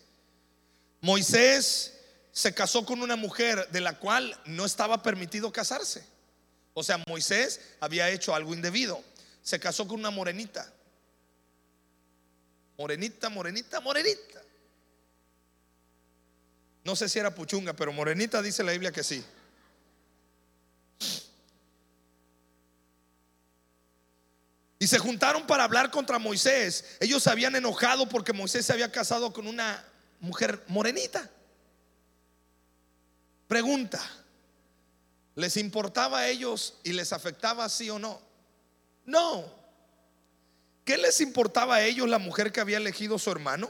Moisés 1.02 1.93
se 2.32 2.54
casó 2.54 2.86
con 2.86 3.02
una 3.02 3.16
mujer 3.16 3.68
de 3.70 3.82
la 3.82 4.00
cual 4.00 4.39
no 4.45 4.66
estaba 4.66 5.04
permitido 5.04 5.52
casarse. 5.52 6.04
O 6.74 6.84
sea, 6.84 7.04
Moisés 7.08 7.62
había 7.80 8.10
hecho 8.10 8.34
algo 8.34 8.54
indebido. 8.54 9.04
Se 9.41 9.60
casó 9.60 9.88
con 9.88 10.00
una 10.00 10.10
morenita. 10.10 10.72
Morenita, 12.78 13.30
morenita, 13.30 13.80
morenita. 13.82 14.41
No 16.84 16.95
sé 16.95 17.10
si 17.10 17.20
era 17.20 17.36
puchunga, 17.36 17.74
pero 17.74 17.91
morenita 17.91 18.41
dice 18.41 18.64
la 18.64 18.72
Biblia 18.72 18.91
que 18.91 19.04
sí. 19.04 19.24
Y 24.80 24.88
se 24.88 24.97
juntaron 24.97 25.45
para 25.45 25.65
hablar 25.65 25.91
contra 25.91 26.17
Moisés. 26.17 26.97
Ellos 26.99 27.21
se 27.21 27.30
habían 27.30 27.55
enojado 27.55 28.07
porque 28.07 28.34
Moisés 28.34 28.65
se 28.65 28.73
había 28.73 28.91
casado 28.91 29.34
con 29.34 29.45
una 29.45 29.86
mujer 30.21 30.63
morenita. 30.67 31.30
Pregunta, 33.47 34.01
¿les 35.36 35.57
importaba 35.57 36.19
a 36.19 36.27
ellos 36.30 36.75
y 36.84 36.93
les 36.93 37.11
afectaba 37.11 37.67
sí 37.67 37.89
o 37.89 37.99
no? 37.99 38.21
No. 39.05 39.59
¿qué 40.89 40.97
les 40.97 41.21
importaba 41.21 41.75
a 41.75 41.84
ellos 41.84 42.09
la 42.09 42.17
mujer 42.17 42.51
que 42.51 42.59
había 42.59 42.77
elegido 42.77 43.19
su 43.19 43.30
hermano? 43.30 43.69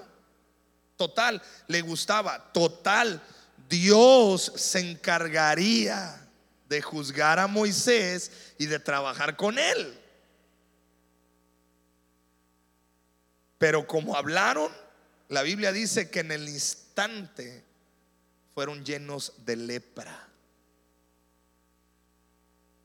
Total, 0.96 1.42
le 1.68 1.82
gustaba. 1.82 2.54
Total, 2.54 3.22
Dios 3.68 4.54
se 4.56 4.80
encargaría 4.80 6.26
de 6.70 6.82
juzgar 6.82 7.38
a 7.40 7.48
Moisés 7.48 8.32
y 8.58 8.68
de 8.68 8.80
trabajar 8.80 9.36
con 9.36 9.60
él. 9.60 10.00
Pero 13.60 13.86
como 13.86 14.16
hablaron, 14.16 14.72
la 15.28 15.44
Biblia 15.44 15.72
dice 15.72 16.10
que 16.10 16.22
en 16.22 16.32
el 16.32 16.50
instante 16.50 17.64
fueron 18.56 18.84
llenos 18.84 19.34
de 19.46 19.56
lepra. 19.56 20.28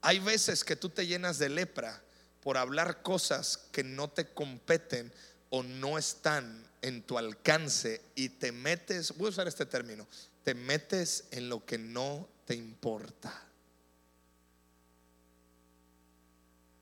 Hay 0.03 0.19
veces 0.19 0.65
que 0.65 0.77
tú 0.77 0.91
te 0.91 1.07
llenas 1.07 1.39
de 1.39 1.49
lepra 1.49 2.03
por 2.43 2.59
hablar 2.59 3.03
cosas 3.03 3.57
que 3.73 3.83
no 3.83 4.11
te 4.11 4.27
competen 4.35 5.11
o 5.49 5.63
no 5.63 5.97
están 5.97 6.63
en 6.83 7.03
tu 7.03 7.17
alcance 7.17 8.03
y 8.15 8.29
te 8.29 8.53
metes, 8.53 9.17
voy 9.17 9.29
a 9.29 9.31
usar 9.31 9.49
este 9.49 9.65
término, 9.65 10.07
te 10.43 10.55
metes 10.55 11.25
en 11.31 11.49
lo 11.49 11.65
que 11.65 11.79
no 11.79 12.29
te 12.45 12.55
importa. 12.55 13.33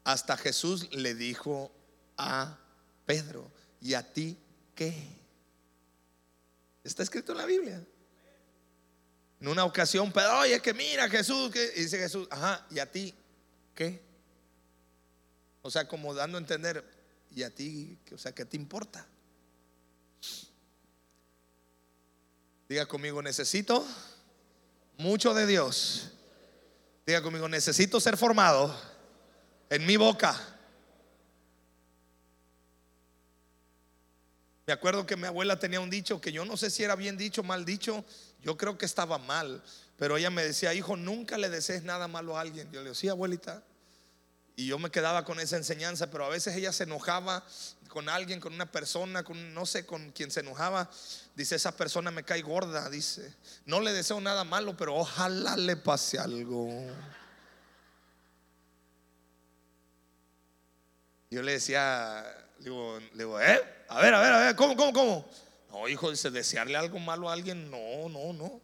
Hasta 0.03 0.37
Jesús 0.37 0.93
le 0.93 1.15
dijo 1.15 1.71
a 2.17 2.59
Pedro, 3.07 3.53
¿y 3.83 3.95
a 3.95 4.13
ti 4.13 4.39
qué? 4.75 4.95
Está 6.85 7.03
escrito 7.03 7.33
en 7.33 7.39
la 7.39 7.47
Biblia. 7.47 7.85
En 9.41 9.49
una 9.49 9.65
ocasión, 9.65 10.13
Pedro, 10.13 10.39
oye, 10.39 10.61
que 10.63 10.73
mira 10.73 11.09
Jesús, 11.09 11.51
que 11.51 11.71
dice 11.73 11.99
Jesús, 11.99 12.29
ajá, 12.31 12.65
¿y 12.71 12.79
a 12.79 12.91
ti 12.91 13.13
qué? 13.75 14.01
O 15.63 15.71
sea, 15.71 15.87
como 15.89 16.15
dando 16.15 16.39
a 16.39 16.41
entender, 16.41 16.85
¿y 17.31 17.43
a 17.43 17.51
ti, 17.51 17.99
o 18.13 18.19
sea, 18.19 18.33
qué 18.33 18.45
te 18.45 18.57
importa? 18.57 19.05
Diga 22.69 22.87
conmigo, 22.87 23.21
necesito 23.21 23.85
mucho 24.97 25.35
de 25.35 25.47
Dios. 25.47 26.13
Diga 27.05 27.21
conmigo, 27.21 27.49
necesito 27.49 28.01
ser 28.01 28.17
formado 28.17 28.75
en 29.71 29.85
mi 29.85 29.97
boca. 29.97 30.52
Me 34.67 34.73
acuerdo 34.73 35.07
que 35.07 35.17
mi 35.17 35.27
abuela 35.27 35.59
tenía 35.59 35.81
un 35.81 35.91
dicho 35.91 36.21
que 36.21 36.31
yo 36.31 36.45
no 36.45 36.57
sé 36.57 36.71
si 36.71 36.85
era 36.85 36.95
bien 36.95 37.17
dicho 37.17 37.41
o 37.41 37.45
mal 37.45 37.65
dicho, 37.65 38.05
yo 38.41 38.57
creo 38.57 38.79
que 38.79 38.87
estaba 38.87 39.19
mal, 39.19 39.63
pero 39.97 40.17
ella 40.17 40.31
me 40.31 40.45
decía, 40.45 40.73
hijo, 40.75 40.97
nunca 40.97 41.37
le 41.37 41.49
desees 41.49 41.83
nada 41.83 42.09
malo 42.09 42.37
a 42.37 42.41
alguien. 42.41 42.71
Yo 42.71 42.83
le 42.83 42.91
decía, 42.91 43.01
sí, 43.01 43.09
abuelita. 43.09 43.63
Y 44.55 44.67
yo 44.67 44.79
me 44.79 44.91
quedaba 44.91 45.25
con 45.25 45.41
esa 45.41 45.57
enseñanza, 45.57 46.11
pero 46.11 46.27
a 46.27 46.29
veces 46.29 46.55
ella 46.57 46.73
se 46.73 46.85
enojaba 46.85 47.45
con 47.89 48.09
alguien, 48.09 48.41
con 48.41 48.53
una 48.53 48.71
persona, 48.71 49.23
con 49.23 49.55
no 49.55 49.67
sé 49.67 49.85
con 49.87 50.13
quién 50.13 50.31
se 50.31 50.41
enojaba. 50.41 50.91
Dice, 51.35 51.57
esa 51.57 51.77
persona 51.77 52.11
me 52.11 52.23
cae 52.23 52.43
gorda, 52.43 52.89
dice. 52.91 53.35
No 53.65 53.81
le 53.81 53.93
deseo 53.93 54.21
nada 54.21 54.45
malo, 54.45 54.77
pero 54.77 54.95
ojalá 54.95 55.57
le 55.57 55.77
pase 55.77 56.19
algo. 56.19 56.69
Yo 61.31 61.43
le 61.43 61.53
decía, 61.53 62.25
digo, 62.63 62.99
digo, 63.15 63.41
¿eh? 63.41 63.61
A 63.89 64.01
ver, 64.01 64.15
a 64.15 64.21
ver, 64.21 64.33
a 64.33 64.39
ver, 64.39 64.57
¿cómo, 64.57 64.77
cómo, 64.77 64.93
cómo? 64.93 65.29
No, 65.71 65.89
hijo, 65.89 66.11
dice, 66.11 66.31
desearle 66.31 66.77
algo 66.77 66.99
malo 66.99 67.29
a 67.29 67.33
alguien, 67.33 67.71
no, 67.71 68.09
no, 68.09 68.33
no. 68.33 68.61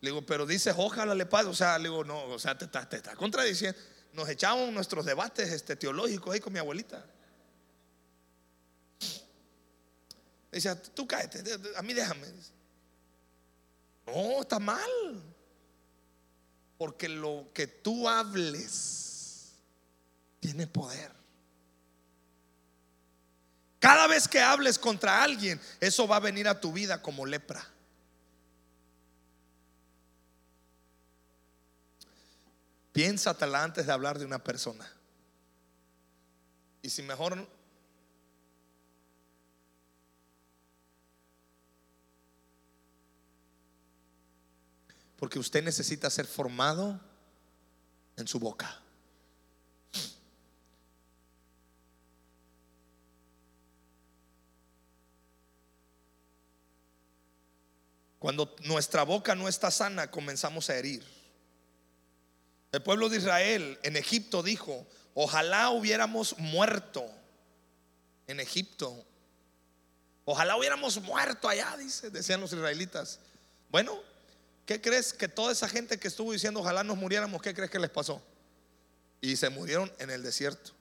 Le 0.00 0.10
digo, 0.10 0.24
pero 0.24 0.46
dice, 0.46 0.72
ojalá 0.76 1.14
le 1.14 1.26
pase. 1.26 1.48
O 1.48 1.54
sea, 1.54 1.78
le 1.78 1.88
digo, 1.88 2.04
no, 2.04 2.24
o 2.26 2.38
sea, 2.38 2.56
te 2.56 2.66
estás 2.66 2.88
te 2.88 2.96
está 2.96 3.16
contradiciendo. 3.16 3.78
Nos 4.12 4.28
echamos 4.28 4.72
nuestros 4.72 5.04
debates 5.04 5.50
este, 5.50 5.76
teológicos 5.76 6.34
ahí 6.34 6.40
con 6.40 6.52
mi 6.52 6.58
abuelita. 6.58 7.04
Decía, 10.50 10.80
tú 10.80 11.06
cállate, 11.06 11.42
a 11.76 11.82
mí 11.82 11.92
déjame. 11.92 12.26
No, 14.06 14.40
está 14.40 14.58
mal. 14.58 14.80
Porque 16.78 17.08
lo 17.08 17.48
que 17.52 17.66
tú 17.66 18.08
hables 18.08 19.54
tiene 20.40 20.66
poder. 20.66 21.10
Cada 23.78 24.06
vez 24.06 24.26
que 24.26 24.40
hables 24.40 24.78
contra 24.78 25.22
alguien, 25.22 25.60
eso 25.80 26.08
va 26.08 26.16
a 26.16 26.20
venir 26.20 26.48
a 26.48 26.60
tu 26.60 26.72
vida 26.72 27.02
como 27.02 27.26
lepra. 27.26 27.66
Piénsatela 32.92 33.62
antes 33.62 33.86
de 33.86 33.92
hablar 33.92 34.18
de 34.18 34.24
una 34.24 34.42
persona. 34.42 34.90
Y 36.80 36.88
si 36.88 37.02
mejor 37.02 37.46
porque 45.18 45.38
usted 45.38 45.62
necesita 45.62 46.08
ser 46.10 46.26
formado 46.26 47.00
en 48.16 48.26
su 48.28 48.38
boca. 48.38 48.80
Cuando 58.18 58.54
nuestra 58.64 59.02
boca 59.02 59.34
no 59.34 59.48
está 59.48 59.70
sana, 59.70 60.10
comenzamos 60.10 60.70
a 60.70 60.76
herir. 60.76 61.04
El 62.72 62.82
pueblo 62.82 63.08
de 63.08 63.18
Israel 63.18 63.78
en 63.82 63.96
Egipto 63.96 64.42
dijo, 64.42 64.86
ojalá 65.14 65.70
hubiéramos 65.70 66.38
muerto 66.38 67.08
en 68.26 68.40
Egipto. 68.40 69.04
Ojalá 70.24 70.56
hubiéramos 70.56 71.00
muerto 71.02 71.48
allá, 71.48 71.76
dice, 71.76 72.10
decían 72.10 72.40
los 72.40 72.52
israelitas. 72.52 73.20
Bueno, 73.70 73.98
¿qué 74.64 74.80
crees 74.80 75.12
que 75.12 75.28
toda 75.28 75.52
esa 75.52 75.68
gente 75.68 75.98
que 75.98 76.08
estuvo 76.08 76.32
diciendo 76.32 76.60
ojalá 76.60 76.82
nos 76.82 76.96
muriéramos, 76.96 77.40
qué 77.40 77.54
crees 77.54 77.70
que 77.70 77.78
les 77.78 77.90
pasó? 77.90 78.22
Y 79.20 79.36
se 79.36 79.48
murieron 79.50 79.92
en 79.98 80.10
el 80.10 80.22
desierto. 80.22 80.72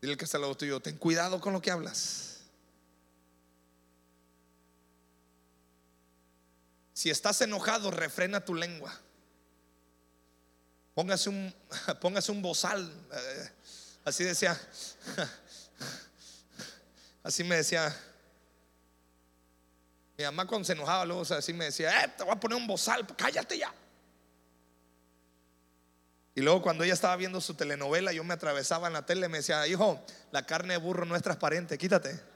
Dile 0.00 0.16
que 0.16 0.24
está 0.24 0.36
al 0.36 0.42
lado 0.42 0.56
tuyo, 0.56 0.80
ten 0.80 0.98
cuidado 0.98 1.40
con 1.40 1.52
lo 1.52 1.62
que 1.62 1.70
hablas. 1.70 2.33
Si 7.04 7.10
estás 7.10 7.38
enojado, 7.42 7.90
refrena 7.90 8.42
tu 8.42 8.54
lengua. 8.54 8.90
Póngase 10.94 11.28
un, 11.28 11.54
póngase 12.00 12.32
un 12.32 12.40
bozal. 12.40 12.90
Eh, 13.12 13.50
así 14.06 14.24
decía. 14.24 14.58
Así 17.22 17.44
me 17.44 17.56
decía. 17.56 17.94
Mi 20.16 20.24
mamá 20.24 20.46
cuando 20.46 20.64
se 20.64 20.72
enojaba, 20.72 21.04
luego 21.04 21.22
así 21.34 21.52
me 21.52 21.66
decía, 21.66 22.04
eh, 22.04 22.14
te 22.16 22.22
voy 22.22 22.32
a 22.32 22.40
poner 22.40 22.56
un 22.56 22.66
bozal, 22.66 23.06
cállate 23.14 23.58
ya. 23.58 23.74
Y 26.34 26.40
luego 26.40 26.62
cuando 26.62 26.84
ella 26.84 26.94
estaba 26.94 27.16
viendo 27.16 27.38
su 27.42 27.52
telenovela, 27.52 28.14
yo 28.14 28.24
me 28.24 28.32
atravesaba 28.32 28.86
en 28.86 28.94
la 28.94 29.04
tele 29.04 29.26
y 29.26 29.28
me 29.28 29.38
decía, 29.38 29.66
hijo, 29.66 30.02
la 30.30 30.46
carne 30.46 30.72
de 30.72 30.78
burro 30.78 31.04
no 31.04 31.16
es 31.16 31.22
transparente, 31.22 31.76
quítate. 31.76 32.33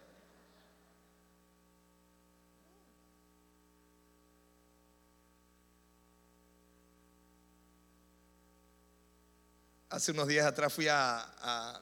Hace 9.91 10.12
unos 10.12 10.28
días 10.28 10.47
atrás 10.47 10.72
fui 10.72 10.89
a, 10.89 11.80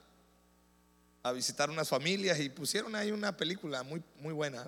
a, 1.22 1.32
visitar 1.32 1.68
unas 1.70 1.88
familias 1.88 2.38
y 2.38 2.48
pusieron 2.48 2.94
ahí 2.94 3.10
una 3.10 3.36
película 3.36 3.82
muy, 3.82 4.00
muy 4.20 4.32
buena. 4.32 4.64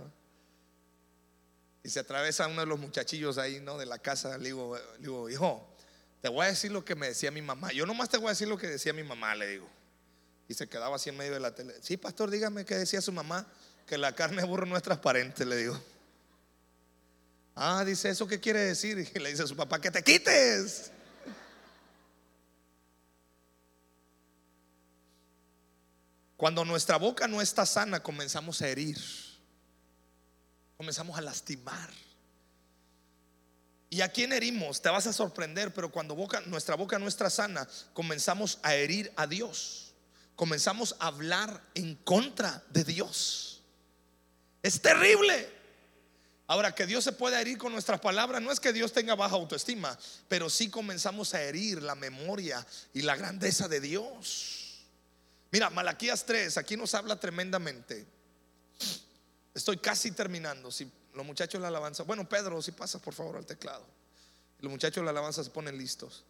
Y 1.85 1.89
se 1.89 2.01
atravesa 2.01 2.49
uno 2.49 2.61
de 2.61 2.67
los 2.67 2.81
muchachillos 2.81 3.39
ahí, 3.39 3.61
¿no? 3.61 3.79
De 3.79 3.87
la 3.87 3.99
casa. 4.01 4.37
Le 4.39 4.47
digo, 4.47 4.77
le 4.77 4.99
digo, 4.99 5.31
hijo, 5.31 5.73
te 6.21 6.29
voy 6.29 6.47
a 6.47 6.49
decir 6.49 6.73
lo 6.73 6.85
que 6.85 6.97
me 6.97 7.07
decía 7.07 7.31
mi 7.31 7.43
mamá. 7.43 7.73
Yo 7.73 7.87
nomás 7.87 8.09
te 8.09 8.19
voy 8.19 8.27
a 8.27 8.31
decir 8.31 8.49
lo 8.49 8.59
que 8.59 8.67
decía 8.67 8.93
mi 8.93 9.05
mamá, 9.05 9.37
le 9.37 9.47
digo. 9.47 9.69
Y 10.49 10.55
se 10.55 10.69
quedaba 10.69 10.97
así 10.97 11.11
en 11.11 11.17
medio 11.17 11.33
de 11.33 11.41
la 11.41 11.55
tele. 11.55 11.75
Sí, 11.81 11.97
pastor, 11.97 12.31
dígame 12.31 12.65
qué 12.65 12.75
decía 12.75 13.01
su 13.01 13.13
mamá. 13.13 13.47
Que 13.87 13.97
la 13.97 14.15
carne 14.15 14.43
de 14.43 14.49
burro 14.49 14.67
no 14.67 14.77
es 14.77 14.83
transparente, 14.83 15.47
le 15.47 15.57
digo. 15.57 15.81
Ah, 17.55 17.85
dice, 17.85 18.11
¿eso 18.11 18.27
qué 18.27 18.41
quiere 18.41 18.61
decir? 18.61 18.99
Y 19.15 19.19
le 19.21 19.31
dice 19.31 19.45
a 19.45 19.47
su 19.47 19.57
papá, 19.57 19.81
que 19.81 19.91
te 19.91 20.03
quites. 20.03 20.91
Cuando 26.39 26.65
nuestra 26.65 26.99
boca 26.99 27.27
no 27.27 27.43
está 27.43 27.67
sana, 27.67 28.01
comenzamos 28.01 28.63
a 28.63 28.69
herir, 28.69 28.97
comenzamos 30.77 31.19
a 31.19 31.21
lastimar. 31.21 31.91
¿Y 33.91 34.03
a 34.03 34.13
quién 34.13 34.33
herimos? 34.33 34.81
Te 34.81 34.89
vas 34.89 35.09
a 35.09 35.13
sorprender, 35.13 35.75
pero 35.75 35.91
cuando 35.91 36.15
boca, 36.15 36.41
nuestra 36.43 36.77
boca 36.77 36.97
no 37.01 37.09
está 37.09 37.29
sana, 37.29 37.67
comenzamos 37.93 38.61
a 38.63 38.77
herir 38.77 39.13
a 39.17 39.27
Dios. 39.27 39.95
Comenzamos 40.37 40.95
a 41.01 41.09
hablar 41.09 41.61
en 41.75 41.97
contra 41.97 42.63
de 42.71 42.85
Dios. 42.85 43.65
Es 44.63 44.81
terrible. 44.81 45.53
Ahora, 46.47 46.73
que 46.73 46.87
Dios 46.87 47.03
se 47.03 47.11
pueda 47.11 47.41
herir 47.41 47.59
con 47.59 47.73
nuestras 47.73 47.99
palabras, 47.99 48.41
no 48.41 48.53
es 48.53 48.61
que 48.61 48.73
Dios 48.73 48.93
tenga 48.93 49.17
baja 49.17 49.35
autoestima, 49.35 49.99
pero 50.29 50.49
sí 50.49 50.71
comenzamos 50.71 51.35
a 51.35 51.43
herir 51.43 51.83
la 51.83 51.97
memoria 51.97 52.65
y 52.95 53.03
la 53.03 53.17
grandeza 53.17 53.67
de 53.67 53.81
Dios. 53.81 54.68
Mira, 55.51 55.71
Malaquías 55.71 56.25
3, 56.27 56.59
aquí 56.59 56.77
nos 56.77 56.95
habla 56.95 57.19
tremendamente. 57.19 58.07
Estoy 59.55 59.79
casi 59.79 60.11
terminando. 60.13 60.71
Si 60.71 60.91
los 61.15 61.25
muchachos 61.25 61.55
de 61.55 61.63
la 61.63 61.69
alabanza, 61.69 62.03
bueno, 62.03 62.29
Pedro, 62.29 62.61
si 62.63 62.73
pasas 62.73 63.01
por 63.01 63.15
favor 63.15 63.37
al 63.37 63.47
teclado. 63.47 63.85
Los 64.61 64.71
muchachos 64.71 64.97
de 64.97 65.05
la 65.05 65.11
alabanza 65.11 65.43
se 65.43 65.51
ponen 65.51 65.79
listos. 65.79 66.25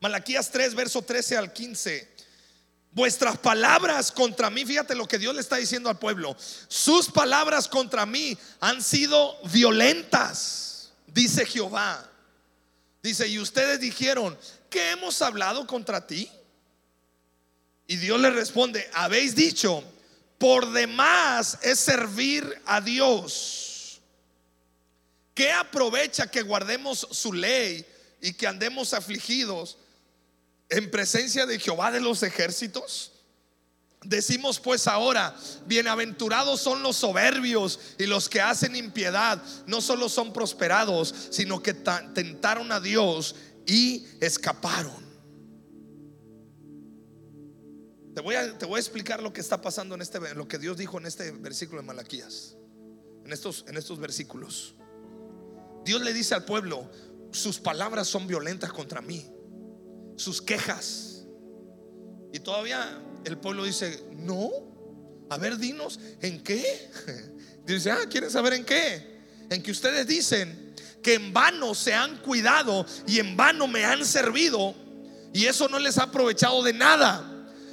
Malaquías 0.00 0.50
3, 0.50 0.74
verso 0.74 1.02
13 1.02 1.36
al 1.36 1.52
15. 1.52 2.08
Vuestras 2.92 3.38
palabras 3.38 4.10
contra 4.10 4.50
mí, 4.50 4.64
fíjate 4.64 4.96
lo 4.96 5.06
que 5.06 5.18
Dios 5.18 5.34
le 5.34 5.40
está 5.40 5.56
diciendo 5.56 5.88
al 5.88 5.98
pueblo. 5.98 6.36
Sus 6.68 7.08
palabras 7.10 7.68
contra 7.68 8.04
mí 8.04 8.36
han 8.58 8.82
sido 8.82 9.38
violentas, 9.44 10.92
dice 11.06 11.46
Jehová. 11.46 12.10
Dice, 13.02 13.28
y 13.28 13.38
ustedes 13.38 13.80
dijeron, 13.80 14.36
¿qué 14.68 14.90
hemos 14.90 15.22
hablado 15.22 15.66
contra 15.66 16.06
ti? 16.06 16.30
Y 17.90 17.96
Dios 17.96 18.20
le 18.20 18.30
responde, 18.30 18.88
habéis 18.94 19.34
dicho, 19.34 19.82
por 20.38 20.70
demás 20.70 21.58
es 21.60 21.80
servir 21.80 22.62
a 22.64 22.80
Dios. 22.80 24.00
¿Qué 25.34 25.50
aprovecha 25.50 26.30
que 26.30 26.42
guardemos 26.42 27.08
su 27.10 27.32
ley 27.32 27.84
y 28.20 28.32
que 28.34 28.46
andemos 28.46 28.94
afligidos? 28.94 29.76
en 30.68 30.88
presencia 30.88 31.46
de 31.46 31.58
Jehová 31.58 31.90
de 31.90 31.98
los 31.98 32.22
ejércitos? 32.22 33.10
Decimos 34.04 34.60
pues 34.60 34.86
ahora, 34.86 35.34
bienaventurados 35.66 36.60
son 36.60 36.84
los 36.84 36.94
soberbios 36.94 37.80
y 37.98 38.06
los 38.06 38.28
que 38.28 38.40
hacen 38.40 38.76
impiedad, 38.76 39.42
no 39.66 39.80
solo 39.80 40.08
son 40.08 40.32
prosperados, 40.32 41.12
sino 41.30 41.60
que 41.60 41.74
tentaron 41.74 42.70
a 42.70 42.78
Dios 42.78 43.34
y 43.66 44.06
escaparon. 44.20 45.09
Te 48.20 48.66
voy, 48.66 48.76
a, 48.76 48.78
explicar 48.78 49.22
lo 49.22 49.32
que 49.32 49.40
está 49.40 49.62
pasando 49.62 49.94
en 49.94 50.02
este 50.02 50.34
lo 50.34 50.46
que 50.46 50.58
Dios 50.58 50.76
dijo 50.76 50.98
en 50.98 51.06
este 51.06 51.30
versículo 51.32 51.80
de 51.80 51.86
Malaquías. 51.86 52.56
En 53.24 53.32
estos 53.32 53.64
en 53.66 53.76
estos 53.76 53.98
versículos. 53.98 54.74
Dios 55.84 56.02
le 56.02 56.12
dice 56.12 56.34
al 56.34 56.44
pueblo, 56.44 56.90
sus 57.32 57.58
palabras 57.58 58.06
son 58.06 58.26
violentas 58.26 58.72
contra 58.72 59.00
mí 59.00 59.26
sus 60.20 60.42
quejas. 60.42 61.24
Y 62.32 62.40
todavía 62.40 63.02
el 63.24 63.38
pueblo 63.38 63.64
dice, 63.64 64.04
no, 64.12 64.50
a 65.30 65.38
ver, 65.38 65.56
dinos, 65.56 65.98
¿en 66.20 66.42
qué? 66.42 66.90
Dice, 67.64 67.90
ah, 67.90 68.00
¿quieren 68.10 68.30
saber 68.30 68.54
en 68.54 68.64
qué? 68.64 69.20
En 69.48 69.62
que 69.62 69.70
ustedes 69.70 70.06
dicen 70.06 70.74
que 71.02 71.14
en 71.14 71.32
vano 71.32 71.74
se 71.74 71.94
han 71.94 72.18
cuidado 72.18 72.84
y 73.06 73.18
en 73.18 73.36
vano 73.36 73.66
me 73.66 73.84
han 73.84 74.04
servido 74.04 74.74
y 75.32 75.46
eso 75.46 75.68
no 75.68 75.78
les 75.78 75.98
ha 75.98 76.04
aprovechado 76.04 76.62
de 76.62 76.72
nada, 76.72 77.29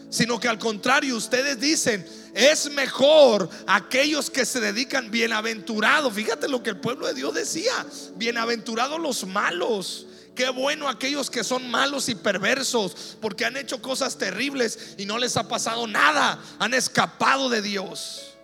sino 0.10 0.40
que 0.40 0.48
al 0.48 0.60
contrario, 0.60 1.16
ustedes 1.16 1.60
dicen, 1.60 2.06
es 2.34 2.70
mejor 2.72 3.50
aquellos 3.66 4.30
que 4.30 4.46
se 4.46 4.60
dedican 4.60 5.12
bienaventurados. 5.12 6.14
Fíjate 6.14 6.48
lo 6.48 6.64
que 6.64 6.72
el 6.72 6.80
pueblo 6.80 7.08
de 7.08 7.14
Dios 7.14 7.34
decía, 7.34 7.74
bienaventurados 8.16 9.00
los 9.00 9.26
malos 9.26 10.08
Qué 10.38 10.52
bueno 10.52 10.88
aquellos 10.88 11.32
que 11.32 11.44
son 11.44 11.68
malos 11.72 12.10
y 12.10 12.16
perversos 12.16 13.18
porque 13.20 13.44
han 13.44 13.58
hecho 13.58 13.82
cosas 13.82 14.20
terribles 14.20 14.94
y 15.00 15.08
no 15.08 15.18
les 15.18 15.36
ha 15.36 15.48
pasado 15.48 15.88
nada. 15.88 16.40
Han 16.60 16.76
escapado 16.76 17.50
de 17.50 17.64
Dios. 17.64 18.36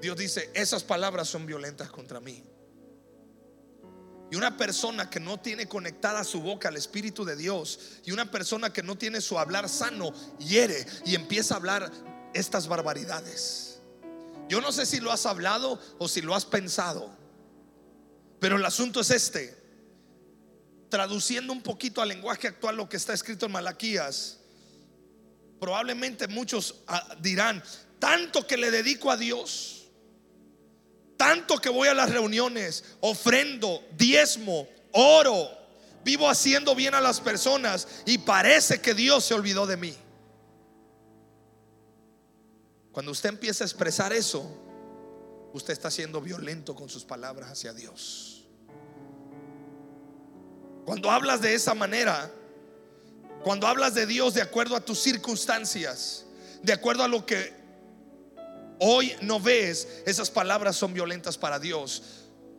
Dios 0.00 0.16
dice, 0.16 0.50
esas 0.54 0.82
palabras 0.82 1.28
son 1.28 1.46
violentas 1.46 1.88
contra 1.88 2.18
mí. 2.18 2.42
Y 4.32 4.34
una 4.34 4.56
persona 4.56 5.10
que 5.10 5.20
no 5.20 5.38
tiene 5.38 5.68
conectada 5.68 6.24
su 6.24 6.40
boca 6.40 6.70
al 6.70 6.78
Espíritu 6.78 7.22
de 7.22 7.36
Dios 7.36 7.78
y 8.06 8.12
una 8.12 8.30
persona 8.30 8.72
que 8.72 8.82
no 8.82 8.96
tiene 8.96 9.20
su 9.20 9.38
hablar 9.38 9.68
sano, 9.68 10.10
hiere 10.38 10.86
y 11.04 11.14
empieza 11.14 11.52
a 11.52 11.58
hablar 11.58 11.92
estas 12.32 12.66
barbaridades. 12.66 13.82
Yo 14.48 14.62
no 14.62 14.72
sé 14.72 14.86
si 14.86 15.00
lo 15.00 15.12
has 15.12 15.26
hablado 15.26 15.78
o 15.98 16.08
si 16.08 16.22
lo 16.22 16.34
has 16.34 16.46
pensado, 16.46 17.14
pero 18.40 18.56
el 18.56 18.64
asunto 18.64 19.02
es 19.02 19.10
este 19.10 19.54
traduciendo 20.88 21.52
un 21.52 21.62
poquito 21.62 22.00
al 22.00 22.08
lenguaje 22.08 22.48
actual 22.48 22.76
lo 22.76 22.88
que 22.88 22.96
está 22.96 23.12
escrito 23.12 23.44
en 23.44 23.52
Malaquías, 23.52 24.38
probablemente 25.60 26.26
muchos 26.26 26.76
ah, 26.86 27.16
dirán, 27.20 27.62
tanto 27.98 28.46
que 28.46 28.56
le 28.56 28.70
dedico 28.70 29.10
a 29.10 29.18
Dios, 29.18 29.81
tanto 31.22 31.58
que 31.58 31.68
voy 31.68 31.86
a 31.86 31.94
las 31.94 32.10
reuniones, 32.10 32.82
ofrendo, 32.98 33.80
diezmo, 33.96 34.66
oro, 34.90 35.48
vivo 36.04 36.28
haciendo 36.28 36.74
bien 36.74 36.94
a 36.94 37.00
las 37.00 37.20
personas 37.20 37.86
y 38.06 38.18
parece 38.18 38.80
que 38.80 38.92
Dios 38.92 39.24
se 39.24 39.32
olvidó 39.32 39.64
de 39.64 39.76
mí. 39.76 39.96
Cuando 42.90 43.12
usted 43.12 43.28
empieza 43.28 43.62
a 43.62 43.68
expresar 43.68 44.12
eso, 44.12 44.44
usted 45.52 45.72
está 45.72 45.92
siendo 45.92 46.20
violento 46.20 46.74
con 46.74 46.88
sus 46.88 47.04
palabras 47.04 47.52
hacia 47.52 47.72
Dios. 47.72 48.44
Cuando 50.84 51.08
hablas 51.08 51.40
de 51.40 51.54
esa 51.54 51.72
manera, 51.72 52.32
cuando 53.44 53.68
hablas 53.68 53.94
de 53.94 54.06
Dios 54.06 54.34
de 54.34 54.42
acuerdo 54.42 54.74
a 54.74 54.80
tus 54.80 54.98
circunstancias, 54.98 56.26
de 56.64 56.72
acuerdo 56.72 57.04
a 57.04 57.08
lo 57.08 57.24
que 57.24 57.61
hoy 58.84 59.14
no 59.22 59.40
ves, 59.40 59.86
esas 60.04 60.30
palabras 60.30 60.76
son 60.76 60.92
violentas 60.92 61.38
para 61.38 61.58
Dios 61.58 62.02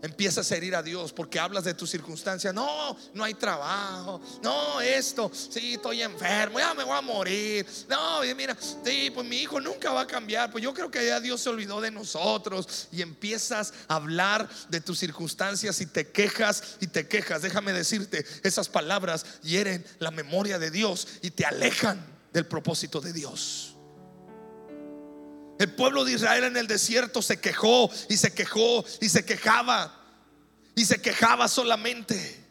empiezas 0.04 0.52
a 0.52 0.58
herir 0.58 0.76
a 0.76 0.84
Dios 0.84 1.14
porque 1.14 1.40
hablas 1.40 1.64
de 1.64 1.74
tu 1.74 1.88
circunstancia. 1.88 2.52
No, 2.52 2.96
no 3.14 3.24
hay 3.24 3.34
trabajo. 3.34 4.22
No, 4.44 4.80
esto, 4.82 5.32
sí, 5.34 5.76
estoy 5.76 6.02
enfermo, 6.02 6.60
ya 6.60 6.74
me 6.74 6.84
voy 6.84 6.98
a 6.98 7.02
morir. 7.02 7.66
No, 7.88 8.20
mira, 8.36 8.56
sí, 8.84 9.10
pues 9.12 9.26
mi 9.26 9.38
hijo 9.38 9.62
nunca 9.62 9.92
va 9.92 10.02
a 10.02 10.08
cambiar. 10.08 10.52
Pues 10.52 10.64
yo 10.64 10.74
creo 10.74 10.92
que 10.92 11.08
ya 11.08 11.22
Dios 11.22 11.42
se 11.42 11.50
olvidó 11.50 11.80
de 11.80 11.90
nosotros. 11.90 12.90
Y 12.92 13.02
empiezas 13.02 13.74
a 13.88 13.96
hablar 13.96 14.48
de 14.70 14.82
tus 14.82 15.00
circunstancias 15.00 15.80
y 15.80 15.86
te 15.86 16.12
quejas 16.12 16.78
y 16.82 16.88
te 16.88 17.08
quejas. 17.08 17.42
Déjame 17.42 17.72
decirte, 17.72 18.26
esas 18.44 18.68
palabras 18.68 19.26
hieren 19.42 19.86
la 20.00 20.12
memoria 20.12 20.60
de 20.60 20.70
Dios 20.70 21.08
y 21.22 21.32
te 21.32 21.46
alejan 21.46 22.06
del 22.34 22.46
propósito 22.46 23.00
de 23.00 23.14
Dios. 23.14 23.73
El 25.60 25.72
pueblo 25.76 26.04
de 26.04 26.14
Israel 26.14 26.46
en 26.46 26.58
el 26.58 26.68
desierto 26.68 27.22
se 27.22 27.40
quejó 27.40 27.90
y 28.10 28.18
se 28.18 28.34
quejó 28.34 28.84
y 29.02 29.10
se 29.10 29.24
quejaba 29.24 30.00
y 30.76 30.86
se 30.86 31.02
quejaba 31.02 31.48
solamente. 31.48 32.44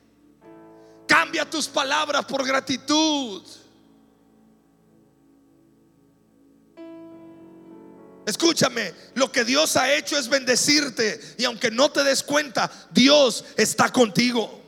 Cambia 1.06 1.48
tus 1.48 1.68
palabras 1.68 2.24
por 2.24 2.46
gratitud. 2.46 3.42
Escúchame, 8.24 8.94
lo 9.14 9.32
que 9.32 9.44
Dios 9.44 9.76
ha 9.76 9.92
hecho 9.92 10.16
es 10.16 10.28
bendecirte 10.28 11.20
y 11.38 11.44
aunque 11.44 11.70
no 11.70 11.90
te 11.90 12.04
des 12.04 12.22
cuenta, 12.22 12.70
Dios 12.90 13.44
está 13.56 13.90
contigo. 13.90 14.62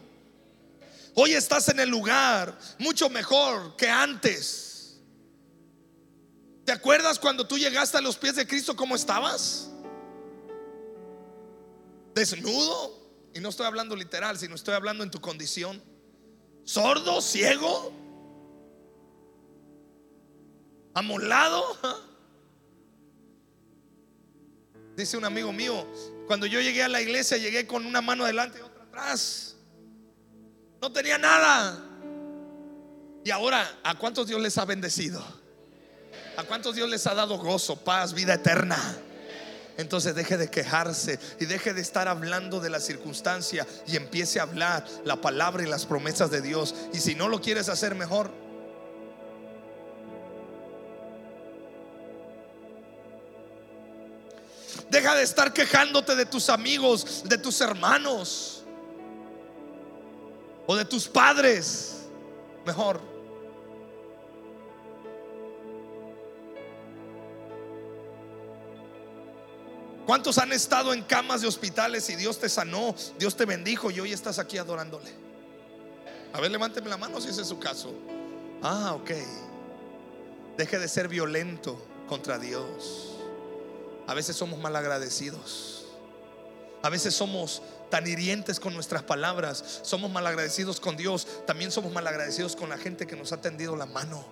Hoy 1.15 1.35
estás 1.35 1.69
en 1.69 1.79
el 1.79 1.89
lugar 1.89 2.59
mucho 2.79 3.09
mejor 3.09 3.77
que 3.77 3.89
antes. 3.89 4.64
¿Te 6.65 6.73
acuerdas 6.73 7.19
cuando 7.19 7.47
tú 7.47 7.59
llegaste 7.59 7.99
a 7.99 8.01
los 8.01 8.17
pies 8.17 8.37
de 8.37 8.47
Cristo 8.47 8.75
cómo 8.75 8.95
estabas? 8.95 9.71
Desnudo. 12.15 13.03
Y 13.35 13.41
no 13.41 13.49
estoy 13.49 13.67
hablando 13.67 13.97
literal, 13.97 14.39
sino 14.39 14.55
estoy 14.55 14.75
hablando 14.75 15.03
en 15.03 15.11
tu 15.11 15.21
condición. 15.21 15.83
Sordo, 16.63 17.21
ciego, 17.21 17.93
amolado. 20.95 21.63
Dice 24.97 25.17
un 25.17 25.25
amigo 25.25 25.53
mío, 25.53 25.87
cuando 26.29 26.47
yo 26.47 26.61
llegué 26.61 26.85
a 26.85 26.89
la 26.89 27.03
iglesia 27.03 27.37
llegué 27.37 27.67
con 27.67 27.85
una 27.85 28.01
mano 28.01 28.23
adelante 28.25 28.61
y 28.61 28.63
otra 28.63 28.85
atrás. 28.85 29.57
No 30.81 30.93
tenía 30.93 31.19
nada. 31.19 31.85
Y 33.25 33.31
ahora, 33.31 33.81
¿a 33.83 33.99
cuántos 33.99 34.29
Dios 34.29 34.41
les 34.41 34.57
ha 34.57 34.65
bendecido? 34.65 35.44
¿A 36.37 36.43
cuántos 36.43 36.75
Dios 36.75 36.89
les 36.89 37.07
ha 37.07 37.15
dado 37.15 37.39
gozo, 37.39 37.77
paz, 37.77 38.13
vida 38.13 38.35
eterna? 38.35 38.79
Entonces 39.77 40.15
deje 40.15 40.37
de 40.37 40.49
quejarse 40.49 41.19
y 41.41 41.47
deje 41.47 41.75
de 41.75 41.81
estar 41.81 42.07
hablando 42.07 42.61
de 42.61 42.71
la 42.71 42.81
circunstancia 42.81 43.67
y 43.87 43.97
empiece 43.97 44.39
a 44.39 44.45
hablar 44.45 44.85
la 45.05 45.21
palabra 45.21 45.63
y 45.63 45.67
las 45.67 45.87
promesas 45.87 46.31
de 46.31 46.41
Dios. 46.41 46.75
Y 46.93 46.99
si 46.99 47.15
no 47.15 47.29
lo 47.29 47.41
quieres 47.41 47.69
hacer 47.69 47.95
mejor, 47.95 48.31
deja 54.91 55.15
de 55.17 55.23
estar 55.23 55.53
quejándote 55.53 56.15
de 56.15 56.27
tus 56.27 56.49
amigos, 56.49 57.25
de 57.25 57.39
tus 57.39 57.61
hermanos 57.61 58.63
o 60.67 60.77
de 60.77 60.85
tus 60.85 61.09
padres. 61.09 61.97
Mejor 62.65 63.14
¿Cuántos 70.07 70.39
han 70.39 70.53
estado 70.53 70.93
en 70.93 71.03
camas 71.03 71.41
de 71.41 71.49
hospitales 71.49 72.11
y 72.11 72.17
Dios 72.17 72.39
te 72.39 72.49
sanó, 72.49 72.95
Dios 73.19 73.37
te 73.37 73.47
bendijo 73.47 73.91
y 73.91 74.01
hoy 74.01 74.13
estás 74.13 74.39
aquí 74.39 74.59
adorándole? 74.59 75.11
A 76.35 76.41
ver, 76.41 76.51
levánteme 76.51 76.91
la 76.91 76.97
mano 76.97 77.21
si 77.21 77.29
ese 77.29 77.43
es 77.43 77.49
su 77.49 77.59
caso. 77.59 77.95
Ah, 78.63 78.93
ok. 78.95 79.11
Deje 80.59 80.79
de 80.79 80.89
ser 80.89 81.09
violento 81.09 81.83
contra 82.07 82.39
Dios. 82.39 83.15
A 84.07 84.15
veces 84.15 84.37
somos 84.37 84.59
malagradecidos. 84.59 85.87
A 86.83 86.91
veces 86.91 87.15
somos 87.15 87.63
tan 87.89 88.07
hirientes 88.07 88.61
con 88.61 88.75
nuestras 88.75 89.03
palabras. 89.05 89.81
Somos 89.83 90.11
malagradecidos 90.11 90.81
con 90.81 90.97
Dios. 90.97 91.27
También 91.47 91.71
somos 91.71 91.93
malagradecidos 91.93 92.57
con 92.57 92.69
la 92.69 92.77
gente 92.77 93.07
que 93.07 93.17
nos 93.17 93.33
ha 93.33 93.41
tendido 93.41 93.75
la 93.75 93.87
mano. 93.87 94.25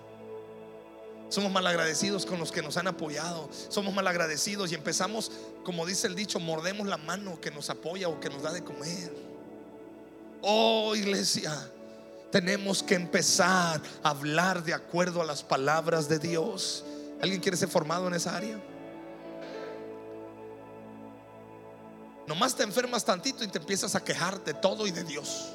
Somos 1.29 1.51
malagradecidos 1.51 2.27
con 2.27 2.37
los 2.37 2.51
que 2.51 2.61
nos 2.61 2.77
han 2.77 2.85
apoyado. 2.85 3.49
Somos 3.69 3.91
malagradecidos 3.91 4.71
y 4.71 4.75
empezamos, 4.75 5.31
como 5.63 5.85
dice 5.85 6.07
el 6.07 6.15
dicho, 6.15 6.39
mordemos 6.39 6.87
la 6.87 6.97
mano 6.97 7.39
que 7.39 7.51
nos 7.51 7.69
apoya 7.69 8.07
o 8.09 8.19
que 8.19 8.29
nos 8.29 8.43
da 8.43 8.51
de 8.51 8.63
comer. 8.63 9.13
Oh 10.41 10.95
iglesia, 10.95 11.51
tenemos 12.31 12.83
que 12.83 12.95
empezar 12.95 13.81
a 14.03 14.09
hablar 14.09 14.63
de 14.63 14.73
acuerdo 14.73 15.21
a 15.21 15.25
las 15.25 15.43
palabras 15.43 16.09
de 16.09 16.19
Dios. 16.19 16.83
¿Alguien 17.21 17.39
quiere 17.39 17.55
ser 17.55 17.69
formado 17.69 18.07
en 18.07 18.13
esa 18.13 18.35
área? 18.35 18.59
Nomás 22.27 22.55
te 22.55 22.63
enfermas 22.63 23.05
tantito 23.05 23.43
y 23.43 23.47
te 23.47 23.59
empiezas 23.59 23.95
a 23.95 24.03
quejar 24.03 24.43
de 24.43 24.53
todo 24.53 24.87
y 24.87 24.91
de 24.91 25.03
Dios. 25.03 25.53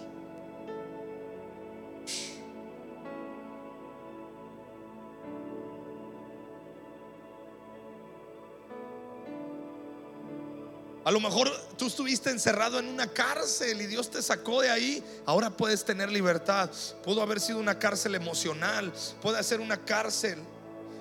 A 11.09 11.11
lo 11.11 11.21
mejor 11.21 11.51
tú 11.79 11.87
estuviste 11.87 12.29
encerrado 12.29 12.79
en 12.79 12.87
una 12.87 13.07
cárcel 13.07 13.81
y 13.81 13.87
Dios 13.87 14.11
te 14.11 14.21
sacó 14.21 14.61
de 14.61 14.69
ahí. 14.69 15.03
Ahora 15.25 15.49
puedes 15.49 15.83
tener 15.83 16.13
libertad. 16.13 16.71
Pudo 17.03 17.23
haber 17.23 17.41
sido 17.41 17.61
una 17.61 17.79
cárcel 17.79 18.15
emocional, 18.15 18.93
puede 19.23 19.43
ser 19.43 19.61
una 19.61 19.79
cárcel. 19.79 20.37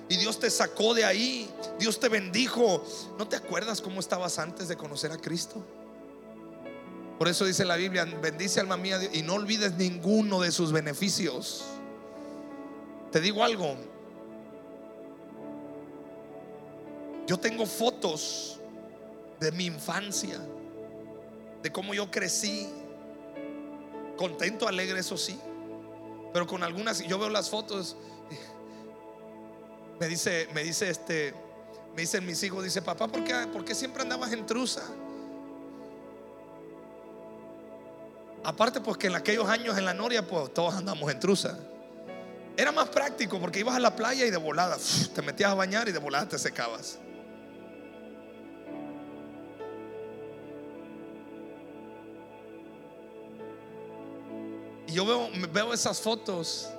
Y 0.08 0.16
Dios 0.16 0.40
te 0.40 0.48
sacó 0.48 0.94
de 0.94 1.04
ahí. 1.04 1.50
Dios 1.78 2.00
te 2.00 2.08
bendijo. 2.08 2.82
¿No 3.18 3.28
te 3.28 3.36
acuerdas 3.36 3.82
cómo 3.82 4.00
estabas 4.00 4.38
antes 4.38 4.66
de 4.68 4.78
conocer 4.78 5.12
a 5.12 5.18
Cristo? 5.18 5.62
Por 7.18 7.28
eso 7.28 7.44
dice 7.44 7.66
la 7.66 7.76
Biblia, 7.76 8.06
bendice 8.06 8.60
alma 8.60 8.78
mía 8.78 8.98
y 9.12 9.20
no 9.20 9.34
olvides 9.34 9.74
ninguno 9.74 10.40
de 10.40 10.52
sus 10.52 10.72
beneficios. 10.72 11.64
Te 13.12 13.20
digo 13.20 13.44
algo. 13.44 13.76
Yo 17.26 17.38
tengo 17.38 17.66
fotos 17.66 18.57
de 19.40 19.52
mi 19.52 19.66
infancia, 19.66 20.38
de 21.62 21.72
cómo 21.72 21.94
yo 21.94 22.10
crecí, 22.10 22.68
contento, 24.16 24.68
alegre, 24.68 25.00
eso 25.00 25.16
sí, 25.16 25.38
pero 26.32 26.46
con 26.46 26.62
algunas, 26.62 27.00
yo 27.00 27.18
veo 27.18 27.28
las 27.28 27.50
fotos, 27.50 27.96
me 30.00 30.06
dice, 30.08 30.48
me 30.54 30.62
dice 30.62 30.90
este, 30.90 31.34
me 31.94 32.02
dicen 32.02 32.24
mis 32.24 32.42
hijos, 32.42 32.62
dice, 32.62 32.82
papá, 32.82 33.08
¿por 33.08 33.24
qué, 33.24 33.34
¿por 33.52 33.64
qué 33.64 33.74
siempre 33.74 34.02
andabas 34.02 34.32
en 34.32 34.46
truza? 34.46 34.82
Aparte, 38.44 38.80
pues 38.80 38.96
que 38.96 39.08
en 39.08 39.16
aquellos 39.16 39.48
años 39.48 39.76
en 39.76 39.84
la 39.84 39.92
Noria, 39.92 40.26
pues 40.26 40.54
todos 40.54 40.74
andamos 40.74 41.10
en 41.10 41.18
truza. 41.18 41.58
Era 42.56 42.72
más 42.72 42.88
práctico 42.88 43.38
porque 43.38 43.60
ibas 43.60 43.76
a 43.76 43.80
la 43.80 43.94
playa 43.94 44.24
y 44.24 44.30
de 44.30 44.36
volada 44.36 44.76
te 45.14 45.22
metías 45.22 45.50
a 45.50 45.54
bañar 45.54 45.88
y 45.88 45.92
de 45.92 45.98
volada 45.98 46.28
te 46.28 46.38
secabas. 46.38 46.98
Y 54.88 54.92
yo 54.92 55.04
veo, 55.04 55.28
veo 55.52 55.74
esas 55.74 56.00
fotos 56.00 56.70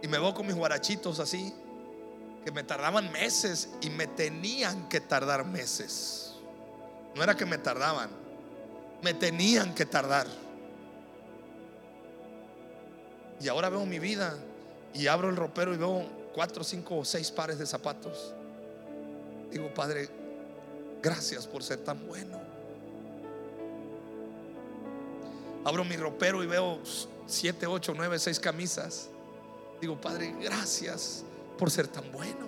y 0.00 0.06
me 0.06 0.16
veo 0.16 0.32
con 0.32 0.46
mis 0.46 0.54
guarachitos 0.54 1.18
así, 1.18 1.52
que 2.44 2.52
me 2.52 2.62
tardaban 2.62 3.10
meses 3.10 3.68
y 3.80 3.90
me 3.90 4.06
tenían 4.06 4.88
que 4.88 5.00
tardar 5.00 5.44
meses. 5.44 6.34
No 7.16 7.22
era 7.24 7.36
que 7.36 7.44
me 7.44 7.58
tardaban, 7.58 8.10
me 9.02 9.12
tenían 9.12 9.74
que 9.74 9.86
tardar. 9.86 10.28
Y 13.40 13.48
ahora 13.48 13.70
veo 13.70 13.84
mi 13.84 13.98
vida 13.98 14.36
y 14.94 15.08
abro 15.08 15.30
el 15.30 15.36
ropero 15.36 15.74
y 15.74 15.78
veo 15.78 16.06
cuatro, 16.32 16.62
cinco 16.62 16.98
o 16.98 17.04
seis 17.04 17.32
pares 17.32 17.58
de 17.58 17.66
zapatos. 17.66 18.32
Digo, 19.50 19.74
Padre, 19.74 20.08
gracias 21.02 21.44
por 21.44 21.64
ser 21.64 21.78
tan 21.78 22.06
bueno. 22.06 22.38
Abro 25.64 25.84
mi 25.84 25.96
ropero 25.96 26.42
y 26.42 26.46
veo 26.46 26.78
siete, 27.26 27.66
ocho, 27.66 27.92
nueve, 27.94 28.18
seis 28.18 28.40
camisas. 28.40 29.10
Digo, 29.80 30.00
Padre, 30.00 30.34
gracias 30.40 31.24
por 31.58 31.70
ser 31.70 31.88
tan 31.88 32.10
bueno. 32.10 32.46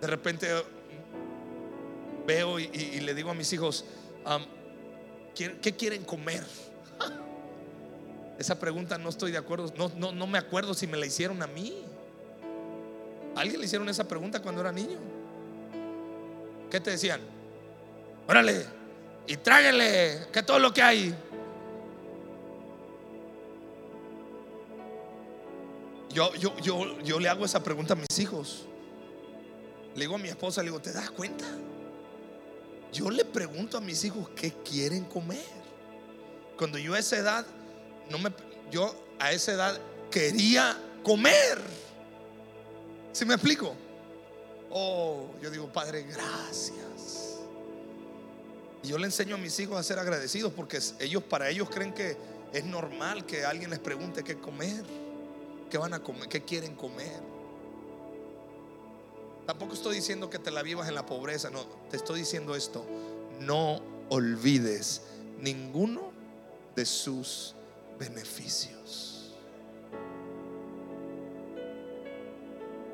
De 0.00 0.06
repente 0.06 0.48
veo 2.26 2.58
y, 2.58 3.00
le 3.00 3.14
digo 3.14 3.30
a 3.30 3.34
mis 3.34 3.52
hijos, 3.52 3.84
¿qué, 5.34 5.74
quieren 5.76 6.04
comer? 6.04 6.44
Esa 8.38 8.58
pregunta 8.58 8.98
no 8.98 9.10
estoy 9.10 9.32
de 9.32 9.38
acuerdo, 9.38 9.72
no, 9.76 9.90
no, 9.96 10.12
no 10.12 10.26
me 10.26 10.38
acuerdo 10.38 10.74
si 10.74 10.86
me 10.86 10.96
la 10.96 11.06
hicieron 11.06 11.42
a 11.42 11.46
mí. 11.46 11.84
alguien 13.36 13.60
le 13.60 13.66
hicieron 13.66 13.88
esa 13.88 14.08
pregunta 14.08 14.40
cuando 14.40 14.62
era 14.62 14.72
niño? 14.72 14.98
¿Qué 16.70 16.80
te 16.80 16.90
decían? 16.90 17.20
Órale, 18.26 18.64
y 19.26 19.36
tráguele 19.36 20.26
que 20.32 20.42
todo 20.42 20.58
lo 20.58 20.72
que 20.72 20.82
hay. 20.82 21.14
Yo, 26.12 26.34
yo, 26.34 26.56
yo, 26.58 27.00
yo 27.00 27.20
le 27.20 27.28
hago 27.28 27.44
esa 27.44 27.62
pregunta 27.62 27.94
a 27.94 27.96
mis 27.96 28.18
hijos. 28.18 28.66
Le 29.94 30.00
digo 30.00 30.16
a 30.16 30.18
mi 30.18 30.28
esposa, 30.28 30.62
le 30.62 30.70
digo, 30.70 30.80
¿te 30.80 30.92
das 30.92 31.10
cuenta? 31.10 31.46
Yo 32.92 33.10
le 33.10 33.24
pregunto 33.24 33.78
a 33.78 33.80
mis 33.80 34.04
hijos 34.04 34.28
qué 34.30 34.52
quieren 34.64 35.04
comer. 35.04 35.60
Cuando 36.56 36.78
yo 36.78 36.94
a 36.94 36.98
esa 36.98 37.16
edad, 37.16 37.46
no 38.10 38.18
me, 38.18 38.30
yo 38.70 38.94
a 39.18 39.32
esa 39.32 39.52
edad 39.52 39.80
quería 40.10 40.76
comer. 41.04 41.60
¿Sí 43.12 43.24
me 43.24 43.34
explico? 43.34 43.74
Oh, 44.70 45.30
yo 45.40 45.50
digo, 45.50 45.72
Padre, 45.72 46.02
gracias. 46.02 47.29
Y 48.82 48.88
yo 48.88 48.98
le 48.98 49.06
enseño 49.06 49.34
a 49.34 49.38
mis 49.38 49.58
hijos 49.60 49.78
a 49.78 49.82
ser 49.82 49.98
agradecidos 49.98 50.52
porque 50.52 50.78
ellos 51.00 51.22
para 51.22 51.50
ellos 51.50 51.68
creen 51.70 51.92
que 51.92 52.16
es 52.52 52.64
normal 52.64 53.26
que 53.26 53.44
alguien 53.44 53.70
les 53.70 53.78
pregunte 53.78 54.24
qué 54.24 54.38
comer, 54.38 54.84
qué 55.70 55.78
van 55.78 55.94
a 55.94 56.00
comer, 56.00 56.28
qué 56.28 56.42
quieren 56.42 56.74
comer. 56.74 57.20
Tampoco 59.46 59.74
estoy 59.74 59.96
diciendo 59.96 60.30
que 60.30 60.38
te 60.38 60.50
la 60.50 60.62
vivas 60.62 60.88
en 60.88 60.94
la 60.94 61.06
pobreza, 61.06 61.50
no, 61.50 61.64
te 61.90 61.96
estoy 61.96 62.20
diciendo 62.20 62.54
esto, 62.54 62.84
no 63.40 63.82
olvides 64.08 65.02
ninguno 65.40 66.12
de 66.74 66.86
sus 66.86 67.54
beneficios. 67.98 69.34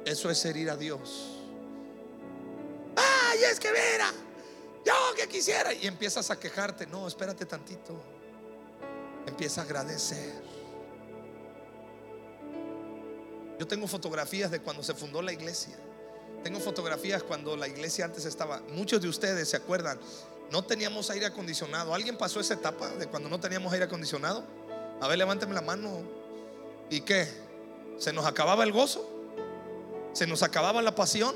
Eso 0.04 0.30
es 0.30 0.44
herir 0.44 0.70
a 0.70 0.76
Dios. 0.76 1.40
Ay, 2.96 3.38
es 3.50 3.58
que 3.58 3.68
mira, 3.68 4.12
yo 4.86 5.14
que 5.16 5.28
quisiera. 5.28 5.74
Y 5.74 5.86
empiezas 5.86 6.30
a 6.30 6.38
quejarte. 6.38 6.86
No, 6.86 7.06
espérate 7.06 7.44
tantito. 7.44 8.00
Empieza 9.26 9.62
a 9.62 9.64
agradecer. 9.64 10.32
Yo 13.58 13.66
tengo 13.66 13.86
fotografías 13.86 14.50
de 14.50 14.60
cuando 14.60 14.82
se 14.82 14.94
fundó 14.94 15.20
la 15.20 15.32
iglesia. 15.32 15.76
Tengo 16.42 16.60
fotografías 16.60 17.22
cuando 17.22 17.56
la 17.56 17.66
iglesia 17.66 18.04
antes 18.04 18.24
estaba. 18.24 18.60
Muchos 18.70 19.00
de 19.00 19.08
ustedes 19.08 19.48
se 19.48 19.56
acuerdan. 19.56 19.98
No 20.50 20.62
teníamos 20.62 21.10
aire 21.10 21.26
acondicionado. 21.26 21.92
¿Alguien 21.94 22.16
pasó 22.16 22.38
esa 22.38 22.54
etapa 22.54 22.88
de 22.90 23.06
cuando 23.08 23.28
no 23.28 23.40
teníamos 23.40 23.72
aire 23.72 23.86
acondicionado? 23.86 24.44
A 25.00 25.08
ver, 25.08 25.18
levánteme 25.18 25.54
la 25.54 25.62
mano. 25.62 26.02
¿Y 26.88 27.00
qué? 27.00 27.28
¿Se 27.98 28.12
nos 28.12 28.26
acababa 28.26 28.62
el 28.62 28.72
gozo? 28.72 29.08
¿Se 30.12 30.26
nos 30.26 30.42
acababa 30.42 30.82
la 30.82 30.94
pasión? 30.94 31.34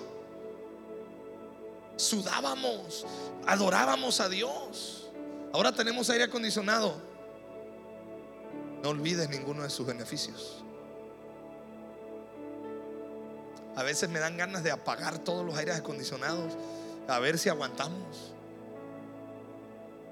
Sudábamos 2.00 3.04
adorábamos 3.46 4.20
a 4.20 4.28
Dios. 4.28 5.08
Ahora 5.52 5.72
tenemos 5.72 6.08
aire 6.10 6.24
acondicionado. 6.24 6.94
No 8.82 8.90
olvides 8.90 9.28
ninguno 9.28 9.62
de 9.62 9.70
sus 9.70 9.86
beneficios. 9.86 10.64
A 13.76 13.82
veces 13.82 14.08
me 14.08 14.18
dan 14.18 14.36
ganas 14.36 14.62
de 14.62 14.70
apagar 14.70 15.18
todos 15.18 15.44
los 15.44 15.56
aires 15.56 15.76
acondicionados 15.76 16.54
a 17.08 17.18
ver 17.18 17.38
si 17.38 17.48
aguantamos. 17.48 18.32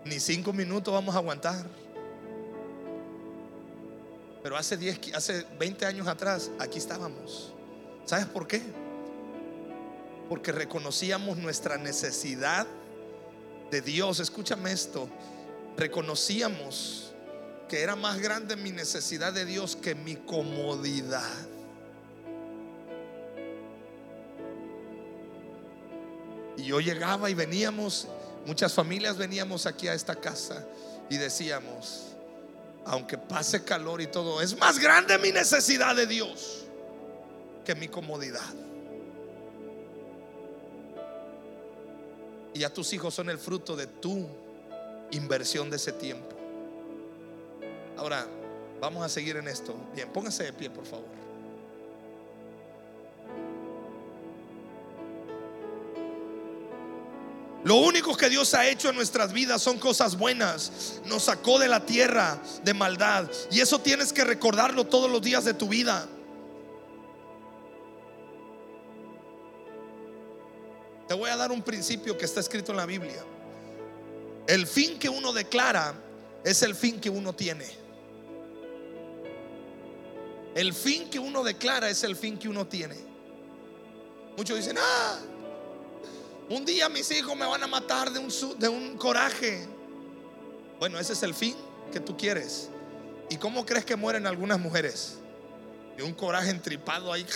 Ni 0.05 0.21
cinco 0.21 0.53
minutos 0.53 0.93
vamos 0.93 1.15
a 1.15 1.19
aguantar. 1.19 1.67
Pero 4.43 4.57
hace 4.57 4.77
10, 4.77 5.15
hace 5.15 5.47
20 5.59 5.87
años 5.87 6.07
atrás, 6.07 6.51
aquí 6.59 6.79
estábamos. 6.79 7.53
¿Sabes 8.05 8.27
por 8.27 8.47
qué? 8.47 8.63
Porque 10.29 10.53
reconocíamos 10.53 11.39
nuestra 11.39 11.79
necesidad 11.79 12.67
de 13.71 13.81
Dios. 13.81 14.21
Escúchame 14.21 14.73
esto. 14.73 15.09
Reconocíamos 15.77 17.13
que 17.69 17.83
era 17.83 17.95
más 17.95 18.19
grande 18.19 18.57
mi 18.57 18.73
necesidad 18.73 19.33
de 19.33 19.45
Dios 19.45 19.77
que 19.77 19.95
mi 19.95 20.17
comodidad. 20.17 21.23
Y 26.57 26.65
yo 26.65 26.81
llegaba 26.81 27.31
y 27.31 27.35
veníamos, 27.35 28.09
muchas 28.47 28.75
familias 28.75 29.17
veníamos 29.17 29.67
aquí 29.67 29.87
a 29.87 29.95
esta 29.95 30.17
casa 30.17 30.67
y 31.09 31.17
decíamos, 31.17 32.17
aunque 32.85 33.17
pase 33.17 33.63
calor 33.63 34.01
y 34.01 34.09
todo, 34.09 34.41
es 34.41 34.59
más 34.59 34.79
grande 34.79 35.19
mi 35.19 35.31
necesidad 35.31 35.95
de 35.95 36.07
Dios 36.07 36.65
que 37.65 37.75
mi 37.75 37.87
comodidad. 37.87 38.68
Y 42.59 42.63
ya 42.63 42.75
tus 42.75 42.93
hijos 42.93 43.15
son 43.15 43.31
el 43.31 43.39
fruto 43.39 43.77
de 43.77 43.87
tu 43.87 44.27
inversión 45.13 45.71
de 45.71 45.77
ese 45.77 45.93
tiempo. 45.93 46.27
Ahora, 47.97 48.27
vamos 48.81 49.05
a 49.05 49.09
seguir 49.09 49.37
en 49.37 49.47
esto. 49.47 49.77
Bien, 49.95 50.09
póngase 50.13 50.43
de 50.43 50.53
pie, 50.53 50.69
por 50.69 50.85
favor. 50.85 51.07
Lo 57.63 57.77
único 57.77 58.17
que 58.17 58.29
Dios 58.29 58.53
ha 58.55 58.67
hecho 58.67 58.89
en 58.89 58.97
nuestras 58.97 59.33
vidas 59.33 59.63
son 59.63 59.79
cosas 59.79 60.19
buenas. 60.19 61.01
Nos 61.05 61.23
sacó 61.23 61.61
de 61.61 61.69
la 61.69 61.87
tierra 61.87 62.43
de 62.65 62.75
maldad. 62.75 63.31
Y 63.53 63.61
eso 63.61 63.81
tienes 63.81 64.13
que 64.13 64.25
recordarlo 64.25 64.85
todos 64.85 65.09
los 65.09 65.23
días 65.23 65.45
de 65.45 65.55
tu 65.55 65.69
vida. 65.69 66.09
Te 71.09 71.15
voy 71.15 71.31
a 71.31 71.37
dar 71.37 71.51
un 71.51 71.63
principio 71.63 72.19
que 72.19 72.27
está 72.27 72.41
escrito 72.41 72.73
en 72.73 72.77
la 72.77 72.87
Biblia. 72.87 73.25
El 74.47 74.67
fin 74.67 74.99
que 74.99 75.09
uno 75.09 75.33
declara 75.33 75.95
es 76.45 76.63
el 76.63 76.75
fin 76.75 77.01
que 77.01 77.09
uno 77.09 77.35
tiene. 77.35 77.67
El 80.55 80.75
fin 80.75 81.09
que 81.09 81.19
uno 81.19 81.43
declara 81.43 81.89
es 81.89 82.05
el 82.05 82.15
fin 82.15 82.39
que 82.39 82.49
uno 82.49 82.67
tiene. 82.67 82.97
Muchos 84.37 84.57
dicen, 84.57 84.77
ah, 84.79 85.19
un 86.51 86.65
día 86.65 86.89
mis 86.89 87.11
hijos 87.11 87.35
me 87.37 87.47
van 87.47 87.63
a 87.63 87.67
matar 87.67 88.11
de 88.11 88.19
un, 88.19 88.29
de 88.59 88.69
un 88.69 88.99
coraje. 88.99 89.67
Bueno, 90.79 90.99
ese 90.99 91.15
es 91.15 91.23
el 91.23 91.35
fin 91.35 91.57
que 91.91 92.01
tú 92.01 92.17
quieres. 92.17 92.69
¿Y 93.31 93.37
cómo 93.37 93.65
crees 93.65 93.85
que 93.85 93.97
mueren 93.97 94.27
algunas 94.27 94.59
mujeres? 94.59 95.19
De 95.97 96.03
un 96.03 96.13
coraje 96.13 96.51
entripado 96.51 97.13
ahí. 97.13 97.27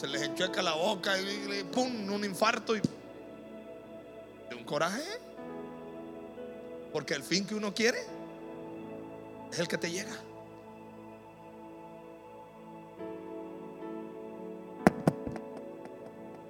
Se 0.00 0.08
les 0.08 0.22
enchueca 0.22 0.62
la 0.62 0.72
boca 0.72 1.20
y 1.20 1.62
pum, 1.64 2.10
un 2.10 2.24
infarto 2.24 2.74
y 2.74 2.80
de 2.80 4.56
un 4.56 4.64
coraje. 4.64 5.02
Porque 6.90 7.12
el 7.12 7.22
fin 7.22 7.46
que 7.46 7.54
uno 7.54 7.74
quiere 7.74 8.02
es 9.52 9.58
el 9.58 9.68
que 9.68 9.76
te 9.76 9.90
llega. 9.90 10.16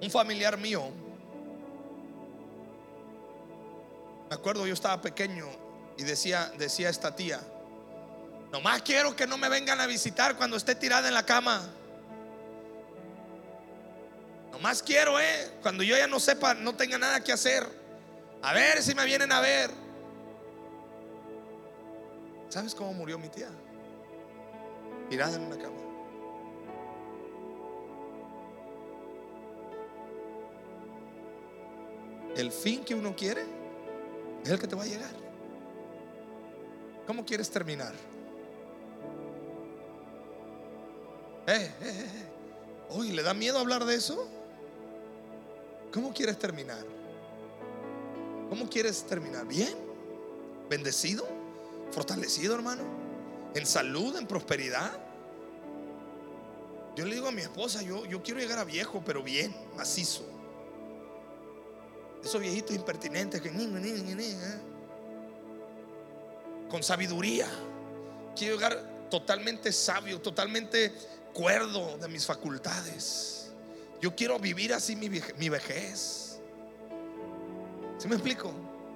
Un 0.01 0.09
familiar 0.09 0.57
mío, 0.57 0.85
me 4.29 4.35
acuerdo 4.35 4.65
yo 4.65 4.73
estaba 4.73 5.01
pequeño 5.01 5.45
y 5.97 6.03
decía, 6.03 6.53
decía 6.57 6.87
esta 6.89 7.17
tía, 7.17 7.41
nomás 8.49 8.81
quiero 8.81 9.13
que 9.13 9.27
no 9.27 9.37
me 9.37 9.49
vengan 9.49 9.81
a 9.81 9.87
visitar 9.87 10.37
cuando 10.37 10.55
esté 10.55 10.73
tirada 10.73 11.09
en 11.09 11.13
la 11.15 11.25
cama. 11.25 11.69
Nomás 14.61 14.83
quiero, 14.83 15.19
eh, 15.19 15.53
cuando 15.63 15.81
yo 15.81 15.97
ya 15.97 16.05
no 16.05 16.19
sepa, 16.19 16.53
no 16.53 16.75
tenga 16.75 16.95
nada 16.99 17.19
que 17.23 17.31
hacer, 17.31 17.67
a 18.43 18.53
ver 18.53 18.83
si 18.83 18.93
me 18.93 19.03
vienen 19.05 19.31
a 19.31 19.41
ver. 19.41 19.71
¿Sabes 22.47 22.75
cómo 22.75 22.93
murió 22.93 23.17
mi 23.17 23.27
tía? 23.27 23.49
Tirada 25.09 25.35
en 25.35 25.45
una 25.45 25.57
cama. 25.57 25.77
El 32.35 32.51
fin 32.51 32.85
que 32.85 32.93
uno 32.93 33.15
quiere 33.15 33.43
es 34.43 34.49
el 34.51 34.59
que 34.59 34.67
te 34.67 34.75
va 34.75 34.83
a 34.83 34.85
llegar. 34.85 35.15
¿Cómo 37.07 37.25
quieres 37.25 37.49
terminar? 37.49 37.95
Eh, 41.47 41.71
eh, 41.81 42.05
eh. 43.01 43.11
¿le 43.11 43.23
da 43.23 43.33
miedo 43.33 43.57
hablar 43.57 43.85
de 43.85 43.95
eso? 43.95 44.40
¿Cómo 45.91 46.13
quieres 46.13 46.39
terminar? 46.39 46.85
¿Cómo 48.49 48.69
quieres 48.69 49.03
terminar? 49.03 49.45
¿Bien? 49.45 49.75
¿Bendecido? 50.69 51.27
¿Fortalecido, 51.91 52.55
hermano? 52.55 52.83
¿En 53.53 53.65
salud? 53.65 54.15
¿En 54.15 54.25
prosperidad? 54.25 54.91
Yo 56.95 57.05
le 57.05 57.15
digo 57.15 57.27
a 57.27 57.31
mi 57.31 57.41
esposa, 57.41 57.81
yo, 57.81 58.05
yo 58.05 58.21
quiero 58.21 58.39
llegar 58.39 58.59
a 58.59 58.63
viejo, 58.63 59.01
pero 59.05 59.23
bien, 59.23 59.55
macizo. 59.75 60.23
Esos 62.23 62.39
viejitos 62.39 62.75
impertinentes 62.75 63.41
que 63.41 63.49
¿eh? 63.49 64.59
con 66.69 66.83
sabiduría. 66.83 67.47
Quiero 68.35 68.55
llegar 68.55 69.09
totalmente 69.09 69.71
sabio, 69.71 70.21
totalmente 70.21 70.93
cuerdo 71.33 71.97
de 71.97 72.07
mis 72.07 72.25
facultades. 72.25 73.40
Yo 74.01 74.15
quiero 74.15 74.39
vivir 74.39 74.73
así 74.73 74.95
mi, 74.95 75.09
vejez. 75.49 76.39
¿Sí 77.99 78.07
me 78.07 78.15
explico? 78.15 78.51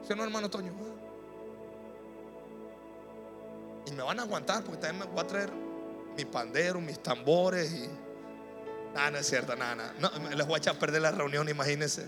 ¿Sí 0.07 0.15
no, 0.15 0.23
hermano 0.23 0.49
Toño? 0.49 0.73
Y 3.85 3.91
me 3.91 4.01
van 4.01 4.19
a 4.19 4.23
aguantar 4.23 4.63
porque 4.63 4.81
también 4.81 5.07
me 5.07 5.13
voy 5.13 5.23
a 5.23 5.27
traer 5.27 5.51
mi 6.17 6.25
pandero, 6.25 6.81
mis 6.81 7.01
tambores 7.01 7.71
y. 7.71 7.87
Nada, 8.95 9.11
no 9.11 9.17
es 9.19 9.27
cierto, 9.27 9.55
nada, 9.55 9.93
No, 9.99 10.09
les 10.35 10.47
voy 10.47 10.55
a 10.55 10.57
echar 10.57 10.75
a 10.75 10.79
perder 10.79 11.01
la 11.01 11.11
reunión, 11.11 11.47
imagínense. 11.49 12.07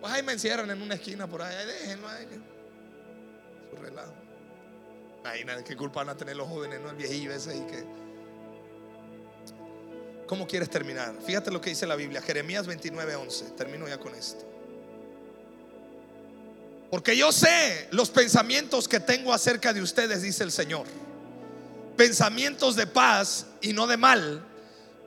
Pues 0.00 0.12
ahí 0.12 0.22
me 0.22 0.32
encierran 0.32 0.70
en 0.70 0.80
una 0.80 0.94
esquina 0.94 1.26
por 1.26 1.42
ahí, 1.42 1.66
déjenlo 1.66 2.08
ahí. 2.08 2.26
Su 3.68 3.76
relajo. 3.82 4.14
Imagínate 5.20 5.64
qué 5.64 5.76
culpa 5.76 6.00
van 6.00 6.10
a 6.10 6.16
tener 6.16 6.36
los 6.36 6.48
jóvenes, 6.48 6.80
no 6.80 6.90
el 6.90 6.96
viejillo 6.96 7.32
ese 7.32 7.50
ahí 7.50 7.66
que. 7.66 8.03
¿Cómo 10.26 10.46
quieres 10.46 10.70
terminar? 10.70 11.14
Fíjate 11.24 11.50
lo 11.50 11.60
que 11.60 11.70
dice 11.70 11.86
la 11.86 11.96
Biblia, 11.96 12.22
Jeremías 12.22 12.66
29:11. 12.66 13.56
Termino 13.56 13.86
ya 13.86 13.98
con 13.98 14.14
esto. 14.14 14.44
Porque 16.90 17.16
yo 17.16 17.32
sé 17.32 17.88
los 17.90 18.10
pensamientos 18.10 18.88
que 18.88 19.00
tengo 19.00 19.32
acerca 19.32 19.72
de 19.72 19.82
ustedes, 19.82 20.22
dice 20.22 20.44
el 20.44 20.52
Señor. 20.52 20.86
Pensamientos 21.96 22.76
de 22.76 22.86
paz 22.86 23.46
y 23.60 23.72
no 23.72 23.86
de 23.86 23.96
mal, 23.96 24.44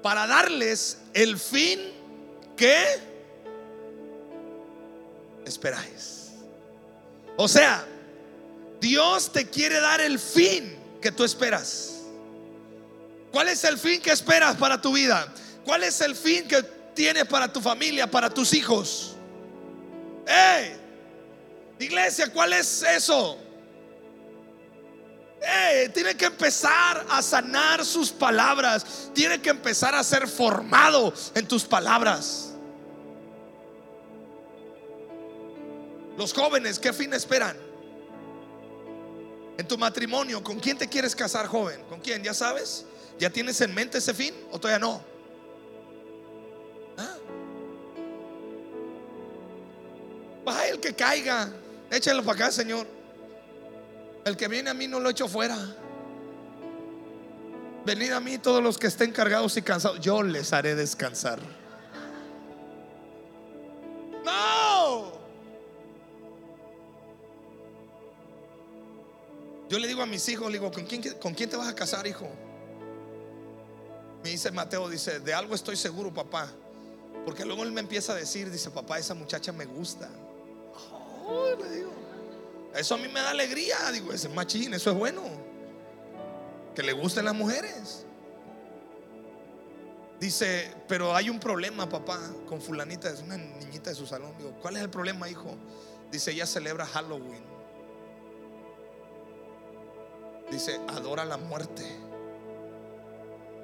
para 0.01 0.28
darles 0.28 0.99
el 1.13 1.38
fin 1.39 1.80
que 2.55 2.84
esperáis. 5.45 6.32
O 7.38 7.47
sea, 7.47 7.86
Dios 8.80 9.32
te 9.32 9.49
quiere 9.49 9.80
dar 9.80 10.01
el 10.01 10.20
fin 10.20 10.78
que 11.01 11.11
tú 11.11 11.24
esperas. 11.24 11.97
¿Cuál 13.38 13.50
es 13.50 13.64
el 13.66 13.78
fin 13.78 14.02
que 14.02 14.10
esperas 14.10 14.56
para 14.56 14.82
tu 14.82 14.94
vida? 14.94 15.32
¿Cuál 15.64 15.84
es 15.84 16.02
el 16.02 16.16
fin 16.16 16.48
que 16.48 16.64
tienes 16.96 17.26
para 17.26 17.54
tu 17.54 17.62
familia, 17.62 18.10
para 18.10 18.32
tus 18.32 18.52
hijos? 18.52 19.16
¡Hey! 20.26 20.76
Iglesia, 21.78 22.34
¿cuál 22.34 22.54
es 22.54 22.82
eso? 22.82 23.38
Hey, 25.40 25.92
tiene 25.94 26.18
que 26.18 26.26
empezar 26.26 27.06
a 27.12 27.22
sanar 27.22 27.86
sus 27.86 28.10
palabras. 28.10 29.12
Tiene 29.14 29.40
que 29.40 29.52
empezar 29.52 29.94
a 29.94 30.04
ser 30.04 30.28
formado 30.28 31.14
en 31.36 31.48
tus 31.48 31.64
palabras. 31.64 32.54
Los 36.18 36.34
jóvenes, 36.34 36.80
¿qué 36.80 36.92
fin 36.92 37.14
esperan? 37.14 37.56
En 39.60 39.68
tu 39.68 39.78
matrimonio, 39.78 40.44
¿con 40.44 40.60
quién 40.60 40.76
te 40.76 40.88
quieres 40.88 41.16
casar, 41.16 41.46
joven? 41.46 41.84
¿Con 41.84 42.00
quién? 42.00 42.24
¿Ya 42.24 42.34
sabes? 42.34 42.88
¿Ya 43.20 43.30
tienes 43.32 43.59
en 43.61 43.74
mente 43.74 43.97
ese 43.97 44.13
fin 44.13 44.34
o 44.51 44.59
todavía 44.59 44.80
no? 44.80 45.01
¿Ah? 46.97 47.15
Baja 50.45 50.68
el 50.68 50.80
que 50.80 50.93
caiga, 50.93 51.49
échalo 51.89 52.24
para 52.24 52.45
acá, 52.45 52.51
Señor. 52.51 52.86
El 54.24 54.38
que 54.38 54.47
viene 54.47 54.70
a 54.70 54.74
mí 54.74 54.88
no 54.88 54.99
lo 54.99 55.09
echo 55.09 55.28
fuera. 55.28 55.57
Venid 57.86 58.11
a 58.11 58.20
mí 58.20 58.38
todos 58.38 58.61
los 58.61 58.78
que 58.78 58.88
estén 58.88 59.11
cargados 59.11 59.55
y 59.57 59.61
cansados, 59.61 59.99
yo 60.01 60.22
les 60.22 60.51
haré 60.53 60.76
descansar. 60.76 61.39
No. 64.26 65.13
Yo 69.70 69.80
le 69.80 69.88
digo 69.88 70.01
a 70.01 70.05
mis 70.05 70.28
hijos, 70.30 70.51
le 70.51 70.59
digo, 70.59 70.72
¿con 70.72 70.86
quién, 70.86 71.01
¿con 71.13 71.34
quién 71.34 71.49
te 71.49 71.55
vas 71.55 71.70
a 71.70 71.76
casar, 71.76 72.05
hijo? 72.05 72.30
Dice 74.28 74.51
Mateo, 74.51 74.89
dice, 74.89 75.19
de 75.19 75.34
algo 75.34 75.55
estoy 75.55 75.75
seguro, 75.75 76.13
papá, 76.13 76.49
Porque 77.25 77.45
luego 77.45 77.63
él 77.63 77.71
me 77.71 77.82
empieza 77.82 78.13
a 78.13 78.15
decir, 78.15 78.51
dice, 78.51 78.69
papá, 78.69 78.99
esa 78.99 79.13
muchacha 79.13 79.51
me 79.51 79.65
gusta. 79.65 80.09
Eso 82.75 82.95
a 82.95 82.97
mí 82.97 83.07
me 83.07 83.19
da 83.19 83.32
alegría. 83.32 83.91
Digo, 83.91 84.13
ese 84.13 84.28
es 84.28 84.34
machín, 84.34 84.73
eso 84.73 84.91
es 84.91 84.97
bueno. 84.97 85.21
Que 86.75 86.84
le 86.84 86.93
gusten 86.93 87.25
las 87.25 87.36
mujeres. 87.36 88.05
Dice, 90.19 90.73
pero 90.88 91.15
hay 91.15 91.30
un 91.30 91.39
problema, 91.39 91.88
papá, 91.89 92.19
con 92.47 92.61
fulanita, 92.61 93.09
es 93.09 93.21
una 93.21 93.38
niñita 93.38 93.89
de 93.89 93.95
su 93.95 94.07
salón. 94.07 94.34
Digo, 94.38 94.51
¿cuál 94.61 94.78
es 94.78 94.84
el 94.84 94.89
problema, 94.89 95.30
hijo? 95.30 95.55
Dice, 96.11 96.32
ella 96.32 96.45
celebra 96.45 96.86
Halloween. 96.86 97.43
Dice, 100.49 100.80
adora 100.88 101.25
la 101.25 101.38
muerte. 101.38 101.84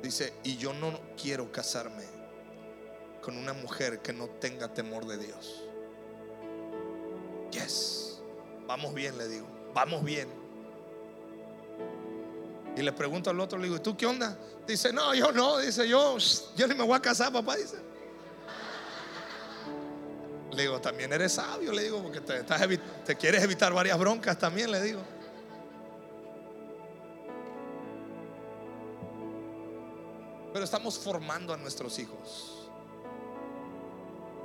Dice, 0.03 0.33
y 0.43 0.57
yo 0.57 0.73
no 0.73 0.99
quiero 1.19 1.49
casarme 1.49 2.03
con 3.21 3.37
una 3.37 3.53
mujer 3.53 3.99
que 3.99 4.11
no 4.11 4.27
tenga 4.27 4.67
temor 4.67 5.07
de 5.07 5.17
Dios. 5.17 5.63
Yes, 7.51 8.19
vamos 8.67 8.93
bien, 8.93 9.17
le 9.17 9.29
digo, 9.29 9.47
vamos 9.73 10.03
bien. 10.03 10.27
Y 12.75 12.81
le 12.81 12.91
pregunto 12.91 13.29
al 13.29 13.39
otro, 13.39 13.57
le 13.57 13.65
digo, 13.65 13.77
¿y 13.77 13.79
tú 13.79 13.95
qué 13.95 14.05
onda? 14.05 14.37
Dice, 14.67 14.91
no, 14.91 15.13
yo 15.13 15.31
no, 15.31 15.59
dice, 15.59 15.87
yo, 15.87 16.17
yo 16.57 16.67
ni 16.67 16.75
me 16.75 16.83
voy 16.83 16.97
a 16.97 17.01
casar, 17.01 17.31
papá, 17.31 17.55
dice. 17.55 17.77
Le 20.51 20.63
digo, 20.63 20.81
también 20.81 21.13
eres 21.13 21.31
sabio, 21.31 21.71
le 21.71 21.83
digo, 21.83 22.03
porque 22.03 22.19
te, 22.19 22.43
te 22.43 23.15
quieres 23.15 23.41
evitar 23.41 23.71
varias 23.71 23.97
broncas 23.97 24.37
también, 24.37 24.69
le 24.69 24.81
digo. 24.81 25.01
Estamos 30.63 30.97
formando 30.97 31.53
a 31.53 31.57
nuestros 31.57 31.99
hijos 31.99 32.69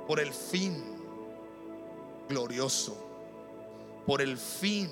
por 0.05 0.19
el 0.19 0.33
fin 0.33 0.83
glorioso, 2.27 2.97
por 4.05 4.21
el 4.21 4.37
fin, 4.37 4.89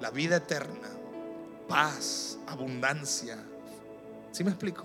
la 0.00 0.10
vida 0.10 0.36
eterna, 0.36 0.88
paz, 1.68 2.38
abundancia. 2.46 3.38
¿Sí 4.32 4.44
me 4.44 4.50
explico? 4.50 4.84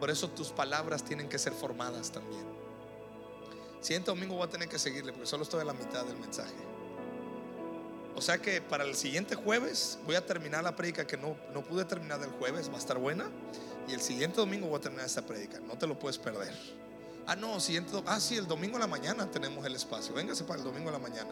Por 0.00 0.10
eso 0.10 0.28
tus 0.30 0.50
palabras 0.50 1.04
tienen 1.04 1.28
que 1.28 1.38
ser 1.38 1.52
formadas 1.52 2.10
también. 2.10 2.44
Siguiente 3.80 4.10
domingo 4.10 4.36
voy 4.36 4.44
a 4.44 4.50
tener 4.50 4.68
que 4.68 4.78
seguirle 4.78 5.12
porque 5.12 5.26
solo 5.26 5.42
estoy 5.42 5.60
a 5.60 5.64
la 5.64 5.72
mitad 5.74 6.04
del 6.04 6.16
mensaje. 6.16 6.71
O 8.14 8.20
sea 8.20 8.38
que 8.38 8.60
para 8.60 8.84
el 8.84 8.94
siguiente 8.94 9.34
jueves 9.34 9.98
voy 10.04 10.16
a 10.16 10.26
terminar 10.26 10.62
la 10.62 10.76
prédica 10.76 11.06
que 11.06 11.16
no, 11.16 11.36
no 11.52 11.62
pude 11.62 11.84
terminar 11.84 12.20
del 12.20 12.30
jueves, 12.30 12.68
va 12.68 12.74
a 12.74 12.78
estar 12.78 12.98
buena. 12.98 13.30
Y 13.88 13.94
el 13.94 14.00
siguiente 14.00 14.36
domingo 14.36 14.68
voy 14.68 14.78
a 14.78 14.80
terminar 14.80 15.06
esta 15.06 15.22
prédica, 15.22 15.60
no 15.60 15.76
te 15.76 15.86
lo 15.86 15.98
puedes 15.98 16.18
perder. 16.18 16.52
Ah, 17.26 17.36
no, 17.36 17.58
siguiente, 17.60 17.92
ah, 18.06 18.20
sí, 18.20 18.36
el 18.36 18.46
domingo 18.46 18.76
a 18.76 18.80
la 18.80 18.86
mañana 18.86 19.30
tenemos 19.30 19.64
el 19.64 19.74
espacio. 19.74 20.14
Véngase 20.14 20.44
para 20.44 20.58
el 20.58 20.64
domingo 20.64 20.88
a 20.88 20.92
la 20.92 20.98
mañana. 20.98 21.30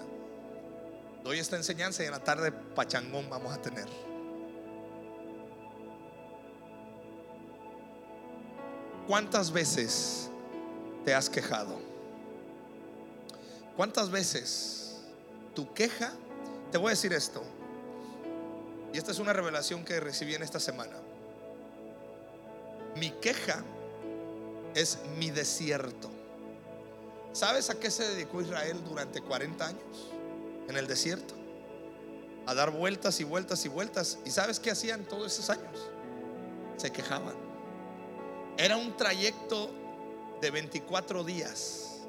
Doy 1.23 1.39
esta 1.39 1.57
enseñanza 1.57 2.03
y 2.03 2.07
en 2.07 2.13
la 2.13 2.21
tarde 2.25 2.53
pachangón 2.53 3.29
vamos 3.29 3.53
a 3.53 3.61
tener. 3.61 3.87
¿Cuántas 9.07 9.51
veces 9.51 10.31
te 11.05 11.15
has 11.15 11.29
quejado? 11.29 11.81
¿Cuántas 13.77 14.11
veces 14.11 15.01
tu 15.55 15.73
queja 15.75 16.13
te 16.71 16.79
voy 16.79 16.89
a 16.89 16.91
decir 16.91 17.13
esto. 17.13 17.43
Y 18.93 18.99
esta 18.99 19.13
es 19.13 19.19
una 19.19 19.33
revelación 19.33 19.85
que 19.85 20.01
recibí 20.01 20.35
en 20.35 20.43
esta 20.43 20.59
semana. 20.59 20.97
Mi 22.97 23.11
queja 23.11 23.63
es 24.75 24.99
mi 25.19 25.31
desierto. 25.31 26.11
¿Sabes 27.33 27.71
a 27.71 27.79
qué 27.79 27.91
se 27.91 28.09
dedicó 28.09 28.41
Israel 28.41 28.83
durante 28.85 29.21
40 29.21 29.67
años 29.67 30.11
en 30.69 30.77
el 30.77 30.87
desierto? 30.87 31.35
A 32.47 32.55
dar 32.55 32.71
vueltas 32.71 33.21
y 33.21 33.25
vueltas 33.25 33.65
y 33.65 33.69
vueltas. 33.69 34.19
¿Y 34.25 34.31
sabes 34.31 34.59
qué 34.59 34.73
hacían 34.73 35.05
todos 35.05 35.33
esos 35.33 35.51
años? 35.51 35.89
Se 36.77 36.91
quejaban. 36.91 37.35
Era 38.57 38.77
un 38.77 38.97
trayecto 38.97 39.71
de 40.41 40.51
24 40.51 41.23
días. 41.23 42.01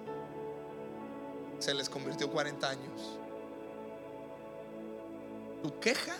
Se 1.59 1.73
les 1.75 1.89
convirtió 1.89 2.31
40 2.31 2.67
años. 2.67 3.20
Tu 5.61 5.79
queja 5.79 6.15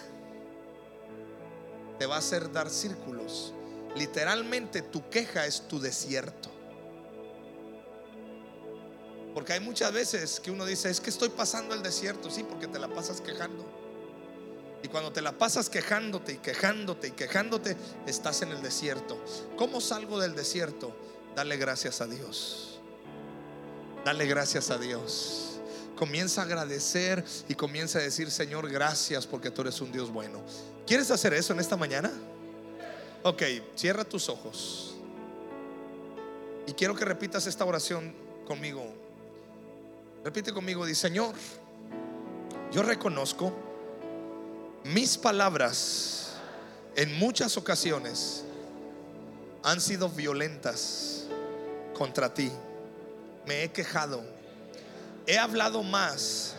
te 1.98 2.06
va 2.06 2.16
a 2.16 2.20
hacer 2.20 2.52
dar 2.52 2.70
círculos. 2.70 3.54
Literalmente 3.96 4.82
tu 4.82 5.08
queja 5.10 5.46
es 5.46 5.68
tu 5.68 5.80
desierto. 5.80 6.50
Porque 9.34 9.54
hay 9.54 9.60
muchas 9.60 9.94
veces 9.94 10.40
que 10.40 10.52
uno 10.52 10.66
dice, 10.66 10.90
es 10.90 11.00
que 11.00 11.10
estoy 11.10 11.30
pasando 11.30 11.74
el 11.74 11.84
desierto, 11.84 12.30
sí, 12.30 12.44
porque 12.44 12.68
te 12.68 12.80
la 12.80 12.88
pasas 12.88 13.22
quejando. 13.22 13.66
Y 14.84 14.88
cuando 14.88 15.12
te 15.12 15.22
la 15.22 15.38
pasas 15.38 15.70
quejándote 15.70 16.34
y 16.34 16.38
quejándote 16.38 17.10
y 17.10 17.12
quejándote, 17.12 17.78
estás 18.08 18.42
en 18.42 18.50
el 18.50 18.62
desierto. 18.62 19.24
¿Cómo 19.56 19.80
salgo 19.80 20.20
del 20.20 20.36
desierto? 20.36 20.96
Dale 21.36 21.56
gracias 21.58 22.02
a 22.02 22.08
Dios. 22.08 22.80
Dale 24.04 24.26
gracias 24.26 24.72
a 24.72 24.80
Dios 24.80 25.51
comienza 26.02 26.42
a 26.42 26.46
agradecer 26.46 27.24
y 27.48 27.54
comienza 27.54 28.00
a 28.00 28.02
decir, 28.02 28.32
Señor, 28.32 28.68
gracias 28.72 29.28
porque 29.28 29.52
tú 29.52 29.62
eres 29.62 29.80
un 29.82 29.92
Dios 29.92 30.12
bueno. 30.12 30.42
¿Quieres 30.88 31.12
hacer 31.12 31.32
eso 31.36 31.54
en 31.54 31.60
esta 31.60 31.78
mañana? 31.78 32.12
Ok, 33.22 33.44
cierra 33.76 34.04
tus 34.04 34.28
ojos. 34.28 34.96
Y 36.66 36.74
quiero 36.74 36.96
que 36.96 37.06
repitas 37.06 37.46
esta 37.46 37.66
oración 37.66 38.16
conmigo. 38.48 38.84
Repite 40.24 40.52
conmigo, 40.52 40.88
dice, 40.88 41.02
Señor, 41.02 41.36
yo 42.72 42.82
reconozco 42.82 43.54
mis 44.84 45.20
palabras 45.20 46.34
en 46.96 47.16
muchas 47.20 47.58
ocasiones 47.58 48.44
han 49.62 49.80
sido 49.80 50.10
violentas 50.10 51.28
contra 51.94 52.34
ti. 52.34 52.52
Me 53.46 53.66
he 53.66 53.72
quejado 53.72 54.41
he 55.28 55.38
hablado 55.38 55.84
más 55.84 56.56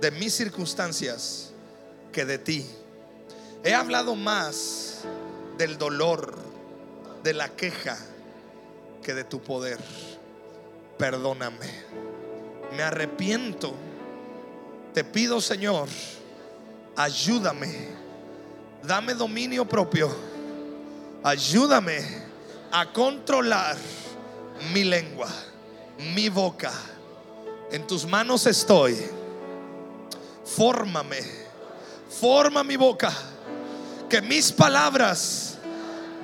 de 0.00 0.10
mis 0.10 0.34
circunstancias 0.34 1.50
que 2.12 2.24
de 2.24 2.38
ti. 2.38 2.66
He 3.64 3.74
hablado 3.74 4.14
más 4.14 5.00
del 5.56 5.78
dolor, 5.78 6.36
de 7.22 7.34
la 7.34 7.48
queja, 7.48 7.98
que 9.02 9.14
de 9.14 9.24
tu 9.24 9.40
poder. 9.40 9.78
Perdóname. 10.96 11.66
Me 12.76 12.82
arrepiento. 12.82 13.74
Te 14.94 15.04
pido, 15.04 15.40
Señor, 15.40 15.88
ayúdame. 16.96 17.88
Dame 18.82 19.14
dominio 19.14 19.68
propio. 19.68 20.14
Ayúdame 21.24 21.98
a 22.70 22.92
controlar 22.92 23.76
mi 24.72 24.84
lengua, 24.84 25.28
mi 26.14 26.28
boca 26.28 26.72
en 27.70 27.86
tus 27.86 28.06
manos 28.06 28.46
estoy. 28.46 28.96
Fórmame. 30.44 31.18
Forma 32.20 32.64
mi 32.64 32.76
boca. 32.76 33.12
Que 34.08 34.22
mis 34.22 34.50
palabras 34.50 35.58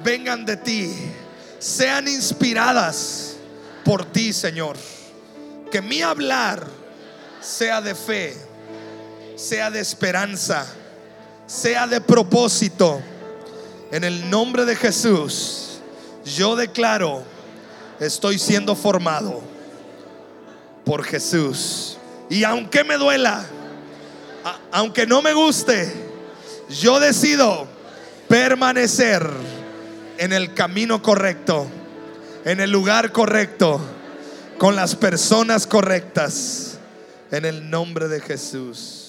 vengan 0.03 0.45
de 0.45 0.57
ti. 0.57 0.93
Sean 1.59 2.09
inspiradas 2.09 3.37
por 3.85 4.05
ti, 4.05 4.33
Señor. 4.33 4.77
Que 5.71 5.83
mi 5.83 6.03
hablar 6.03 6.67
sea 7.41 7.81
de 7.81 7.95
fe, 7.95 8.35
sea 9.37 9.71
de 9.71 9.81
esperanza, 9.81 10.67
sea 11.47 11.87
de 11.87 12.01
propósito. 12.01 13.03
En 13.91 14.03
el 14.03 14.31
nombre 14.31 14.65
de 14.65 14.77
Jesús, 14.77 15.79
yo 16.25 16.57
declaro, 16.57 17.23
estoy 18.01 18.39
siendo 18.39 18.75
formado 18.75 19.54
por 20.85 21.05
Jesús. 21.05 21.99
Y 22.29 22.45
aunque 22.45 22.85
me 22.85 22.97
duela, 22.97 23.45
aunque 24.73 25.07
no 25.07 25.23
me 25.23 25.33
guste, 25.33 25.93
yo 26.69 27.01
decido 27.01 27.67
permanecer 28.29 29.29
en 30.19 30.33
el 30.33 30.55
camino 30.55 31.03
correcto, 31.03 31.67
en 32.45 32.61
el 32.61 32.71
lugar 32.71 33.13
correcto, 33.13 33.81
con 34.59 34.77
las 34.77 34.95
personas 34.95 35.67
correctas, 35.67 36.79
en 37.31 37.45
el 37.45 37.71
nombre 37.71 38.09
de 38.09 38.21
Jesús. 38.21 39.04